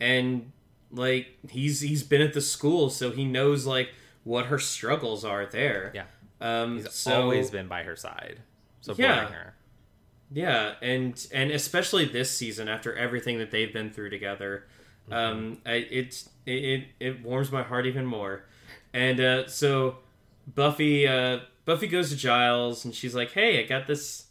[0.00, 0.52] and
[0.92, 3.88] like he's he's been at the school so he knows like
[4.22, 6.04] what her struggles are there yeah
[6.40, 8.38] um he's so always been by her side,
[8.80, 9.26] supporting Yeah.
[9.26, 9.54] her.
[10.30, 14.64] Yeah, and and especially this season after everything that they've been through together,
[15.10, 18.44] um, I, it, it it warms my heart even more.
[18.92, 19.98] And uh, so
[20.54, 24.26] Buffy uh, Buffy goes to Giles and she's like, "Hey, I got this,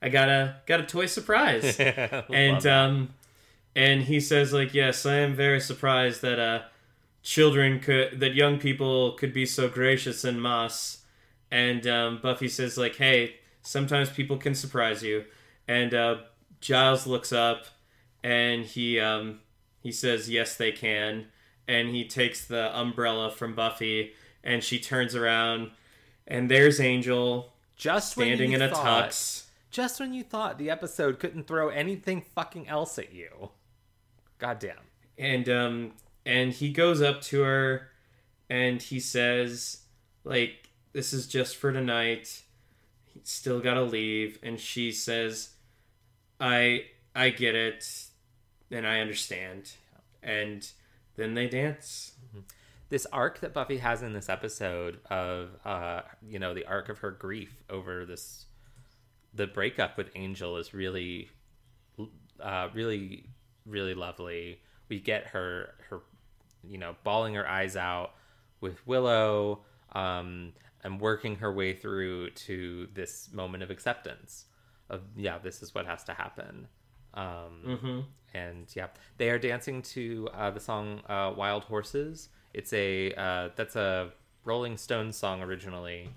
[0.00, 3.10] I got a got a toy surprise." and um,
[3.76, 6.62] and he says like, "Yes, I am very surprised that uh,
[7.22, 10.98] children could that young people could be so gracious en masse."
[11.50, 15.24] And um, Buffy says like, "Hey, sometimes people can surprise you."
[15.72, 16.16] And uh,
[16.60, 17.64] Giles looks up
[18.22, 19.40] and he um,
[19.80, 21.26] he says, "Yes, they can."
[21.66, 24.12] And he takes the umbrella from Buffy
[24.44, 25.70] and she turns around
[26.26, 29.44] and there's Angel just standing in a thought- tux.
[29.70, 33.50] Just when you thought the episode couldn't throw anything fucking else at you.
[34.38, 34.76] Goddamn.
[35.16, 35.92] and um
[36.26, 37.88] and he goes up to her
[38.50, 39.82] and he says
[40.24, 42.42] like this is just for tonight
[43.06, 45.51] he's still gotta leave and she says
[46.42, 47.86] i i get it
[48.70, 49.72] and i understand.
[50.22, 50.68] And
[51.16, 52.12] then they dance.
[52.88, 56.98] This arc that Buffy has in this episode of uh you know, the arc of
[56.98, 58.46] her grief over this
[59.34, 61.30] the breakup with Angel is really
[62.40, 63.26] uh really
[63.64, 64.60] really lovely.
[64.88, 66.00] We get her her
[66.64, 68.12] you know, bawling her eyes out
[68.60, 69.60] with Willow
[69.92, 70.52] um
[70.84, 74.46] and working her way through to this moment of acceptance
[74.92, 76.68] of yeah, this is what has to happen.
[77.14, 78.00] Um mm-hmm.
[78.34, 78.88] and yeah,
[79.18, 84.12] they are dancing to uh, the song uh, "Wild Horses." It's a uh, that's a
[84.44, 86.10] Rolling Stones song originally,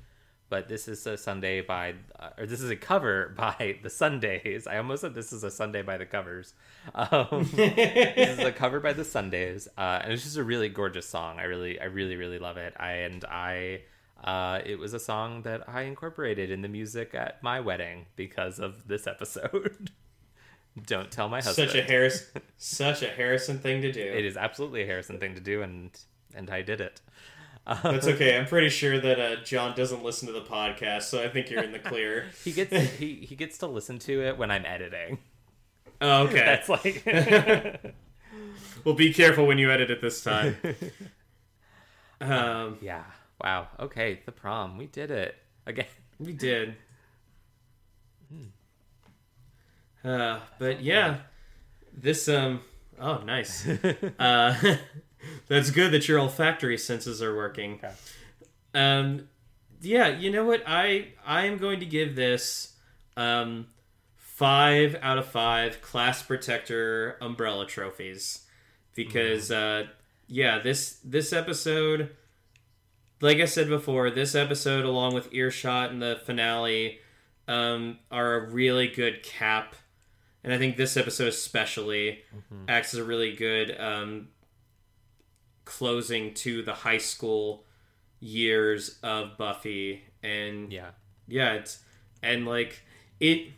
[0.50, 4.68] but this is a Sunday by uh, or this is a cover by the Sundays.
[4.68, 6.54] I almost said this is a Sunday by the covers.
[6.94, 11.08] Um, this is a cover by the Sundays, uh, and it's just a really gorgeous
[11.10, 11.40] song.
[11.40, 12.74] I really, I really, really love it.
[12.80, 13.82] I and I.
[14.26, 18.60] Uh, it was a song that I incorporated in the music at my wedding because
[18.60, 19.92] of this episode.
[20.88, 21.70] Don't tell my husband.
[21.70, 25.36] such a harris such a harrison thing to do It is absolutely a Harrison thing
[25.36, 25.92] to do, and
[26.36, 27.00] and I did it.
[27.68, 31.24] Uh, that's okay i'm pretty sure that uh, john doesn't listen to the podcast so
[31.24, 34.38] i think you're in the clear he gets he, he gets to listen to it
[34.38, 35.18] when I'm editing.
[36.00, 37.94] oh, okay That's like
[38.84, 40.58] well be careful when you edit it this time
[42.22, 43.04] um yeah.
[43.42, 43.68] Wow.
[43.80, 44.78] Okay, the prom.
[44.78, 45.36] We did it
[45.66, 45.88] again.
[46.18, 46.78] We did.
[50.02, 51.18] Uh, but yeah,
[51.94, 52.62] this um.
[53.00, 53.68] Oh, nice.
[54.20, 54.78] uh,
[55.50, 57.74] that's good that your olfactory senses are working.
[57.84, 57.92] Okay.
[58.74, 59.28] Um,
[59.82, 60.64] yeah, you know what?
[60.66, 62.76] I I am going to give this
[63.18, 63.68] um
[64.16, 68.46] five out of five class protector umbrella trophies
[68.96, 69.86] because uh
[70.28, 72.10] yeah this this episode
[73.22, 77.00] like I said before, this episode, along with Earshot and the finale,
[77.48, 79.76] um, are a really good cap.
[80.44, 82.20] And I think this episode, especially,
[82.68, 84.28] acts as a really good um,
[85.64, 87.66] closing to the high school
[88.20, 90.04] years of Buffy.
[90.24, 90.90] And Yeah.
[91.28, 91.80] yeah, it's
[92.22, 92.82] and like
[93.20, 93.50] it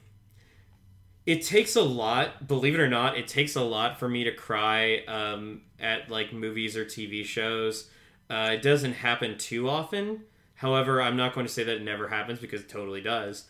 [1.25, 4.31] it takes a lot, believe it or not, it takes a lot for me to
[4.33, 7.89] cry um, at like movies or TV shows.
[8.29, 10.21] Uh, it doesn't happen too often.
[10.55, 13.45] However, I'm not going to say that it never happens because it totally does.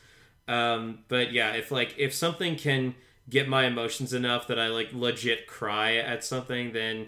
[0.47, 2.95] Um, but yeah, if like if something can
[3.29, 7.07] get my emotions enough that I like legit cry at something, then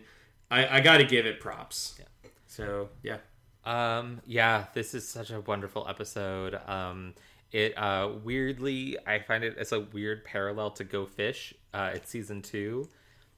[0.52, 2.00] I, I got to give it props.
[2.00, 2.30] Yeah.
[2.48, 3.18] So yeah.
[3.66, 6.60] Um, yeah, this is such a wonderful episode.
[6.68, 7.14] Um,
[7.52, 11.54] it uh, weirdly, I find it as a weird parallel to Go Fish.
[11.74, 12.90] Uh, it's season two,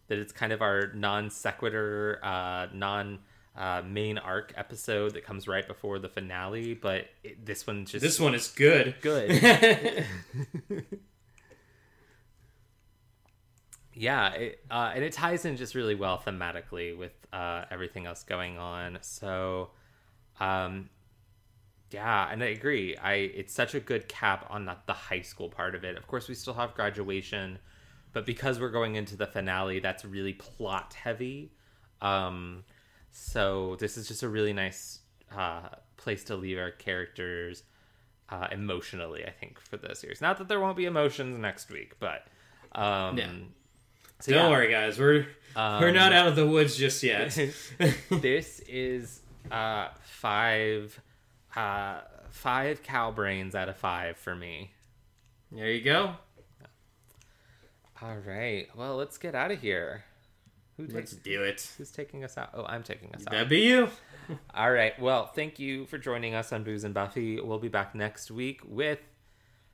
[0.08, 3.20] that it's kind of our non sequitur, uh, non
[3.56, 6.74] uh, main arc episode that comes right before the finale.
[6.74, 8.96] But it, this one just This one is good.
[9.02, 10.06] good.
[13.94, 18.24] yeah, it, uh, and it ties in just really well thematically with uh, everything else
[18.24, 18.98] going on.
[19.02, 19.72] So,
[20.40, 20.90] um,
[21.92, 22.96] yeah, and I agree.
[22.96, 25.98] I it's such a good cap on the, the high school part of it.
[25.98, 27.60] Of course, we still have graduation,
[28.14, 31.52] but because we're going into the finale, that's really plot heavy.
[32.02, 32.64] Um,
[33.12, 35.00] so this is just a really nice
[35.36, 37.64] uh, place to leave our characters
[38.30, 39.26] uh, emotionally.
[39.26, 40.22] I think for the series.
[40.22, 42.26] Not that there won't be emotions next week, but
[42.74, 43.32] um, Yeah.
[44.20, 44.50] so Don't yeah.
[44.50, 44.98] worry, guys.
[45.00, 47.32] We're Um, we're not out of the woods just yet.
[48.10, 51.00] this is uh five
[51.56, 54.72] uh five cow brains out of five for me
[55.52, 56.14] there you go.
[58.02, 60.04] all right well let's get out of here
[60.88, 61.72] who Let's takes do it.
[61.78, 63.90] who's taking us out oh i'm taking us out That'd be you.
[64.54, 67.96] all right well thank you for joining us on booze and buffy we'll be back
[67.96, 69.00] next week with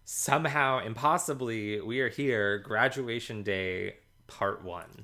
[0.09, 3.95] somehow, impossibly, we are here, graduation day,
[4.27, 5.03] part one.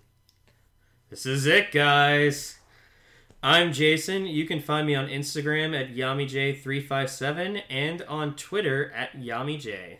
[1.09, 2.57] This is it, guys.
[3.43, 4.25] I'm Jason.
[4.25, 9.97] You can find me on Instagram at YamiJ357 and on Twitter at YamiJ.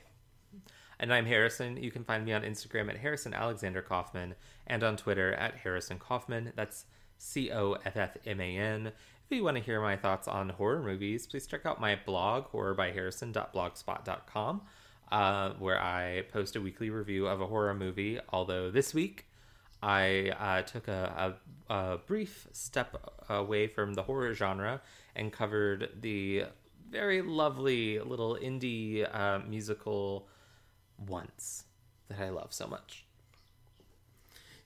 [1.00, 1.76] And I'm Harrison.
[1.84, 4.36] You can find me on Instagram at Harrison Alexander Coffman
[4.68, 6.52] and on Twitter at Harrison Coffman.
[6.56, 6.86] That's
[7.18, 8.88] C O F F M A N.
[8.88, 12.52] If you want to hear my thoughts on horror movies, please check out my blog,
[12.52, 14.62] horrorbyharrison.blogspot.com,
[15.12, 18.20] uh, where I post a weekly review of a horror movie.
[18.30, 19.26] Although this week,
[19.82, 21.36] I uh, took a,
[21.70, 22.96] a, a, brief step
[23.30, 24.82] away from the horror genre
[25.16, 26.46] and covered the
[26.90, 30.28] very lovely little indie uh, musical
[30.98, 31.66] Once
[32.08, 33.06] that I love so much.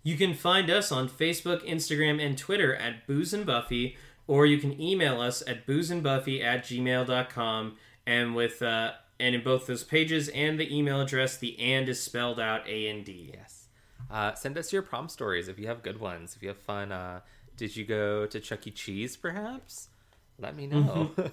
[0.08, 4.58] You can find us on Facebook, Instagram, and Twitter at Booze and Buffy, or you
[4.58, 7.76] can email us at boozeandbuffy at gmail.com.
[8.06, 12.02] And with uh, and in both those pages and the email address, the and is
[12.02, 13.34] spelled out A and D.
[13.34, 13.68] Yes.
[14.10, 16.38] Uh, send us your prom stories if you have good ones.
[16.38, 17.20] If you have fun, uh,
[17.58, 18.72] did you go to Chuck E.
[18.72, 19.90] Cheese perhaps?
[20.40, 21.12] Let me know.
[21.18, 21.28] Mm-hmm.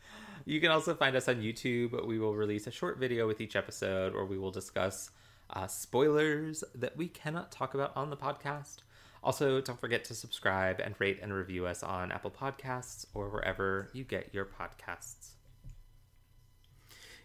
[0.46, 2.04] you can also find us on YouTube.
[2.04, 5.12] We will release a short video with each episode, or we will discuss
[5.50, 8.78] uh, spoilers that we cannot talk about on the podcast.
[9.22, 13.90] Also, don't forget to subscribe and rate and review us on Apple Podcasts or wherever
[13.92, 15.30] you get your podcasts.